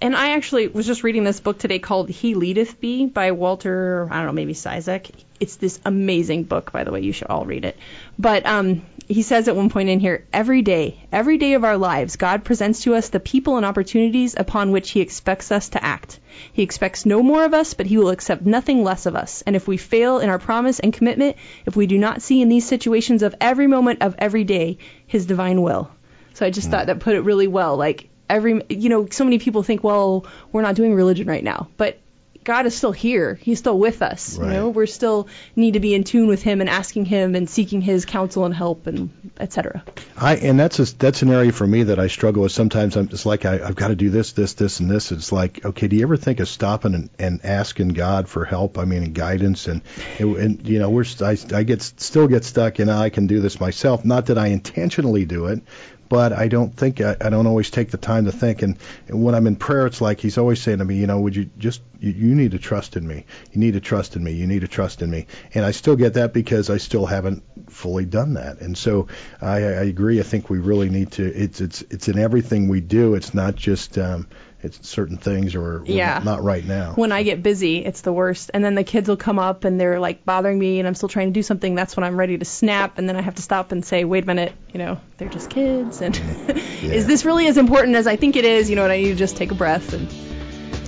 and 0.00 0.14
I 0.16 0.30
actually 0.30 0.68
was 0.68 0.86
just 0.86 1.02
reading 1.02 1.24
this 1.24 1.40
book 1.40 1.58
today 1.58 1.78
called 1.78 2.08
He 2.08 2.34
Leadeth 2.34 2.80
Me 2.80 3.06
by 3.06 3.32
Walter, 3.32 4.08
I 4.10 4.16
don't 4.18 4.26
know, 4.26 4.32
maybe 4.32 4.54
Ciszek. 4.54 5.10
It's 5.38 5.56
this 5.56 5.80
amazing 5.84 6.44
book, 6.44 6.72
by 6.72 6.84
the 6.84 6.92
way. 6.92 7.00
You 7.00 7.12
should 7.12 7.28
all 7.28 7.44
read 7.44 7.64
it. 7.64 7.76
But 8.18 8.46
um, 8.46 8.86
he 9.08 9.22
says 9.22 9.48
at 9.48 9.56
one 9.56 9.70
point 9.70 9.88
in 9.88 10.00
here, 10.00 10.26
every 10.32 10.62
day, 10.62 10.98
every 11.12 11.38
day 11.38 11.54
of 11.54 11.64
our 11.64 11.76
lives, 11.76 12.16
God 12.16 12.44
presents 12.44 12.82
to 12.82 12.94
us 12.94 13.08
the 13.08 13.20
people 13.20 13.56
and 13.56 13.64
opportunities 13.64 14.34
upon 14.36 14.72
which 14.72 14.90
He 14.90 15.00
expects 15.00 15.52
us 15.52 15.68
to 15.70 15.84
act. 15.84 16.18
He 16.52 16.62
expects 16.62 17.06
no 17.06 17.22
more 17.22 17.44
of 17.44 17.54
us, 17.54 17.74
but 17.74 17.86
He 17.86 17.98
will 17.98 18.10
accept 18.10 18.44
nothing 18.44 18.82
less 18.82 19.06
of 19.06 19.14
us. 19.14 19.42
And 19.42 19.54
if 19.54 19.68
we 19.68 19.76
fail 19.76 20.18
in 20.18 20.28
our 20.28 20.38
promise 20.38 20.80
and 20.80 20.92
commitment, 20.92 21.36
if 21.66 21.76
we 21.76 21.86
do 21.86 21.98
not 21.98 22.22
see 22.22 22.42
in 22.42 22.48
these 22.48 22.66
situations 22.66 23.22
of 23.22 23.34
every 23.40 23.66
moment 23.66 24.02
of 24.02 24.16
every 24.18 24.44
day 24.44 24.78
His 25.06 25.26
divine 25.26 25.62
will. 25.62 25.90
So 26.34 26.44
I 26.44 26.50
just 26.50 26.68
mm. 26.68 26.72
thought 26.72 26.86
that 26.86 27.00
put 27.00 27.14
it 27.14 27.20
really 27.20 27.46
well. 27.46 27.76
Like 27.76 28.08
every 28.28 28.62
you 28.68 28.88
know 28.88 29.06
so 29.10 29.24
many 29.24 29.38
people 29.38 29.62
think 29.62 29.84
well 29.84 30.26
we're 30.52 30.62
not 30.62 30.74
doing 30.74 30.94
religion 30.94 31.26
right 31.26 31.44
now 31.44 31.68
but 31.76 31.98
God 32.46 32.64
is 32.64 32.76
still 32.76 32.92
here. 32.92 33.34
He's 33.34 33.58
still 33.58 33.76
with 33.76 34.02
us. 34.02 34.38
Right. 34.38 34.46
You 34.46 34.52
know, 34.52 34.68
we're 34.68 34.86
still 34.86 35.26
need 35.56 35.72
to 35.72 35.80
be 35.80 35.94
in 35.94 36.04
tune 36.04 36.28
with 36.28 36.42
Him 36.42 36.60
and 36.60 36.70
asking 36.70 37.04
Him 37.04 37.34
and 37.34 37.50
seeking 37.50 37.80
His 37.80 38.04
counsel 38.04 38.44
and 38.44 38.54
help 38.54 38.86
and 38.86 39.10
etc. 39.40 39.82
I 40.16 40.36
and 40.36 40.58
that's 40.58 40.78
a, 40.78 40.84
that's 40.96 41.22
an 41.22 41.30
area 41.30 41.50
for 41.50 41.66
me 41.66 41.82
that 41.82 41.98
I 41.98 42.06
struggle 42.06 42.44
with. 42.44 42.52
Sometimes 42.52 42.94
I'm 42.94 43.08
just 43.08 43.26
like 43.26 43.44
I, 43.44 43.54
I've 43.54 43.74
got 43.74 43.88
to 43.88 43.96
do 43.96 44.10
this, 44.10 44.30
this, 44.30 44.54
this, 44.54 44.78
and 44.78 44.88
this. 44.88 45.10
It's 45.10 45.32
like 45.32 45.64
okay, 45.64 45.88
do 45.88 45.96
you 45.96 46.02
ever 46.02 46.16
think 46.16 46.38
of 46.38 46.48
stopping 46.48 46.94
and, 46.94 47.10
and 47.18 47.44
asking 47.44 47.88
God 47.88 48.28
for 48.28 48.44
help? 48.44 48.78
I 48.78 48.84
mean, 48.84 49.02
and 49.02 49.14
guidance 49.14 49.66
and 49.66 49.82
and 50.20 50.68
you 50.68 50.78
know 50.78 50.88
we're 50.88 51.04
I, 51.20 51.36
I 51.52 51.64
get 51.64 51.82
still 51.82 52.28
get 52.28 52.44
stuck 52.44 52.78
in 52.78 52.88
ah, 52.88 53.00
I 53.00 53.10
can 53.10 53.26
do 53.26 53.40
this 53.40 53.58
myself. 53.58 54.04
Not 54.04 54.26
that 54.26 54.38
I 54.38 54.48
intentionally 54.48 55.24
do 55.24 55.46
it, 55.46 55.62
but 56.08 56.32
I 56.32 56.48
don't 56.48 56.74
think 56.74 57.00
I, 57.00 57.16
I 57.20 57.30
don't 57.30 57.46
always 57.46 57.70
take 57.70 57.90
the 57.90 57.96
time 57.96 58.24
to 58.26 58.32
think. 58.32 58.62
And, 58.62 58.78
and 59.08 59.22
when 59.22 59.34
I'm 59.34 59.46
in 59.46 59.56
prayer, 59.56 59.86
it's 59.86 60.00
like 60.00 60.20
He's 60.20 60.38
always 60.38 60.60
saying 60.60 60.78
to 60.78 60.84
me, 60.84 60.96
you 60.96 61.06
know, 61.06 61.20
would 61.20 61.36
you 61.36 61.50
just 61.58 61.80
you, 61.98 62.12
you 62.12 62.34
need 62.34 62.52
to 62.52 62.58
trust 62.58 62.96
in 62.96 63.06
me. 63.06 63.24
You 63.52 63.60
need 63.60 63.72
to 63.74 63.80
trust 63.80 64.16
in 64.16 64.24
me. 64.24 64.32
You 64.32 64.46
need 64.46 64.60
to 64.60 64.68
trust 64.68 65.02
in 65.02 65.10
me. 65.10 65.26
And 65.54 65.64
I 65.64 65.70
still 65.70 65.96
get 65.96 66.14
that 66.14 66.32
because 66.32 66.70
I 66.70 66.76
still 66.76 67.06
haven't 67.06 67.42
fully 67.70 68.04
done 68.04 68.34
that. 68.34 68.60
And 68.60 68.76
so 68.76 69.08
I, 69.40 69.56
I 69.56 69.84
agree. 69.84 70.20
I 70.20 70.22
think 70.22 70.50
we 70.50 70.58
really 70.58 70.88
need 70.88 71.12
to. 71.12 71.24
It's 71.24 71.60
it's 71.60 71.82
it's 71.82 72.08
in 72.08 72.18
everything 72.18 72.68
we 72.68 72.80
do. 72.80 73.14
It's 73.14 73.34
not 73.34 73.56
just 73.56 73.98
um, 73.98 74.28
it's 74.66 74.88
certain 74.88 75.16
things 75.16 75.54
or 75.54 75.82
yeah. 75.86 76.20
not 76.24 76.42
right 76.42 76.64
now. 76.64 76.92
When 76.94 77.12
I 77.12 77.22
get 77.22 77.42
busy, 77.42 77.84
it's 77.84 78.02
the 78.02 78.12
worst. 78.12 78.50
And 78.52 78.64
then 78.64 78.74
the 78.74 78.84
kids 78.84 79.08
will 79.08 79.16
come 79.16 79.38
up 79.38 79.64
and 79.64 79.80
they're 79.80 79.98
like 80.00 80.24
bothering 80.24 80.58
me 80.58 80.78
and 80.78 80.86
I'm 80.86 80.94
still 80.94 81.08
trying 81.08 81.28
to 81.28 81.32
do 81.32 81.42
something. 81.42 81.74
That's 81.74 81.96
when 81.96 82.04
I'm 82.04 82.18
ready 82.18 82.36
to 82.36 82.44
snap 82.44 82.98
and 82.98 83.08
then 83.08 83.16
I 83.16 83.22
have 83.22 83.36
to 83.36 83.42
stop 83.42 83.72
and 83.72 83.84
say, 83.84 84.04
wait 84.04 84.24
a 84.24 84.26
minute, 84.26 84.52
you 84.72 84.78
know, 84.78 85.00
they're 85.16 85.28
just 85.28 85.48
kids 85.48 86.02
and 86.02 86.16
yeah. 86.48 86.54
is 86.92 87.06
this 87.06 87.24
really 87.24 87.46
as 87.46 87.56
important 87.56 87.96
as 87.96 88.06
I 88.06 88.16
think 88.16 88.36
it 88.36 88.44
is? 88.44 88.68
You 88.68 88.76
know, 88.76 88.84
and 88.84 88.92
I 88.92 88.98
need 88.98 89.08
to 89.08 89.14
just 89.14 89.36
take 89.36 89.52
a 89.52 89.54
breath 89.54 89.92
and 89.92 90.08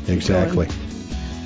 Exactly. 0.09 0.69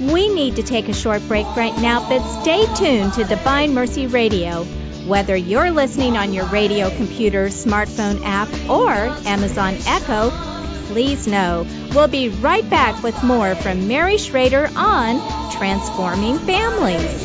We 0.01 0.33
need 0.33 0.57
to 0.57 0.63
take 0.63 0.89
a 0.89 0.95
short 0.95 1.23
break 1.29 1.47
right 1.55 1.77
now, 1.79 2.09
but 2.09 2.23
stay 2.43 2.67
tuned 2.75 3.13
to 3.15 3.25
Divine 3.25 3.75
Mercy 3.75 4.07
Radio. 4.07 4.65
Whether 5.07 5.37
you're 5.37 5.71
listening 5.71 6.17
on 6.17 6.33
your 6.33 6.47
radio, 6.47 6.89
computer, 6.97 7.47
smartphone 7.47 8.21
app, 8.25 8.49
or 8.71 8.91
Amazon 9.29 9.77
Echo, 9.87 10.31
please 10.93 11.27
know 11.27 11.67
we'll 11.95 12.07
be 12.07 12.29
right 12.29 12.69
back 12.69 13.03
with 13.03 13.23
more 13.25 13.55
from 13.55 13.89
Mary 13.89 14.19
Schrader 14.19 14.69
on 14.77 15.17
Transforming 15.51 16.39
Families. 16.41 17.25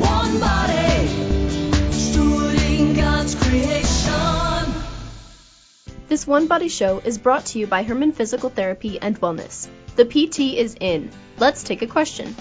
One 0.00 0.40
body, 0.40 1.06
God's 2.94 3.34
creation. 3.34 4.74
This 6.08 6.26
One 6.26 6.46
Body 6.46 6.68
Show 6.68 7.02
is 7.04 7.18
brought 7.18 7.44
to 7.46 7.58
you 7.58 7.66
by 7.66 7.82
Herman 7.82 8.12
Physical 8.12 8.48
Therapy 8.48 8.98
and 8.98 9.20
Wellness. 9.20 9.68
The 9.96 10.06
PT 10.06 10.56
is 10.56 10.74
in. 10.80 11.10
Let's 11.36 11.62
take 11.62 11.82
a 11.82 11.86
question. 11.86 12.34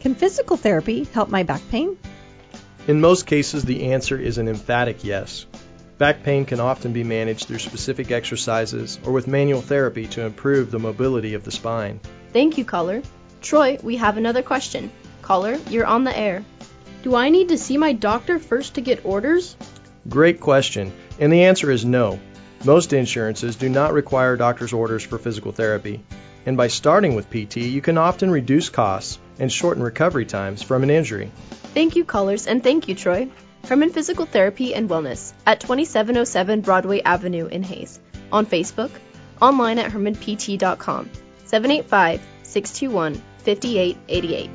Can 0.00 0.14
physical 0.14 0.58
therapy 0.58 1.04
help 1.04 1.30
my 1.30 1.44
back 1.44 1.62
pain? 1.70 1.96
In 2.86 3.00
most 3.00 3.24
cases, 3.24 3.64
the 3.64 3.92
answer 3.92 4.18
is 4.18 4.36
an 4.36 4.48
emphatic 4.48 5.02
yes. 5.02 5.46
Back 6.00 6.22
pain 6.22 6.46
can 6.46 6.60
often 6.60 6.94
be 6.94 7.04
managed 7.04 7.46
through 7.46 7.58
specific 7.58 8.10
exercises 8.10 8.98
or 9.04 9.12
with 9.12 9.26
manual 9.26 9.60
therapy 9.60 10.06
to 10.06 10.24
improve 10.24 10.70
the 10.70 10.78
mobility 10.78 11.34
of 11.34 11.44
the 11.44 11.50
spine. 11.50 12.00
Thank 12.32 12.56
you, 12.56 12.64
caller. 12.64 13.02
Troy, 13.42 13.78
we 13.82 13.98
have 13.98 14.16
another 14.16 14.40
question. 14.42 14.90
Caller, 15.20 15.58
you're 15.68 15.84
on 15.84 16.04
the 16.04 16.18
air. 16.18 16.42
Do 17.02 17.14
I 17.14 17.28
need 17.28 17.50
to 17.50 17.58
see 17.58 17.76
my 17.76 17.92
doctor 17.92 18.38
first 18.38 18.76
to 18.76 18.80
get 18.80 19.04
orders? 19.04 19.58
Great 20.08 20.40
question, 20.40 20.90
and 21.18 21.30
the 21.30 21.44
answer 21.44 21.70
is 21.70 21.84
no. 21.84 22.18
Most 22.64 22.94
insurances 22.94 23.56
do 23.56 23.68
not 23.68 23.92
require 23.92 24.38
doctor's 24.38 24.72
orders 24.72 25.02
for 25.02 25.18
physical 25.18 25.52
therapy, 25.52 26.02
and 26.46 26.56
by 26.56 26.68
starting 26.68 27.14
with 27.14 27.28
PT, 27.28 27.58
you 27.58 27.82
can 27.82 27.98
often 27.98 28.30
reduce 28.30 28.70
costs 28.70 29.18
and 29.38 29.52
shorten 29.52 29.82
recovery 29.82 30.24
times 30.24 30.62
from 30.62 30.82
an 30.82 30.88
injury. 30.88 31.30
Thank 31.74 31.94
you, 31.94 32.06
callers, 32.06 32.46
and 32.46 32.62
thank 32.62 32.88
you, 32.88 32.94
Troy. 32.94 33.28
Herman 33.66 33.90
Physical 33.90 34.26
Therapy 34.26 34.74
and 34.74 34.88
Wellness 34.88 35.32
at 35.46 35.60
2707 35.60 36.60
Broadway 36.62 37.00
Avenue 37.02 37.46
in 37.46 37.62
Hays, 37.62 38.00
On 38.32 38.46
Facebook, 38.46 38.90
online 39.40 39.78
at 39.78 39.92
hermanpt.com. 39.92 41.10
785 41.44 42.20
621 42.42 43.14
5888. 43.38 44.50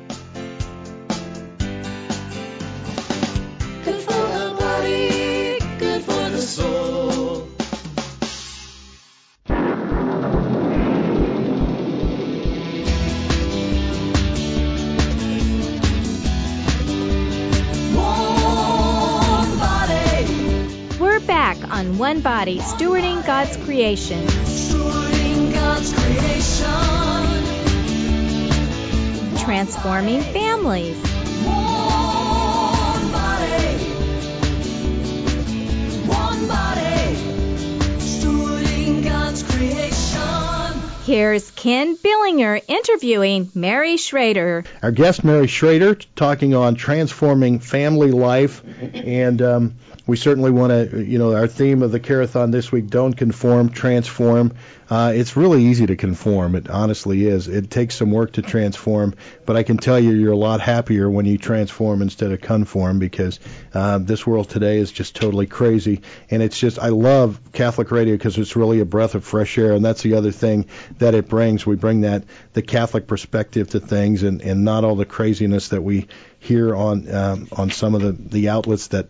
Good 3.84 4.00
for 4.02 4.12
the 4.12 4.56
body, 4.58 5.58
good 5.78 6.02
for 6.02 6.30
the 6.30 6.40
soul. 6.40 7.48
On 21.70 21.98
one 21.98 22.20
body, 22.20 22.58
stewarding 22.58 23.24
God's 23.26 23.56
creation. 23.56 24.26
Stewarding 24.26 25.52
God's 25.52 25.92
creation. 25.92 26.66
Transforming 29.44 30.20
families. 30.20 30.96
One 31.44 33.12
body. 33.12 33.78
One 36.08 36.48
body. 36.48 37.16
Stewarding 37.98 39.04
God's 39.04 39.42
creation. 39.42 40.82
Here's 41.04 41.50
Ken 41.52 41.96
Billinger 41.96 42.60
interviewing 42.66 43.50
Mary 43.54 43.96
Schrader. 43.96 44.64
Our 44.82 44.90
guest, 44.90 45.22
Mary 45.24 45.46
Schrader, 45.46 45.94
talking 45.94 46.54
on 46.54 46.74
transforming 46.74 47.60
family 47.60 48.10
life. 48.10 48.62
And 48.94 49.40
um, 49.40 49.74
we 50.06 50.16
certainly 50.16 50.50
want 50.50 50.70
to, 50.70 51.04
you 51.04 51.18
know, 51.18 51.34
our 51.34 51.48
theme 51.48 51.82
of 51.82 51.90
the 51.90 52.00
Carathon 52.00 52.50
this 52.50 52.70
week: 52.70 52.88
don't 52.88 53.14
conform, 53.14 53.70
transform. 53.70 54.52
Uh, 54.88 55.12
it's 55.16 55.36
really 55.36 55.64
easy 55.64 55.86
to 55.86 55.96
conform. 55.96 56.54
It 56.54 56.70
honestly 56.70 57.26
is. 57.26 57.48
It 57.48 57.70
takes 57.70 57.96
some 57.96 58.12
work 58.12 58.34
to 58.34 58.42
transform, 58.42 59.14
but 59.44 59.56
I 59.56 59.64
can 59.64 59.78
tell 59.78 59.98
you, 59.98 60.12
you're 60.12 60.32
a 60.32 60.36
lot 60.36 60.60
happier 60.60 61.10
when 61.10 61.26
you 61.26 61.38
transform 61.38 62.02
instead 62.02 62.30
of 62.30 62.40
conform 62.40 63.00
because 63.00 63.40
uh, 63.74 63.98
this 63.98 64.24
world 64.24 64.48
today 64.48 64.78
is 64.78 64.92
just 64.92 65.16
totally 65.16 65.48
crazy. 65.48 66.02
And 66.30 66.40
it's 66.40 66.56
just, 66.56 66.78
I 66.78 66.90
love 66.90 67.40
Catholic 67.52 67.90
radio 67.90 68.14
because 68.14 68.38
it's 68.38 68.54
really 68.54 68.78
a 68.78 68.84
breath 68.84 69.16
of 69.16 69.24
fresh 69.24 69.58
air, 69.58 69.72
and 69.72 69.84
that's 69.84 70.02
the 70.02 70.14
other 70.14 70.30
thing 70.30 70.66
that 70.98 71.14
it 71.14 71.28
brings. 71.28 71.66
We 71.66 71.74
bring 71.74 72.02
that 72.02 72.22
the 72.52 72.62
Catholic 72.62 73.08
perspective 73.08 73.70
to 73.70 73.80
things, 73.80 74.22
and 74.22 74.40
and 74.40 74.64
not 74.64 74.84
all 74.84 74.94
the 74.94 75.04
craziness 75.04 75.68
that 75.68 75.82
we 75.82 76.06
hear 76.38 76.76
on 76.76 77.12
um, 77.12 77.48
on 77.50 77.70
some 77.70 77.96
of 77.96 78.02
the 78.02 78.12
the 78.12 78.48
outlets 78.50 78.88
that 78.88 79.08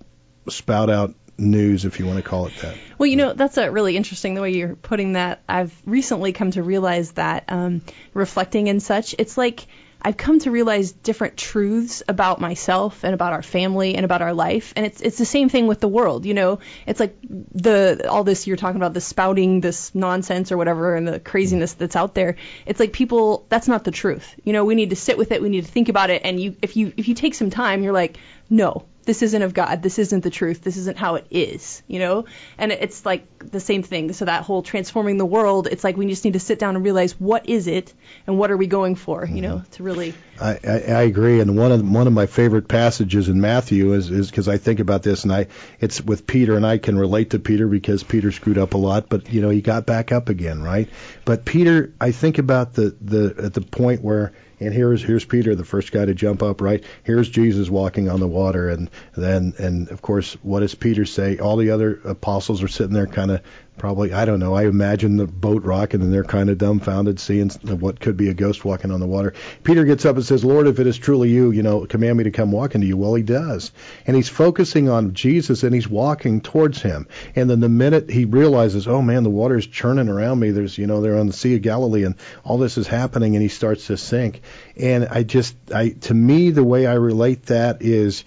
spout 0.48 0.90
out 0.90 1.14
news, 1.38 1.84
if 1.84 1.98
you 1.98 2.06
want 2.06 2.18
to 2.18 2.22
call 2.22 2.46
it 2.46 2.54
that. 2.62 2.76
Well, 2.98 3.06
you 3.06 3.16
know, 3.16 3.34
that's 3.34 3.56
a 3.58 3.70
really 3.70 3.96
interesting 3.96 4.34
the 4.34 4.40
way 4.40 4.52
you're 4.52 4.76
putting 4.76 5.12
that. 5.12 5.42
I've 5.48 5.74
recently 5.84 6.32
come 6.32 6.50
to 6.52 6.62
realize 6.62 7.12
that 7.12 7.44
um, 7.48 7.82
reflecting 8.14 8.68
and 8.68 8.82
such, 8.82 9.14
it's 9.18 9.36
like 9.36 9.66
I've 10.00 10.16
come 10.16 10.38
to 10.40 10.50
realize 10.50 10.92
different 10.92 11.36
truths 11.36 12.02
about 12.06 12.40
myself 12.40 13.02
and 13.02 13.12
about 13.12 13.32
our 13.32 13.42
family 13.42 13.96
and 13.96 14.04
about 14.04 14.22
our 14.22 14.34
life, 14.34 14.72
and 14.76 14.86
it's 14.86 15.00
it's 15.00 15.18
the 15.18 15.24
same 15.24 15.48
thing 15.48 15.66
with 15.66 15.80
the 15.80 15.88
world. 15.88 16.26
You 16.26 16.34
know, 16.34 16.60
it's 16.86 17.00
like 17.00 17.16
the 17.22 18.06
all 18.08 18.22
this 18.22 18.46
you're 18.46 18.56
talking 18.56 18.76
about, 18.76 18.94
the 18.94 19.00
spouting 19.00 19.60
this 19.60 19.94
nonsense 19.94 20.52
or 20.52 20.56
whatever, 20.56 20.94
and 20.94 21.08
the 21.08 21.18
craziness 21.18 21.72
that's 21.74 21.96
out 21.96 22.14
there. 22.14 22.36
It's 22.66 22.78
like 22.78 22.92
people, 22.92 23.46
that's 23.48 23.68
not 23.68 23.84
the 23.84 23.90
truth. 23.90 24.34
You 24.44 24.52
know, 24.52 24.64
we 24.64 24.74
need 24.74 24.90
to 24.90 24.96
sit 24.96 25.18
with 25.18 25.32
it, 25.32 25.42
we 25.42 25.48
need 25.48 25.64
to 25.64 25.70
think 25.70 25.88
about 25.88 26.10
it, 26.10 26.22
and 26.24 26.38
you 26.38 26.56
if 26.62 26.76
you 26.76 26.92
if 26.96 27.08
you 27.08 27.14
take 27.14 27.34
some 27.34 27.50
time, 27.50 27.82
you're 27.82 27.92
like, 27.92 28.18
no, 28.48 28.84
this 29.06 29.22
isn't 29.22 29.42
of 29.42 29.54
God. 29.54 29.82
This 29.82 29.98
isn't 29.98 30.22
the 30.22 30.30
truth. 30.30 30.62
This 30.62 30.76
isn't 30.76 30.98
how 30.98 31.14
it 31.14 31.26
is, 31.30 31.82
you 31.86 31.98
know? 31.98 32.26
And 32.58 32.72
it's 32.72 33.06
like 33.06 33.26
the 33.38 33.60
same 33.60 33.82
thing. 33.82 34.12
So 34.12 34.26
that 34.26 34.42
whole 34.42 34.62
transforming 34.62 35.16
the 35.16 35.24
world, 35.24 35.68
it's 35.70 35.84
like 35.84 35.96
we 35.96 36.06
just 36.06 36.24
need 36.24 36.34
to 36.34 36.40
sit 36.40 36.58
down 36.58 36.76
and 36.76 36.84
realize 36.84 37.12
what 37.18 37.48
is 37.48 37.66
it 37.68 37.94
and 38.26 38.38
what 38.38 38.50
are 38.50 38.56
we 38.56 38.66
going 38.66 38.96
for, 38.96 39.24
you 39.24 39.40
know, 39.40 39.62
to 39.72 39.82
really. 39.82 40.12
I, 40.40 40.58
I, 40.64 40.70
I 40.70 41.02
agree. 41.02 41.40
And 41.40 41.56
one 41.56 41.72
of 41.72 41.88
one 41.88 42.06
of 42.06 42.12
my 42.12 42.26
favorite 42.26 42.68
passages 42.68 43.28
in 43.28 43.40
Matthew 43.40 43.92
is 43.92 44.10
is 44.10 44.30
because 44.30 44.48
I 44.48 44.58
think 44.58 44.80
about 44.80 45.02
this 45.02 45.24
and 45.24 45.32
I 45.32 45.46
it's 45.80 46.00
with 46.00 46.26
Peter 46.26 46.56
and 46.56 46.66
I 46.66 46.78
can 46.78 46.98
relate 46.98 47.30
to 47.30 47.38
Peter 47.38 47.66
because 47.66 48.02
Peter 48.02 48.32
screwed 48.32 48.58
up 48.58 48.74
a 48.74 48.78
lot, 48.78 49.08
but 49.08 49.32
you 49.32 49.40
know 49.40 49.50
he 49.50 49.62
got 49.62 49.86
back 49.86 50.12
up 50.12 50.28
again, 50.28 50.62
right? 50.62 50.88
But 51.24 51.44
Peter, 51.44 51.92
I 52.00 52.12
think 52.12 52.38
about 52.38 52.74
the 52.74 52.96
the 53.00 53.34
at 53.38 53.54
the 53.54 53.60
point 53.60 54.02
where 54.02 54.32
and 54.58 54.72
here's 54.72 55.02
here's 55.02 55.24
Peter, 55.24 55.54
the 55.54 55.64
first 55.64 55.92
guy 55.92 56.04
to 56.04 56.14
jump 56.14 56.42
up, 56.42 56.60
right? 56.60 56.82
Here's 57.02 57.28
Jesus 57.28 57.68
walking 57.68 58.08
on 58.08 58.20
the 58.20 58.26
water, 58.26 58.70
and 58.70 58.90
then 59.14 59.54
and 59.58 59.88
of 59.90 60.00
course, 60.00 60.34
what 60.42 60.60
does 60.60 60.74
Peter 60.74 61.04
say? 61.04 61.38
All 61.38 61.56
the 61.56 61.70
other 61.70 62.00
apostles 62.04 62.62
are 62.62 62.68
sitting 62.68 62.94
there, 62.94 63.06
kind 63.06 63.30
of 63.30 63.42
probably 63.78 64.12
I 64.12 64.24
don't 64.24 64.40
know. 64.40 64.54
I 64.54 64.64
imagine 64.66 65.16
the 65.16 65.26
boat 65.26 65.62
rocking, 65.64 66.00
and 66.00 66.12
they're 66.12 66.24
kind 66.24 66.50
of 66.50 66.58
dumbfounded, 66.58 67.20
seeing 67.20 67.50
what 67.50 68.00
could 68.00 68.16
be 68.16 68.28
a 68.28 68.34
ghost 68.34 68.64
walking 68.64 68.90
on 68.90 69.00
the 69.00 69.06
water. 69.06 69.34
Peter 69.64 69.84
gets 69.84 70.04
up 70.04 70.16
and 70.16 70.24
says, 70.24 70.44
"Lord, 70.44 70.66
if 70.66 70.78
it 70.78 70.86
is 70.86 70.98
truly 70.98 71.30
you, 71.30 71.50
you 71.50 71.62
know, 71.62 71.86
command 71.86 72.18
me 72.18 72.24
to 72.24 72.30
come 72.30 72.52
walking 72.52 72.80
to 72.80 72.86
you." 72.86 72.96
Well, 72.96 73.14
he 73.14 73.22
does, 73.22 73.72
and 74.06 74.16
he's 74.16 74.28
focusing 74.28 74.88
on 74.88 75.14
Jesus, 75.14 75.62
and 75.62 75.74
he's 75.74 75.88
walking 75.88 76.40
towards 76.40 76.80
him. 76.82 77.06
And 77.34 77.48
then 77.50 77.60
the 77.60 77.68
minute 77.68 78.10
he 78.10 78.24
realizes, 78.24 78.88
"Oh 78.88 79.02
man, 79.02 79.22
the 79.22 79.30
water 79.30 79.56
is 79.56 79.66
churning 79.66 80.08
around 80.08 80.40
me," 80.40 80.50
there's 80.50 80.78
you 80.78 80.86
know 80.86 81.00
they're 81.00 81.18
on 81.18 81.26
the 81.26 81.32
Sea 81.32 81.56
of 81.56 81.62
Galilee, 81.62 82.04
and 82.04 82.14
all 82.44 82.58
this 82.58 82.78
is 82.78 82.86
happening, 82.86 83.36
and 83.36 83.42
he 83.42 83.48
starts 83.48 83.86
to 83.88 83.96
sink. 83.96 84.42
And 84.76 85.06
I 85.10 85.22
just, 85.22 85.54
I 85.74 85.90
to 86.02 86.14
me, 86.14 86.50
the 86.50 86.64
way 86.64 86.86
I 86.86 86.94
relate 86.94 87.46
that 87.46 87.82
is, 87.82 88.24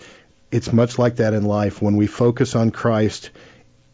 it's 0.51 0.73
much 0.73 0.97
like 0.97 1.17
that 1.17 1.33
in 1.33 1.43
life 1.43 1.81
when 1.81 1.95
we 1.95 2.07
focus 2.07 2.55
on 2.55 2.71
Christ 2.71 3.29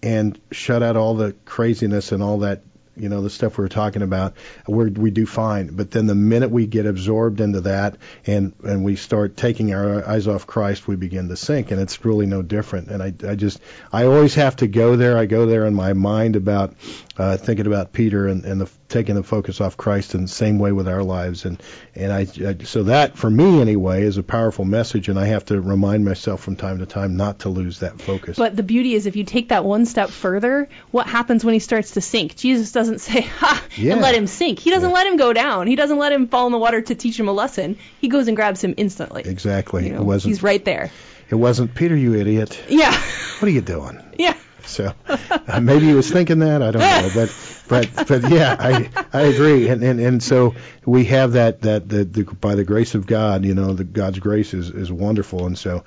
and 0.05 0.39
shut 0.51 0.83
out 0.83 0.95
all 0.95 1.15
the 1.15 1.33
craziness 1.45 2.11
and 2.11 2.21
all 2.21 2.39
that 2.39 2.61
you 2.97 3.09
know 3.09 3.21
the 3.21 3.29
stuff 3.29 3.57
we 3.57 3.63
were 3.63 3.69
talking 3.69 4.01
about 4.01 4.35
we 4.67 4.89
we 4.89 5.11
do 5.11 5.25
fine 5.25 5.75
but 5.75 5.91
then 5.91 6.05
the 6.07 6.15
minute 6.15 6.49
we 6.49 6.65
get 6.65 6.85
absorbed 6.85 7.41
into 7.41 7.61
that 7.61 7.97
and 8.25 8.53
and 8.63 8.83
we 8.83 8.95
start 8.95 9.37
taking 9.37 9.73
our 9.73 10.07
eyes 10.07 10.27
off 10.27 10.47
Christ 10.47 10.87
we 10.87 10.95
begin 10.95 11.27
to 11.29 11.35
sink 11.35 11.71
and 11.71 11.81
it's 11.81 12.05
really 12.05 12.25
no 12.25 12.41
different 12.41 12.89
and 12.89 13.01
I 13.01 13.13
I 13.27 13.35
just 13.35 13.59
I 13.91 14.05
always 14.05 14.35
have 14.35 14.55
to 14.57 14.67
go 14.67 14.95
there 14.95 15.17
I 15.17 15.25
go 15.25 15.45
there 15.45 15.65
in 15.65 15.73
my 15.73 15.93
mind 15.93 16.35
about 16.35 16.73
uh, 17.17 17.37
thinking 17.37 17.65
about 17.65 17.93
Peter 17.93 18.27
and, 18.27 18.43
and 18.43 18.59
the, 18.59 18.69
taking 18.89 19.15
the 19.15 19.23
focus 19.23 19.61
off 19.61 19.77
Christ 19.77 20.15
in 20.15 20.23
the 20.23 20.27
same 20.27 20.59
way 20.59 20.71
with 20.71 20.87
our 20.87 21.01
lives. 21.01 21.45
And 21.45 21.61
and 21.95 22.11
I, 22.11 22.27
I 22.45 22.63
so 22.63 22.83
that 22.83 23.17
for 23.17 23.29
me 23.29 23.61
anyway 23.61 24.03
is 24.03 24.17
a 24.17 24.23
powerful 24.23 24.65
message, 24.65 25.07
and 25.07 25.17
I 25.17 25.27
have 25.27 25.45
to 25.45 25.61
remind 25.61 26.03
myself 26.03 26.41
from 26.41 26.55
time 26.55 26.79
to 26.79 26.85
time 26.85 27.15
not 27.15 27.39
to 27.39 27.49
lose 27.49 27.79
that 27.79 28.01
focus. 28.01 28.37
But 28.37 28.55
the 28.55 28.63
beauty 28.63 28.93
is 28.95 29.05
if 29.05 29.15
you 29.15 29.23
take 29.23 29.49
that 29.49 29.63
one 29.63 29.85
step 29.85 30.09
further, 30.09 30.67
what 30.91 31.07
happens 31.07 31.45
when 31.45 31.53
he 31.53 31.59
starts 31.59 31.91
to 31.91 32.01
sink? 32.01 32.35
Jesus 32.35 32.71
doesn't 32.71 32.84
say 32.99 33.21
ha 33.39 33.63
Yeah. 33.75 33.93
and 33.93 34.01
let 34.01 34.15
him 34.15 34.27
sink. 34.27 34.59
He 34.59 34.69
doesn't 34.69 34.89
Yeah. 34.89 34.95
let 34.95 35.07
him 35.07 35.17
go 35.17 35.33
down. 35.33 35.67
He 35.67 35.75
doesn't 35.75 35.97
let 35.97 36.11
him 36.11 36.27
fall 36.27 36.45
in 36.45 36.51
the 36.51 36.57
water 36.59 36.81
to 36.81 36.95
teach 36.95 37.19
him 37.19 37.27
a 37.27 37.33
lesson. 37.33 37.77
He 37.99 38.07
goes 38.07 38.27
and 38.27 38.35
grabs 38.35 38.63
him 38.63 38.73
instantly. 38.77 39.23
exactly. 39.25 39.85
You 39.87 39.93
know, 39.93 40.01
it 40.01 40.05
wasn't. 40.05 40.29
he's 40.31 40.43
right 40.43 40.63
there. 40.63 40.91
It 41.29 41.35
wasn't 41.35 41.73
Peter, 41.73 41.95
you 41.95 42.13
idiot. 42.15 42.59
Yeah. 42.69 42.91
What 43.39 43.49
are 43.49 43.51
you 43.51 43.61
doing? 43.61 43.99
yeah. 44.17 44.35
So 44.65 44.93
uh, 45.07 45.59
maybe 45.61 45.85
he 45.87 45.93
was 45.93 46.09
thinking 46.09 46.39
that. 46.39 46.63
I 46.63 46.71
don't 46.71 46.81
know, 46.81 47.09
but 47.67 47.87
but 47.95 48.07
but 48.07 48.31
yeah, 48.31 48.55
I 48.57 48.89
I 49.13 49.21
agree. 49.23 49.67
And 49.67 49.83
and, 49.83 49.99
and 49.99 50.23
so 50.23 50.55
we 50.85 51.05
have 51.05 51.33
that 51.33 51.61
that 51.61 51.87
the, 51.87 52.03
the 52.03 52.23
by 52.23 52.55
the 52.55 52.63
grace 52.63 52.95
of 52.95 53.05
God, 53.05 53.45
you 53.45 53.53
know, 53.53 53.73
the 53.73 53.83
God's 53.83 54.17
grace 54.19 54.55
is 54.55 54.69
is 54.71 54.91
wonderful, 54.91 55.45
and 55.45 55.55
so 55.55 55.83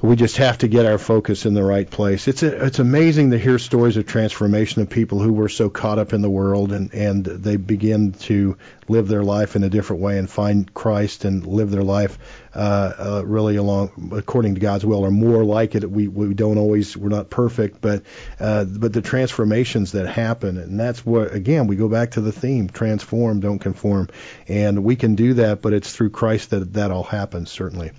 we 0.00 0.14
just 0.14 0.36
have 0.36 0.58
to 0.58 0.68
get 0.68 0.86
our 0.86 0.98
focus 0.98 1.44
in 1.44 1.54
the 1.54 1.62
right 1.62 1.88
place. 1.88 2.28
It's 2.28 2.42
a, 2.42 2.66
it's 2.66 2.78
amazing 2.78 3.32
to 3.32 3.38
hear 3.38 3.58
stories 3.58 3.96
of 3.96 4.06
transformation 4.06 4.80
of 4.80 4.90
people 4.90 5.18
who 5.18 5.32
were 5.32 5.48
so 5.48 5.70
caught 5.70 5.98
up 5.98 6.12
in 6.12 6.22
the 6.22 6.30
world 6.30 6.72
and 6.72 6.94
and 6.94 7.24
they 7.24 7.56
begin 7.56 8.12
to 8.12 8.56
live 8.88 9.08
their 9.08 9.24
life 9.24 9.56
in 9.56 9.64
a 9.64 9.68
different 9.68 10.00
way 10.00 10.18
and 10.18 10.30
find 10.30 10.72
Christ 10.72 11.24
and 11.24 11.44
live 11.44 11.70
their 11.70 11.82
life 11.82 12.18
uh, 12.54 12.92
uh, 12.98 13.22
really 13.26 13.56
along 13.56 14.12
according 14.16 14.54
to 14.54 14.60
God's 14.60 14.86
will 14.86 15.04
or 15.04 15.10
more 15.10 15.44
like 15.44 15.74
it. 15.74 15.90
We 15.90 16.06
we 16.06 16.32
don't 16.32 16.58
always 16.58 16.96
we're 16.96 17.08
not 17.08 17.28
perfect, 17.28 17.80
but 17.80 18.04
uh, 18.38 18.64
but 18.64 18.92
the 18.92 19.02
transformations 19.02 19.92
that 19.92 20.06
happen 20.06 20.58
and 20.58 20.78
that's 20.78 21.04
what 21.04 21.34
again 21.34 21.66
we 21.66 21.74
go 21.74 21.88
back 21.88 22.12
to 22.12 22.20
the 22.20 22.32
theme 22.32 22.68
transform 22.68 23.40
don't 23.40 23.58
conform 23.58 24.08
and 24.46 24.84
we 24.84 24.94
can 24.94 25.16
do 25.16 25.34
that, 25.34 25.60
but 25.60 25.72
it's 25.72 25.92
through 25.92 26.10
Christ 26.10 26.50
that 26.50 26.74
that 26.74 26.92
all 26.92 27.02
happens 27.02 27.50
certainly. 27.50 27.90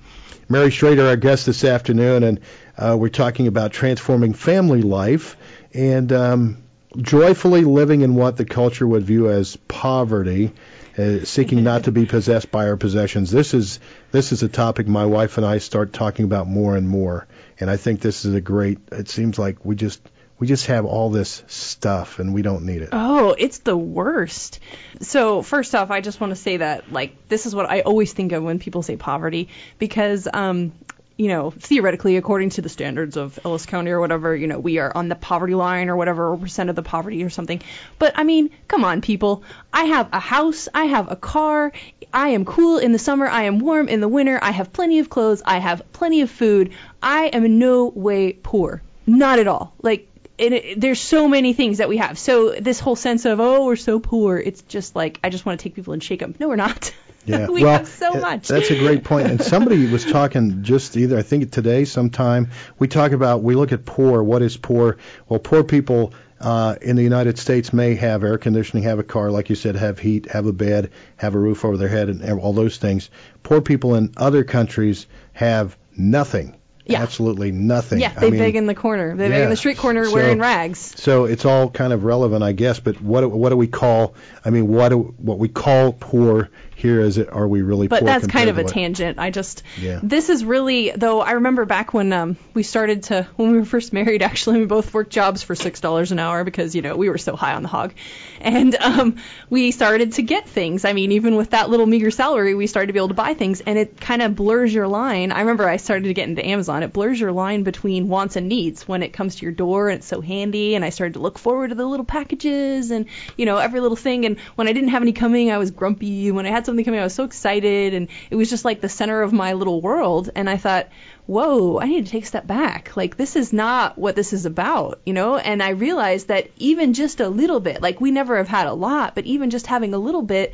Mary 0.51 0.71
Schrader, 0.71 1.05
our 1.05 1.15
guest 1.15 1.45
this 1.45 1.63
afternoon, 1.63 2.23
and 2.23 2.39
uh, 2.75 2.97
we're 2.99 3.09
talking 3.09 3.45
about 3.45 3.71
transforming 3.71 4.33
family 4.33 4.81
life 4.81 5.37
and 5.75 6.11
um, 6.11 6.57
joyfully 6.97 7.63
living 7.63 8.01
in 8.01 8.15
what 8.15 8.35
the 8.35 8.45
culture 8.45 8.87
would 8.87 9.03
view 9.03 9.29
as 9.29 9.57
poverty, 9.67 10.51
uh, 10.97 11.23
seeking 11.23 11.63
not 11.63 11.83
to 11.83 11.91
be 11.91 12.07
possessed 12.07 12.49
by 12.49 12.67
our 12.67 12.77
possessions. 12.77 13.29
This 13.29 13.53
is 13.53 13.79
this 14.11 14.31
is 14.31 14.41
a 14.41 14.49
topic 14.49 14.87
my 14.87 15.05
wife 15.05 15.37
and 15.37 15.45
I 15.45 15.59
start 15.59 15.93
talking 15.93 16.25
about 16.25 16.47
more 16.47 16.75
and 16.75 16.89
more, 16.89 17.27
and 17.59 17.69
I 17.69 17.77
think 17.77 18.01
this 18.01 18.25
is 18.25 18.33
a 18.33 18.41
great. 18.41 18.79
It 18.91 19.07
seems 19.07 19.37
like 19.37 19.63
we 19.63 19.75
just 19.75 20.01
we 20.39 20.47
just 20.47 20.67
have 20.67 20.85
all 20.85 21.09
this 21.09 21.43
stuff 21.47 22.19
and 22.19 22.33
we 22.33 22.41
don't 22.41 22.65
need 22.65 22.81
it. 22.81 22.89
Oh, 22.93 23.35
it's 23.37 23.59
the 23.59 23.77
worst. 23.77 24.59
So 25.01 25.41
first 25.41 25.75
off, 25.75 25.91
I 25.91 26.01
just 26.01 26.19
want 26.19 26.31
to 26.31 26.35
say 26.35 26.57
that 26.57 26.91
like 26.91 27.27
this 27.27 27.45
is 27.45 27.53
what 27.53 27.69
I 27.69 27.81
always 27.81 28.13
think 28.13 28.31
of 28.31 28.41
when 28.41 28.57
people 28.57 28.81
say 28.81 28.95
poverty 28.95 29.49
because 29.77 30.27
um 30.33 30.71
you 31.17 31.27
know, 31.27 31.51
theoretically, 31.51 32.15
according 32.15 32.51
to 32.51 32.61
the 32.61 32.69
standards 32.69 33.17
of 33.17 33.37
Ellis 33.43 33.65
County 33.65 33.91
or 33.91 33.99
whatever, 33.99 34.33
you 34.33 34.47
know, 34.47 34.57
we 34.57 34.77
are 34.77 34.89
on 34.95 35.09
the 35.09 35.15
poverty 35.15 35.53
line 35.53 35.89
or 35.89 35.97
whatever, 35.97 36.29
or 36.29 36.37
percent 36.37 36.69
of 36.69 36.77
the 36.77 36.81
poverty 36.81 37.25
or 37.25 37.29
something. 37.29 37.61
But 37.99 38.13
I 38.15 38.23
mean, 38.23 38.51
come 38.69 38.85
on, 38.85 39.01
people. 39.01 39.43
I 39.73 39.83
have 39.83 40.07
a 40.13 40.19
house, 40.21 40.69
I 40.73 40.85
have 40.85 41.11
a 41.11 41.17
car, 41.17 41.73
I 42.13 42.29
am 42.29 42.45
cool 42.45 42.77
in 42.77 42.93
the 42.93 42.99
summer, 42.99 43.27
I 43.27 43.43
am 43.43 43.59
warm 43.59 43.89
in 43.89 43.99
the 43.99 44.07
winter, 44.07 44.39
I 44.41 44.51
have 44.51 44.71
plenty 44.71 44.99
of 44.99 45.09
clothes, 45.09 45.41
I 45.45 45.57
have 45.57 45.91
plenty 45.91 46.21
of 46.21 46.31
food. 46.31 46.71
I 47.03 47.25
am 47.25 47.43
in 47.43 47.59
no 47.59 47.87
way 47.87 48.31
poor. 48.31 48.81
Not 49.05 49.39
at 49.39 49.47
all. 49.47 49.73
Like, 49.81 50.07
it, 50.39 50.79
there's 50.79 51.01
so 51.01 51.27
many 51.27 51.53
things 51.53 51.79
that 51.79 51.89
we 51.89 51.97
have. 51.97 52.17
So 52.17 52.51
this 52.51 52.79
whole 52.79 52.95
sense 52.95 53.25
of 53.25 53.39
oh 53.39 53.65
we're 53.65 53.75
so 53.75 53.99
poor, 53.99 54.37
it's 54.37 54.61
just 54.63 54.95
like 54.95 55.19
I 55.23 55.29
just 55.29 55.45
want 55.45 55.59
to 55.59 55.63
take 55.63 55.75
people 55.75 55.93
and 55.93 56.03
shake 56.03 56.19
them. 56.19 56.35
No, 56.39 56.47
we're 56.47 56.55
not. 56.55 56.93
Yeah, 57.25 57.47
we 57.47 57.63
well, 57.63 57.77
have 57.77 57.87
so 57.87 58.13
much. 58.13 58.47
That's 58.47 58.71
a 58.71 58.79
great 58.79 59.03
point. 59.03 59.27
And 59.27 59.41
somebody 59.41 59.85
was 59.91 60.05
talking 60.05 60.63
just 60.63 60.97
either 60.97 61.17
I 61.17 61.21
think 61.21 61.51
today 61.51 61.85
sometime 61.85 62.49
we 62.79 62.87
talk 62.87 63.11
about 63.11 63.43
we 63.43 63.55
look 63.55 63.71
at 63.71 63.85
poor. 63.85 64.23
What 64.23 64.41
is 64.41 64.57
poor? 64.57 64.97
Well, 65.27 65.39
poor 65.39 65.63
people 65.63 66.13
uh, 66.39 66.75
in 66.81 66.95
the 66.95 67.03
United 67.03 67.37
States 67.37 67.73
may 67.73 67.95
have 67.95 68.23
air 68.23 68.37
conditioning, 68.37 68.83
have 68.83 68.99
a 68.99 69.03
car, 69.03 69.29
like 69.31 69.49
you 69.49 69.55
said, 69.55 69.75
have 69.75 69.99
heat, 69.99 70.31
have 70.31 70.45
a 70.45 70.53
bed, 70.53 70.91
have 71.17 71.35
a 71.35 71.39
roof 71.39 71.65
over 71.65 71.77
their 71.77 71.89
head, 71.89 72.09
and 72.09 72.39
all 72.39 72.53
those 72.53 72.77
things. 72.77 73.09
Poor 73.43 73.61
people 73.61 73.95
in 73.95 74.13
other 74.17 74.43
countries 74.43 75.05
have 75.33 75.77
nothing. 75.95 76.58
Yeah. 76.89 77.01
Absolutely 77.01 77.51
nothing. 77.51 77.99
Yeah, 77.99 78.13
I 78.17 78.19
they 78.19 78.31
mean, 78.31 78.39
beg 78.39 78.55
in 78.55 78.65
the 78.65 78.73
corner. 78.75 79.15
They 79.15 79.29
beg 79.29 79.43
in 79.43 79.49
the 79.49 79.55
street 79.55 79.77
corner 79.77 80.05
So- 80.05 80.13
wearing 80.13 80.39
rags. 80.39 80.79
so 80.97 81.25
it's 81.25 81.45
all 81.45 81.69
kind 81.69 81.93
of 81.93 82.03
relevant, 82.03 82.43
I 82.43 82.51
guess. 82.51 82.79
But 82.79 82.99
what 83.01 83.29
what 83.29 83.49
do 83.49 83.57
we 83.57 83.67
call? 83.67 84.15
I 84.43 84.49
mean, 84.49 84.67
what 84.67 84.89
do, 84.89 85.13
what 85.17 85.37
we 85.37 85.49
call 85.49 85.93
poor 85.93 86.49
here 86.79 87.01
is 87.01 87.17
it 87.17 87.29
are 87.29 87.45
we 87.47 87.61
really 87.61 87.87
but 87.89 88.05
that's 88.05 88.25
kind 88.25 88.49
of 88.49 88.57
a 88.57 88.63
what- 88.63 88.73
tangent. 88.73 89.19
I 89.19 89.31
just 89.31 89.63
Yeah. 89.81 89.99
this 90.01 90.29
is 90.29 90.45
really 90.45 90.91
though 90.91 91.19
I 91.19 91.33
remember 91.33 91.65
back 91.65 91.93
when 91.93 92.13
um 92.13 92.37
we 92.53 92.63
started 92.63 93.03
to 93.03 93.27
when 93.35 93.51
we 93.51 93.57
were 93.59 93.65
first 93.65 93.91
married 93.91 94.21
actually 94.23 94.59
we 94.59 94.65
both 94.65 94.93
worked 94.93 95.11
jobs 95.11 95.43
for 95.43 95.55
six 95.55 95.81
dollars 95.81 96.13
an 96.13 96.19
hour 96.19 96.45
because 96.45 96.75
you 96.75 96.81
know 96.81 96.95
we 96.95 97.09
were 97.09 97.17
so 97.17 97.35
high 97.35 97.53
on 97.53 97.63
the 97.63 97.67
hog, 97.69 97.93
and 98.39 98.75
um 98.75 99.17
we 99.49 99.71
started 99.71 100.13
to 100.13 100.21
get 100.21 100.47
things. 100.47 100.85
I 100.85 100.93
mean 100.93 101.11
even 101.11 101.35
with 101.35 101.49
that 101.49 101.69
little 101.69 101.85
meager 101.85 102.11
salary 102.11 102.55
we 102.55 102.65
started 102.67 102.87
to 102.87 102.93
be 102.93 102.99
able 102.99 103.09
to 103.09 103.13
buy 103.13 103.33
things 103.33 103.59
and 103.61 103.77
it 103.77 103.99
kind 103.99 104.21
of 104.21 104.35
blurs 104.35 104.73
your 104.73 104.87
line. 104.87 105.33
I 105.33 105.41
remember 105.41 105.67
I 105.67 105.77
started 105.77 106.05
to 106.05 106.13
get 106.13 106.29
into 106.29 106.45
Amazon. 106.45 106.83
It 106.83 106.93
blurs 106.93 107.19
your 107.19 107.33
line 107.33 107.63
between 107.63 108.07
wants 108.07 108.37
and 108.37 108.47
needs 108.47 108.87
when 108.87 109.03
it 109.03 109.11
comes 109.11 109.35
to 109.35 109.41
your 109.45 109.51
door 109.51 109.89
and 109.89 109.97
it's 109.99 110.07
so 110.07 110.21
handy 110.21 110.75
and 110.75 110.85
I 110.85 110.91
started 110.91 111.15
to 111.15 111.19
look 111.19 111.37
forward 111.37 111.69
to 111.69 111.75
the 111.75 111.85
little 111.85 112.05
packages 112.05 112.91
and 112.91 113.05
you 113.35 113.45
know 113.45 113.57
every 113.57 113.81
little 113.81 113.97
thing 113.97 114.25
and 114.25 114.39
when 114.55 114.69
I 114.69 114.73
didn't 114.73 114.89
have 114.89 115.01
any 115.01 115.11
coming 115.11 115.51
I 115.51 115.57
was 115.57 115.71
grumpy 115.71 116.27
and 116.27 116.35
when 116.37 116.45
I 116.45 116.49
had 116.51 116.65
something 116.69 116.85
coming 116.85 116.99
I 116.99 117.03
was 117.03 117.15
so 117.15 117.23
excited 117.23 117.93
and 117.93 118.07
it 118.29 118.35
was 118.35 118.49
just 118.49 118.63
like 118.63 118.79
the 118.79 118.89
center 118.89 119.21
of 119.21 119.33
my 119.33 119.53
little 119.53 119.81
world 119.81 120.29
and 120.35 120.49
I 120.49 120.57
thought 120.57 120.87
whoa 121.25 121.79
I 121.79 121.87
need 121.87 122.05
to 122.05 122.11
take 122.11 122.23
a 122.23 122.27
step 122.27 122.47
back. 122.47 122.95
Like 122.95 123.17
this 123.17 123.35
is 123.35 123.51
not 123.51 123.97
what 123.97 124.15
this 124.15 124.33
is 124.33 124.45
about 124.45 124.99
you 125.05 125.13
know? 125.13 125.37
And 125.37 125.61
I 125.61 125.69
realized 125.69 126.27
that 126.27 126.49
even 126.57 126.93
just 126.93 127.19
a 127.19 127.29
little 127.29 127.59
bit 127.59 127.81
like 127.81 127.99
we 127.99 128.11
never 128.11 128.37
have 128.37 128.47
had 128.47 128.67
a 128.67 128.73
lot 128.73 129.15
but 129.15 129.25
even 129.25 129.49
just 129.49 129.67
having 129.67 129.93
a 129.93 129.97
little 129.97 130.21
bit 130.21 130.53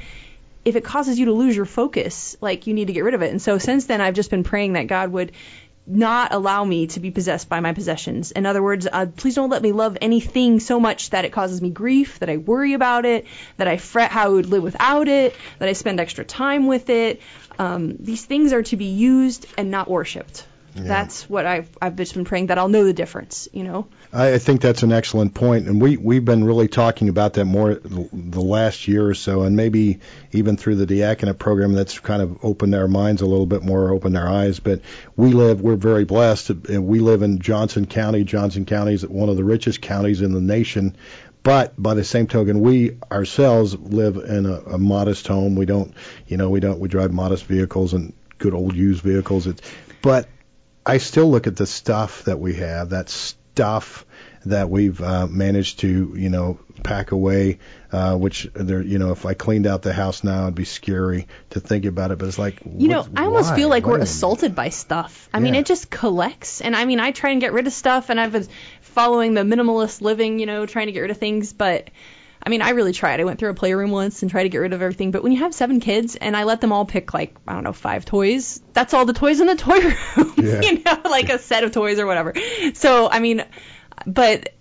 if 0.66 0.76
it 0.76 0.84
causes 0.84 1.20
you 1.20 1.26
to 1.26 1.32
lose 1.32 1.56
your 1.56 1.66
focus, 1.66 2.36
like 2.42 2.66
you 2.66 2.74
need 2.74 2.88
to 2.88 2.94
get 2.94 3.04
rid 3.04 3.14
of 3.14 3.22
it. 3.22 3.30
And 3.30 3.40
so 3.40 3.60
since 3.60 3.86
then, 3.86 4.02
I've 4.02 4.16
just 4.16 4.32
been 4.32 4.44
praying 4.44 4.74
that 4.74 4.88
God 4.88 5.12
would 5.12 5.32
not 5.88 6.34
allow 6.34 6.64
me 6.64 6.88
to 6.88 7.00
be 7.00 7.12
possessed 7.12 7.48
by 7.48 7.60
my 7.60 7.74
possessions. 7.74 8.32
In 8.32 8.46
other 8.46 8.64
words, 8.64 8.88
uh, 8.92 9.06
please 9.06 9.36
don't 9.36 9.50
let 9.50 9.62
me 9.62 9.72
love 9.72 9.98
anything 10.02 10.60
so 10.60 10.80
much 10.80 11.12
that 11.12 11.26
it 11.26 11.32
causes 11.32 11.62
me 11.62 11.70
grief, 11.70 12.20
that 12.20 12.30
I 12.30 12.38
worry 12.38 12.74
about 12.74 13.06
it, 13.06 13.28
that 13.58 13.68
I 13.68 13.78
fret 13.78 14.12
how 14.12 14.26
I 14.26 14.30
would 14.30 14.48
live 14.48 14.64
without 14.64 15.08
it, 15.08 15.36
that 15.60 15.70
I 15.70 15.74
spend 15.74 16.00
extra 16.00 16.26
time 16.26 16.68
with 16.68 16.90
it. 16.90 17.22
Um, 17.60 17.98
these 18.00 18.26
things 18.26 18.52
are 18.54 18.64
to 18.64 18.78
be 18.78 18.86
used 18.86 19.46
and 19.58 19.72
not 19.72 19.90
worshipped. 19.90 20.46
That's 20.84 21.30
what 21.30 21.46
I've 21.46 21.70
I've 21.82 21.96
just 21.96 22.14
been 22.14 22.26
praying 22.26 22.48
that 22.48 22.58
I'll 22.58 22.68
know 22.68 22.84
the 22.84 22.94
difference. 22.94 23.48
You 23.54 23.64
know. 23.64 23.88
I, 24.12 24.34
I 24.34 24.38
think 24.40 24.62
that's 24.62 24.84
an 24.84 24.92
excellent 24.92 25.34
point, 25.34 25.68
and 25.68 25.82
we 25.82 25.98
we've 25.98 26.26
been 26.26 26.44
really 26.44 26.68
talking 26.68 27.10
about 27.10 27.34
that 27.34 27.46
more 27.46 27.76
the 27.76 28.10
the 28.12 28.42
last 28.42 28.88
year 28.88 29.08
or 29.08 29.14
so, 29.14 29.44
and 29.44 29.56
maybe 29.56 30.00
even 30.32 30.58
through 30.58 30.76
the 30.76 30.86
diaconate 30.86 31.40
program, 31.40 31.74
that's 31.74 32.00
kind 32.00 32.22
of 32.22 32.44
opened 32.44 32.76
our 32.76 32.88
minds 32.88 33.22
a 33.22 33.26
little 33.26 33.46
bit 33.46 33.64
more, 33.64 33.92
opened 33.92 34.18
our 34.18 34.28
eyes. 34.28 34.60
But 34.60 34.82
we 35.16 35.32
live, 35.32 35.62
we're 35.62 35.76
very 35.76 36.04
blessed. 36.04 36.50
and 36.50 36.86
We 36.88 37.00
live 37.00 37.22
in 37.22 37.40
Johnson 37.40 37.86
County. 37.86 38.24
Johnson 38.24 38.66
County 38.66 38.94
is 38.94 39.06
one 39.06 39.30
of 39.30 39.38
the 39.38 39.44
richest 39.44 39.82
counties 39.82 40.22
in 40.22 40.34
the 40.34 40.42
nation. 40.42 40.96
But 41.44 41.80
by 41.82 41.94
the 41.94 42.04
same 42.04 42.26
token, 42.26 42.62
we 42.62 42.98
ourselves 43.12 43.78
live 43.78 44.18
in 44.18 44.48
a, 44.48 44.56
a 44.62 44.78
modest 44.80 45.28
home. 45.28 45.56
We 45.56 45.68
don't, 45.68 45.94
you 46.28 46.38
know, 46.38 46.50
we 46.50 46.60
don't, 46.60 46.80
we 46.80 46.88
drive 46.90 47.14
modest 47.14 47.46
vehicles 47.46 47.94
and 47.94 48.14
good 48.40 48.56
old 48.56 48.76
used 48.76 49.04
vehicles. 49.04 49.46
It's, 49.46 49.62
but 50.02 50.28
I 50.86 50.98
still 51.00 51.30
look 51.30 51.48
at 51.48 51.56
the 51.56 51.66
stuff 51.66 52.24
that 52.24 52.40
we 52.40 52.56
have, 52.56 52.90
that 52.90 53.10
stuff 53.10 54.06
that 54.46 54.70
we've 54.70 55.02
uh, 55.02 55.26
managed 55.26 55.80
to, 55.80 56.14
you 56.16 56.30
know, 56.30 56.60
pack 56.84 57.12
away. 57.12 57.58
Uh, 57.92 58.16
which 58.18 58.50
there, 58.54 58.82
you 58.82 59.00
know, 59.00 59.12
if 59.12 59.26
I 59.26 59.36
cleaned 59.36 59.66
out 59.66 59.82
the 59.82 59.94
house 59.94 60.22
now, 60.22 60.44
it'd 60.44 60.56
be 60.56 60.66
scary 60.66 61.28
to 61.52 61.62
think 61.62 61.86
about 61.86 62.12
it. 62.12 62.18
But 62.18 62.28
it's 62.28 62.38
like, 62.38 62.60
You 62.78 62.90
know, 62.90 63.08
I 63.16 63.24
almost 63.24 63.52
why? 63.52 63.56
feel 63.56 63.70
like 63.70 63.86
Why 63.86 63.94
we're 63.94 64.00
assaulted 64.00 64.54
by 64.54 64.68
stuff. 64.68 65.30
I 65.34 65.40
mean, 65.40 65.56
it 65.56 65.66
just 65.66 65.90
collects. 65.90 66.60
And 66.60 66.76
I 66.76 66.84
mean, 66.84 67.00
I 67.00 67.12
try 67.12 67.30
and 67.30 67.40
get 67.40 67.54
rid 67.54 67.68
of 67.68 67.74
stuff, 67.74 68.10
and 68.10 68.20
I've 68.20 68.34
been 68.34 68.48
following 68.82 69.34
the 69.34 69.44
minimalist 69.44 70.02
living, 70.02 70.40
you 70.40 70.46
know, 70.46 70.66
trying 70.66 70.88
to 70.88 70.92
get 70.92 71.00
rid 71.00 71.12
of 71.12 71.18
things. 71.18 71.54
But 71.54 71.90
I 72.46 72.50
mean, 72.50 72.62
I 72.62 72.72
really 72.72 72.94
tried. 72.94 73.20
I 73.20 73.24
went 73.24 73.40
through 73.40 73.50
a 73.50 73.56
playroom 73.56 73.90
once 73.90 74.22
and 74.22 74.30
tried 74.30 74.44
to 74.44 74.50
get 74.50 74.60
rid 74.60 74.74
of 74.74 74.82
everything. 74.82 75.10
But 75.12 75.24
when 75.24 75.32
you 75.32 75.40
have 75.40 75.54
seven 75.54 75.80
kids, 75.80 76.16
and 76.16 76.38
I 76.38 76.44
let 76.44 76.62
them 76.62 76.72
all 76.72 76.86
pick 76.86 77.14
like 77.14 77.36
I 77.48 77.54
don't 77.54 77.64
know 77.64 77.74
five 77.74 78.06
toys, 78.06 78.62
that's 78.74 78.94
all 78.94 79.06
the 79.06 79.14
toys 79.14 79.40
in 79.40 79.48
the 79.48 79.56
toy 79.56 79.80
room. 79.80 80.34
Yeah. 80.46 80.62
you 80.62 80.84
know, 80.84 81.02
like 81.06 81.30
a 81.30 81.40
set 81.40 81.64
of 81.64 81.72
toys 81.72 81.98
or 81.98 82.06
whatever. 82.06 82.34
So 82.76 83.10
I 83.10 83.20
mean, 83.20 83.44
but 84.06 84.54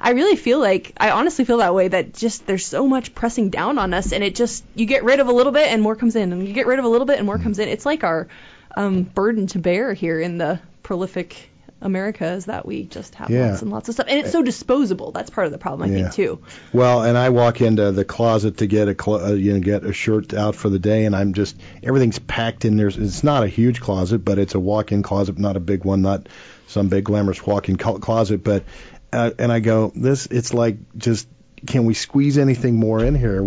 I 0.00 0.10
really 0.10 0.36
feel 0.36 0.58
like 0.58 0.92
I 0.98 1.10
honestly 1.10 1.44
feel 1.44 1.58
that 1.58 1.74
way 1.74 1.88
that 1.88 2.12
just 2.12 2.46
there's 2.46 2.66
so 2.66 2.86
much 2.86 3.14
pressing 3.14 3.50
down 3.50 3.78
on 3.78 3.94
us 3.94 4.12
and 4.12 4.22
it 4.22 4.34
just 4.34 4.64
you 4.74 4.84
get 4.84 5.04
rid 5.04 5.20
of 5.20 5.28
a 5.28 5.32
little 5.32 5.52
bit 5.52 5.68
and 5.68 5.80
more 5.80 5.96
comes 5.96 6.16
in 6.16 6.32
and 6.32 6.46
you 6.46 6.52
get 6.52 6.66
rid 6.66 6.78
of 6.78 6.84
a 6.84 6.88
little 6.88 7.06
bit 7.06 7.18
and 7.18 7.24
more 7.26 7.38
comes 7.38 7.58
in. 7.58 7.68
It's 7.68 7.86
like 7.86 8.04
our 8.04 8.28
um, 8.76 9.04
burden 9.04 9.46
to 9.48 9.58
bear 9.58 9.94
here 9.94 10.20
in 10.20 10.36
the 10.36 10.60
prolific 10.82 11.50
America 11.82 12.26
is 12.26 12.46
that 12.46 12.64
we 12.64 12.84
just 12.84 13.14
have 13.16 13.28
Yeah. 13.28 13.50
lots 13.50 13.62
and 13.62 13.70
lots 13.70 13.88
of 13.88 13.94
stuff 13.94 14.06
and 14.08 14.18
it's 14.18 14.32
so 14.32 14.42
disposable. 14.42 15.12
That's 15.12 15.28
part 15.28 15.46
of 15.46 15.52
the 15.52 15.58
problem 15.58 15.90
I 15.90 15.92
Yeah. 15.94 16.02
think 16.04 16.14
too. 16.14 16.38
Well, 16.72 17.02
and 17.02 17.18
I 17.18 17.28
walk 17.28 17.60
into 17.60 17.92
the 17.92 18.04
closet 18.04 18.58
to 18.58 18.66
get 18.66 18.88
a 18.88 18.94
cl- 18.98 19.24
uh, 19.24 19.32
you 19.34 19.52
know 19.52 19.60
get 19.60 19.84
a 19.84 19.92
shirt 19.92 20.32
out 20.32 20.54
for 20.56 20.70
the 20.70 20.78
day, 20.78 21.04
and 21.04 21.14
I'm 21.14 21.34
just 21.34 21.54
everything's 21.82 22.18
packed 22.18 22.64
in 22.64 22.76
there. 22.76 22.88
It's 22.88 23.22
not 23.22 23.44
a 23.44 23.48
huge 23.48 23.80
closet, 23.80 24.24
but 24.24 24.38
it's 24.38 24.54
a 24.54 24.60
walk-in 24.60 25.02
closet, 25.02 25.38
not 25.38 25.56
a 25.56 25.60
big 25.60 25.84
one, 25.84 26.00
not 26.02 26.28
some 26.66 26.88
big 26.88 27.04
glamorous 27.04 27.46
walk-in 27.46 27.76
closet. 27.76 28.42
But 28.42 28.64
uh, 29.12 29.30
and 29.38 29.52
I 29.52 29.60
go, 29.60 29.92
this 29.94 30.26
it's 30.26 30.54
like 30.54 30.78
just 30.96 31.28
can 31.66 31.84
we 31.84 31.94
squeeze 31.94 32.38
anything 32.38 32.76
more 32.76 33.02
in 33.02 33.14
here? 33.14 33.42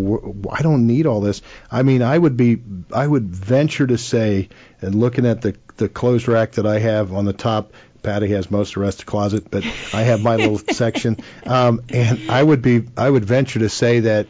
I 0.51 0.61
don't 0.61 0.88
need 0.88 1.05
all 1.05 1.21
this. 1.21 1.41
I 1.71 1.84
mean, 1.84 2.01
I 2.01 2.17
would 2.17 2.38
be 2.38 2.59
I 2.93 3.05
would 3.07 3.23
venture 3.30 3.88
to 3.88 3.97
say, 3.97 4.49
and 4.82 4.93
looking 4.95 5.25
at 5.25 5.41
the 5.41 5.55
the 5.77 5.88
clothes 5.89 6.27
rack 6.27 6.53
that 6.53 6.65
I 6.67 6.80
have 6.80 7.13
on 7.13 7.25
the 7.25 7.34
top. 7.34 7.71
Patty 8.03 8.29
has 8.29 8.49
most 8.49 8.69
of 8.69 8.75
the 8.75 8.81
rest 8.81 8.99
of 8.99 9.05
the 9.05 9.11
closet, 9.11 9.51
but 9.51 9.63
I 9.93 10.03
have 10.03 10.21
my 10.21 10.35
little 10.35 10.57
section. 10.73 11.17
Um, 11.45 11.81
and 11.89 12.29
I 12.29 12.41
would 12.41 12.61
be, 12.61 12.83
I 12.97 13.09
would 13.09 13.25
venture 13.25 13.59
to 13.59 13.69
say 13.69 14.01
that 14.01 14.27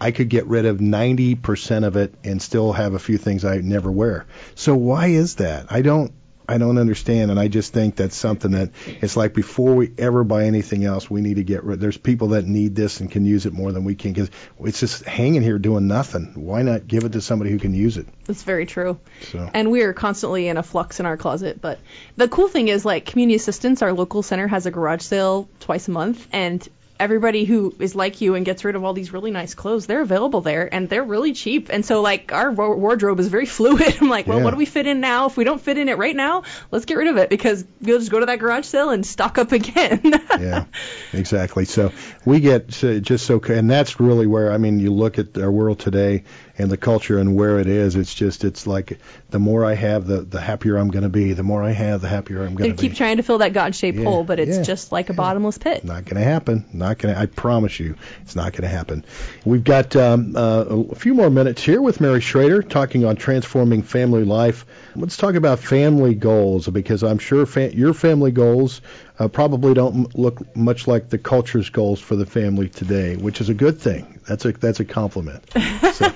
I 0.00 0.10
could 0.10 0.28
get 0.28 0.46
rid 0.46 0.66
of 0.66 0.78
90% 0.78 1.86
of 1.86 1.96
it 1.96 2.14
and 2.24 2.42
still 2.42 2.72
have 2.72 2.94
a 2.94 2.98
few 2.98 3.18
things 3.18 3.44
I 3.44 3.58
never 3.58 3.90
wear. 3.90 4.26
So 4.56 4.74
why 4.74 5.08
is 5.08 5.36
that? 5.36 5.66
I 5.70 5.82
don't, 5.82 6.12
I 6.48 6.58
don't 6.58 6.78
understand, 6.78 7.30
and 7.30 7.38
I 7.38 7.48
just 7.48 7.72
think 7.72 7.96
that's 7.96 8.16
something 8.16 8.52
that 8.52 8.70
it's 8.86 9.16
like 9.16 9.34
before 9.34 9.74
we 9.74 9.92
ever 9.98 10.24
buy 10.24 10.44
anything 10.44 10.84
else, 10.84 11.10
we 11.10 11.20
need 11.20 11.36
to 11.36 11.44
get 11.44 11.64
rid. 11.64 11.80
There's 11.80 11.96
people 11.96 12.28
that 12.28 12.44
need 12.46 12.74
this 12.74 13.00
and 13.00 13.10
can 13.10 13.24
use 13.24 13.46
it 13.46 13.52
more 13.52 13.72
than 13.72 13.84
we 13.84 13.94
can 13.94 14.12
because 14.12 14.30
it's 14.60 14.80
just 14.80 15.04
hanging 15.04 15.42
here 15.42 15.58
doing 15.58 15.86
nothing. 15.86 16.32
Why 16.34 16.62
not 16.62 16.86
give 16.86 17.04
it 17.04 17.12
to 17.12 17.20
somebody 17.20 17.50
who 17.50 17.58
can 17.58 17.74
use 17.74 17.96
it? 17.96 18.06
That's 18.24 18.42
very 18.42 18.66
true. 18.66 18.98
So 19.30 19.50
And 19.54 19.70
we 19.70 19.82
are 19.82 19.92
constantly 19.92 20.48
in 20.48 20.56
a 20.56 20.62
flux 20.62 21.00
in 21.00 21.06
our 21.06 21.16
closet. 21.16 21.60
But 21.60 21.78
the 22.16 22.28
cool 22.28 22.48
thing 22.48 22.68
is, 22.68 22.84
like, 22.84 23.06
community 23.06 23.36
assistance, 23.36 23.82
our 23.82 23.92
local 23.92 24.22
center 24.22 24.48
has 24.48 24.66
a 24.66 24.70
garage 24.70 25.02
sale 25.02 25.48
twice 25.60 25.88
a 25.88 25.90
month, 25.90 26.26
and 26.32 26.66
everybody 27.02 27.44
who 27.44 27.74
is 27.78 27.94
like 27.94 28.20
you 28.20 28.34
and 28.34 28.44
gets 28.46 28.64
rid 28.64 28.76
of 28.76 28.84
all 28.84 28.92
these 28.94 29.12
really 29.12 29.30
nice 29.30 29.54
clothes, 29.54 29.86
they're 29.86 30.00
available 30.00 30.40
there, 30.40 30.72
and 30.72 30.88
they're 30.88 31.02
really 31.04 31.32
cheap. 31.32 31.68
And 31.70 31.84
so, 31.84 32.00
like, 32.00 32.32
our 32.32 32.50
wa- 32.52 32.74
wardrobe 32.74 33.20
is 33.20 33.28
very 33.28 33.46
fluid. 33.56 33.96
I'm 34.00 34.08
like, 34.08 34.26
well, 34.26 34.38
Yeah. 34.38 34.44
what 34.44 34.52
do 34.52 34.56
we 34.56 34.64
fit 34.64 34.86
in 34.86 35.00
now? 35.00 35.26
If 35.26 35.36
we 35.36 35.44
don't 35.44 35.60
fit 35.60 35.76
in 35.78 35.88
it 35.88 35.98
right 35.98 36.16
now, 36.16 36.44
let's 36.70 36.84
get 36.86 36.96
rid 36.96 37.08
of 37.08 37.16
it 37.18 37.28
because 37.28 37.64
we'll 37.80 37.98
just 37.98 38.10
go 38.10 38.20
to 38.20 38.26
that 38.26 38.38
garage 38.38 38.64
sale 38.64 38.90
and 38.90 39.04
stock 39.04 39.36
up 39.38 39.52
again. 39.52 40.00
yeah, 40.40 40.64
exactly. 41.12 41.64
So 41.64 41.92
we 42.24 42.40
get 42.40 42.72
so- 42.72 43.00
just 43.00 43.26
so, 43.26 43.40
and 43.48 43.70
that's 43.70 44.00
really 44.00 44.26
where 44.26 44.52
I 44.52 44.58
mean, 44.58 44.78
you 44.80 44.92
look 44.92 45.18
at 45.18 45.36
our 45.36 45.50
world 45.50 45.78
today 45.80 46.24
and 46.58 46.70
the 46.70 46.76
culture 46.76 47.18
and 47.18 47.34
where 47.34 47.58
it 47.58 47.66
is. 47.66 47.96
It's 47.96 48.14
just, 48.14 48.44
it's 48.44 48.66
like 48.66 48.98
the 49.30 49.38
more 49.38 49.64
I 49.64 49.74
have, 49.74 50.06
the 50.06 50.20
the 50.22 50.40
happier 50.40 50.76
I'm 50.76 50.88
going 50.90 51.02
to 51.04 51.08
be. 51.08 51.32
The 51.32 51.42
more 51.42 51.62
I 51.62 51.70
have, 51.70 52.00
the 52.02 52.08
happier 52.08 52.42
I'm 52.44 52.54
going 52.54 52.70
to 52.70 52.76
be. 52.76 52.88
keep 52.88 52.96
trying 52.96 53.16
to 53.16 53.22
fill 53.22 53.38
that 53.38 53.52
God-shaped 53.52 53.98
Yeah, 53.98 54.04
hole, 54.04 54.24
but 54.24 54.38
it's 54.38 54.58
yeah, 54.58 54.62
just 54.62 54.92
like 54.92 55.08
a 55.10 55.14
bottomless 55.14 55.58
pit. 55.58 55.84
Not 55.84 56.04
going 56.04 56.16
to 56.22 56.28
happen. 56.28 56.64
Not 56.72 56.98
going 56.98 57.14
to. 57.14 57.20
I 57.20 57.26
promise 57.26 57.78
you, 57.80 57.96
it's 58.22 58.36
not 58.36 58.52
going 58.52 58.62
to 58.62 58.68
happen. 58.68 59.04
We've 59.44 59.64
got 59.64 59.96
um, 59.96 60.36
uh, 60.36 60.64
a 60.90 60.94
few 60.94 61.14
more 61.14 61.30
minutes 61.30 61.62
here 61.62 61.80
with 61.80 62.00
Mary 62.00 62.20
Schrader 62.20 62.62
talking 62.62 63.04
on 63.04 63.16
transforming 63.16 63.82
family 63.82 64.24
life. 64.24 64.66
Let's 64.94 65.16
talk 65.16 65.34
about 65.34 65.58
family 65.58 66.14
goals 66.14 66.68
because 66.68 67.02
I'm 67.02 67.18
sure 67.18 67.46
fa- 67.46 67.74
your 67.74 67.94
family 67.94 68.30
goals 68.30 68.82
uh, 69.18 69.28
probably 69.28 69.72
don't 69.74 69.94
m- 69.94 70.06
look 70.14 70.54
much 70.54 70.86
like 70.86 71.08
the 71.08 71.18
culture's 71.18 71.70
goals 71.70 72.00
for 72.00 72.14
the 72.16 72.26
family 72.26 72.68
today, 72.68 73.16
which 73.16 73.40
is 73.40 73.48
a 73.48 73.54
good 73.54 73.80
thing. 73.80 74.20
That's 74.28 74.44
a 74.44 74.52
that's 74.52 74.80
a 74.80 74.84
compliment. 74.84 75.42
So, 75.92 76.10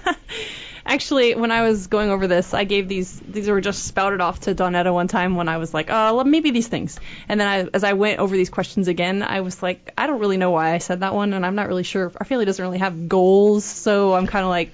Actually, 0.89 1.35
when 1.35 1.51
I 1.51 1.63
was 1.63 1.89
going 1.89 2.11
over 2.11 2.29
this, 2.29 2.55
I 2.55 2.63
gave 2.63 2.87
these 2.87 3.19
these 3.19 3.49
were 3.49 3.61
just 3.61 3.85
spouted 3.85 4.21
off 4.21 4.41
to 4.41 4.55
Donetta 4.55 4.93
one 4.93 5.09
time 5.09 5.35
when 5.35 5.49
I 5.49 5.59
was 5.59 5.75
like, 5.75 5.89
oh, 5.91 6.15
well, 6.15 6.25
maybe 6.25 6.53
these 6.53 6.69
things. 6.69 6.99
And 7.29 7.41
then 7.41 7.49
I, 7.49 7.69
as 7.75 7.83
I 7.83 7.95
went 7.95 8.21
over 8.21 8.37
these 8.37 8.51
questions 8.51 8.87
again, 8.87 9.25
I 9.25 9.41
was 9.41 9.63
like, 9.63 9.93
I 9.99 10.07
don't 10.07 10.21
really 10.21 10.37
know 10.37 10.53
why 10.53 10.75
I 10.75 10.79
said 10.79 11.01
that 11.01 11.13
one, 11.13 11.33
and 11.33 11.45
I'm 11.45 11.57
not 11.57 11.67
really 11.67 11.83
sure. 11.83 12.13
Our 12.17 12.25
family 12.25 12.45
doesn't 12.45 12.65
really 12.65 12.79
have 12.79 13.09
goals, 13.09 13.65
so 13.65 14.15
I'm 14.15 14.29
kind 14.29 14.45
of 14.45 14.51
like, 14.51 14.71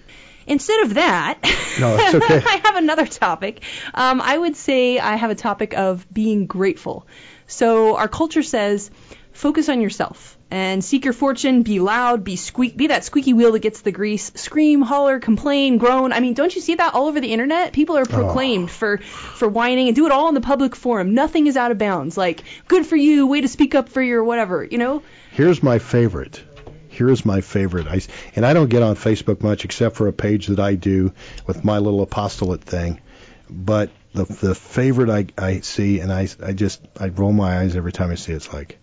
instead 0.47 0.83
of 0.83 0.95
that, 0.95 1.39
No, 1.81 1.97
that's 1.97 2.15
okay. 2.15 2.43
I 2.47 2.61
have 2.65 2.77
another 2.77 3.07
topic. 3.07 3.63
Um, 3.95 4.21
I 4.21 4.37
would 4.37 4.57
say 4.57 4.99
I 4.99 5.17
have 5.17 5.31
a 5.31 5.35
topic 5.35 5.75
of 5.75 6.07
being 6.13 6.47
grateful. 6.47 7.07
So 7.47 7.97
our 7.97 8.09
culture 8.09 8.43
says, 8.43 8.91
focus 9.33 9.69
on 9.71 9.81
yourself 9.81 10.37
and 10.53 10.85
seek 10.85 11.07
your 11.07 11.15
fortune, 11.15 11.63
be 11.63 11.81
loud, 11.81 12.25
be 12.25 12.37
squeak, 12.37 12.77
be 12.77 12.89
that 12.89 13.05
squeaky 13.05 13.33
wheel 13.33 13.53
that 13.53 13.61
gets 13.61 13.81
the 13.81 13.91
grease, 13.91 14.31
scream, 14.35 14.83
holler, 14.83 15.19
complain, 15.19 15.79
groan. 15.79 16.13
I 16.13 16.21
mean, 16.21 16.35
don't 16.35 16.55
you 16.55 16.61
see 16.61 16.75
that 16.75 16.93
all 16.93 17.07
over 17.07 17.21
the 17.21 17.33
internet? 17.33 17.73
People 17.73 17.97
are 17.97 18.05
proclaimed 18.05 18.69
oh. 18.69 18.73
for 18.73 18.99
for 18.99 19.49
whining 19.49 19.89
and 19.89 19.97
do 19.97 20.05
it 20.05 20.13
all 20.13 20.29
in 20.29 20.35
the 20.35 20.43
public 20.43 20.77
forum. 20.77 21.15
Nothing 21.15 21.47
is 21.47 21.57
out 21.57 21.71
of 21.71 21.79
bounds. 21.79 22.19
Like, 22.19 22.45
good 22.69 22.85
for 22.85 22.97
you, 22.97 23.27
way 23.27 23.41
to 23.41 23.49
speak 23.49 23.75
up 23.75 23.89
for 23.89 24.03
your 24.03 24.23
whatever, 24.23 24.63
you 24.63 24.77
know? 24.77 25.03
here's 25.33 25.63
my 25.63 25.79
favorite. 25.79 26.43
Here's 26.89 27.25
my 27.25 27.41
favorite. 27.41 27.87
I 27.87 28.03
and 28.37 28.45
I 28.45 28.53
don't 28.53 28.69
get 28.69 28.83
on 28.83 28.97
Facebook 28.97 29.43
much 29.43 29.65
except 29.65 29.97
for 29.97 30.07
a 30.07 30.13
page 30.13 30.49
that 30.49 30.61
I 30.61 30.75
do 30.75 31.13
with 31.47 31.65
my 31.65 31.79
little 31.79 32.03
apostolate 32.03 32.63
thing. 32.63 33.01
But 33.49 33.91
the 34.13 34.25
the 34.25 34.55
favorite 34.55 35.09
I 35.09 35.27
I 35.43 35.61
see 35.61 36.01
and 36.01 36.13
I 36.13 36.29
I 36.43 36.53
just 36.53 36.83
I 37.01 37.09
roll 37.09 37.33
my 37.33 37.61
eyes 37.61 37.75
every 37.75 37.93
time 37.93 38.11
I 38.11 38.17
see 38.17 38.33
it. 38.33 38.37
It's 38.37 38.53
like 38.53 38.79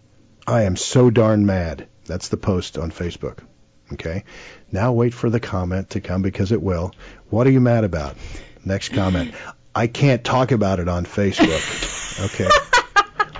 I 0.49 0.63
am 0.63 0.75
so 0.75 1.11
darn 1.11 1.45
mad. 1.45 1.87
That's 2.05 2.29
the 2.29 2.37
post 2.37 2.79
on 2.79 2.89
Facebook. 2.91 3.37
Okay. 3.93 4.23
Now 4.71 4.93
wait 4.93 5.13
for 5.13 5.29
the 5.29 5.39
comment 5.39 5.91
to 5.91 6.01
come 6.01 6.23
because 6.23 6.51
it 6.51 6.59
will. 6.59 6.91
What 7.29 7.45
are 7.45 7.51
you 7.51 7.61
mad 7.61 7.83
about? 7.83 8.15
Next 8.65 8.89
comment. 8.89 9.35
I 9.75 9.85
can't 9.85 10.23
talk 10.23 10.51
about 10.51 10.79
it 10.79 10.89
on 10.89 11.05
Facebook. 11.05 12.25
Okay. 12.25 12.49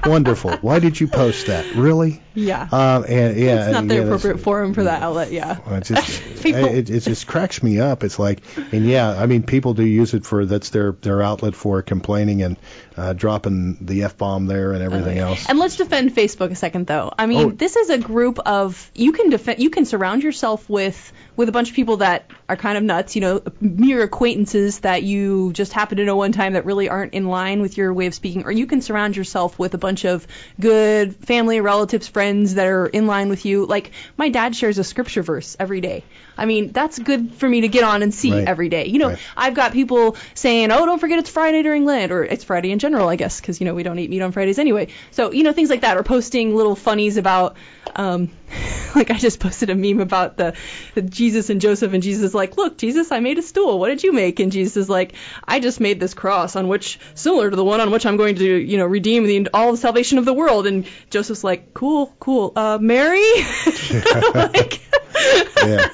Wonderful. 0.09 0.51
Why 0.57 0.77
did 0.77 0.99
you 0.99 1.07
post 1.07 1.47
that? 1.47 1.73
Really? 1.73 2.21
Yeah. 2.39 2.61
Um, 2.71 3.05
and 3.07 3.37
yeah, 3.37 3.65
it's 3.65 3.71
not 3.73 3.87
the 3.87 3.95
yeah, 3.95 4.01
appropriate 4.01 4.39
forum 4.39 4.73
for 4.73 4.83
that 4.83 5.01
outlet. 5.01 5.31
Yeah. 5.31 5.59
well, 5.65 5.75
It 5.79 5.83
just, 5.83 6.43
People- 6.43 6.65
it, 6.65 6.89
it 6.89 6.99
just 7.01 7.27
cracks 7.27 7.61
me 7.61 7.79
up. 7.79 8.03
It's 8.03 8.17
like, 8.19 8.41
and 8.73 8.85
yeah, 8.85 9.09
I 9.09 9.25
mean, 9.25 9.43
people 9.43 9.73
do 9.73 9.83
use 9.83 10.13
it 10.13 10.25
for 10.25 10.45
that's 10.45 10.69
their 10.69 10.91
their 10.93 11.21
outlet 11.21 11.55
for 11.55 11.81
complaining 11.81 12.41
and 12.43 12.57
uh, 12.97 13.13
dropping 13.13 13.77
the 13.85 14.03
f 14.03 14.17
bomb 14.17 14.45
there 14.47 14.71
and 14.73 14.81
everything 14.83 15.17
else. 15.17 15.47
And 15.47 15.57
let's 15.59 15.77
defend 15.77 16.15
Facebook 16.15 16.51
a 16.51 16.55
second, 16.55 16.87
though. 16.87 17.13
I 17.17 17.25
mean, 17.25 17.47
Oh. 17.47 17.51
this 17.51 17.75
is 17.75 17.89
a 17.89 17.97
group 17.97 18.39
of 18.39 18.91
you 18.95 19.11
can 19.13 19.29
defend, 19.29 19.59
you 19.59 19.69
can 19.69 19.85
surround 19.85 20.23
yourself 20.23 20.69
with 20.69 21.11
with 21.35 21.47
a 21.47 21.51
bunch 21.53 21.69
of 21.69 21.75
people 21.75 21.97
that 21.97 22.29
are 22.49 22.57
kind 22.57 22.77
of 22.77 22.83
nuts, 22.83 23.15
you 23.15 23.21
know, 23.21 23.41
mere 23.61 24.03
acquaintances 24.03 24.79
that 24.79 25.03
you 25.03 25.53
just 25.53 25.71
happen 25.71 25.97
to 25.97 26.03
know 26.03 26.17
one 26.17 26.33
time 26.33 26.53
that 26.53 26.65
really 26.65 26.89
aren't 26.89 27.13
in 27.13 27.27
line 27.29 27.61
with 27.61 27.77
your 27.77 27.93
way 27.93 28.07
of 28.07 28.13
speaking, 28.13 28.43
or 28.43 28.51
you 28.51 28.65
can 28.67 28.81
surround 28.81 29.15
yourself 29.15 29.57
with 29.57 29.73
a 29.73 29.77
bunch 29.77 30.03
of 30.05 30.27
good 30.59 31.15
family, 31.25 31.61
relatives, 31.61 32.07
friends 32.09 32.28
that 32.55 32.67
are 32.67 32.87
in 32.87 33.07
line 33.07 33.29
with 33.29 33.45
you. 33.45 33.65
Like 33.65 33.91
my 34.17 34.29
dad 34.29 34.55
shares 34.55 34.77
a 34.77 34.83
scripture 34.83 35.21
verse 35.23 35.55
every 35.59 35.81
day. 35.81 36.03
I 36.37 36.45
mean, 36.45 36.71
that's 36.71 36.97
good 36.97 37.33
for 37.35 37.47
me 37.49 37.61
to 37.61 37.67
get 37.67 37.83
on 37.83 38.01
and 38.03 38.13
see 38.13 38.31
Right. 38.31 38.47
every 38.47 38.69
day. 38.69 38.85
You 38.87 38.99
know, 38.99 39.09
Right. 39.09 39.19
I've 39.35 39.53
got 39.55 39.73
people 39.73 40.15
saying, 40.33 40.71
"Oh, 40.71 40.85
don't 40.85 40.99
forget 40.99 41.19
it's 41.19 41.29
Friday 41.29 41.63
during 41.63 41.85
Lent," 41.85 42.11
or 42.11 42.23
it's 42.23 42.43
Friday 42.45 42.71
in 42.71 42.79
general, 42.79 43.09
I 43.09 43.15
guess, 43.17 43.41
because 43.41 43.59
you 43.59 43.65
know 43.65 43.73
we 43.75 43.83
don't 43.83 43.99
eat 43.99 44.09
meat 44.09 44.21
on 44.21 44.31
Fridays 44.31 44.59
anyway. 44.59 44.87
So 45.11 45.31
you 45.31 45.43
know 45.43 45.51
things 45.53 45.69
like 45.69 45.81
that, 45.81 45.97
or 45.97 46.03
posting 46.03 46.55
little 46.55 46.75
funnies 46.75 47.17
about, 47.17 47.55
um, 47.95 48.29
like 48.95 49.11
I 49.11 49.17
just 49.17 49.39
posted 49.39 49.69
a 49.69 49.75
meme 49.75 49.99
about 49.99 50.37
the, 50.37 50.55
the 50.95 51.01
Jesus 51.01 51.49
and 51.49 51.61
Joseph, 51.61 51.93
and 51.93 52.03
Jesus 52.03 52.23
is 52.23 52.33
like, 52.33 52.57
"Look, 52.57 52.77
Jesus, 52.77 53.11
I 53.11 53.19
made 53.19 53.37
a 53.37 53.41
stool. 53.41 53.79
What 53.79 53.89
did 53.89 54.03
you 54.03 54.11
make?" 54.11 54.39
And 54.39 54.51
Jesus 54.51 54.77
is 54.77 54.89
like, 54.89 55.13
"I 55.47 55.59
just 55.59 55.79
made 55.79 55.99
this 55.99 56.13
cross 56.13 56.55
on 56.55 56.67
which 56.67 56.99
similar 57.15 57.49
to 57.49 57.55
the 57.55 57.63
one 57.63 57.81
on 57.81 57.91
which 57.91 58.05
I'm 58.05 58.17
going 58.17 58.35
to, 58.35 58.45
you 58.45 58.77
know, 58.77 58.85
redeem 58.85 59.25
the 59.25 59.49
all 59.53 59.71
the 59.71 59.77
salvation 59.77 60.17
of 60.17 60.25
the 60.25 60.33
world." 60.33 60.67
And 60.67 60.87
Joseph's 61.09 61.43
like, 61.43 61.73
"Cool, 61.73 62.13
cool. 62.19 62.53
Uh, 62.55 62.77
Mary." 62.81 63.19
like, 64.33 64.81
yeah, 65.57 65.89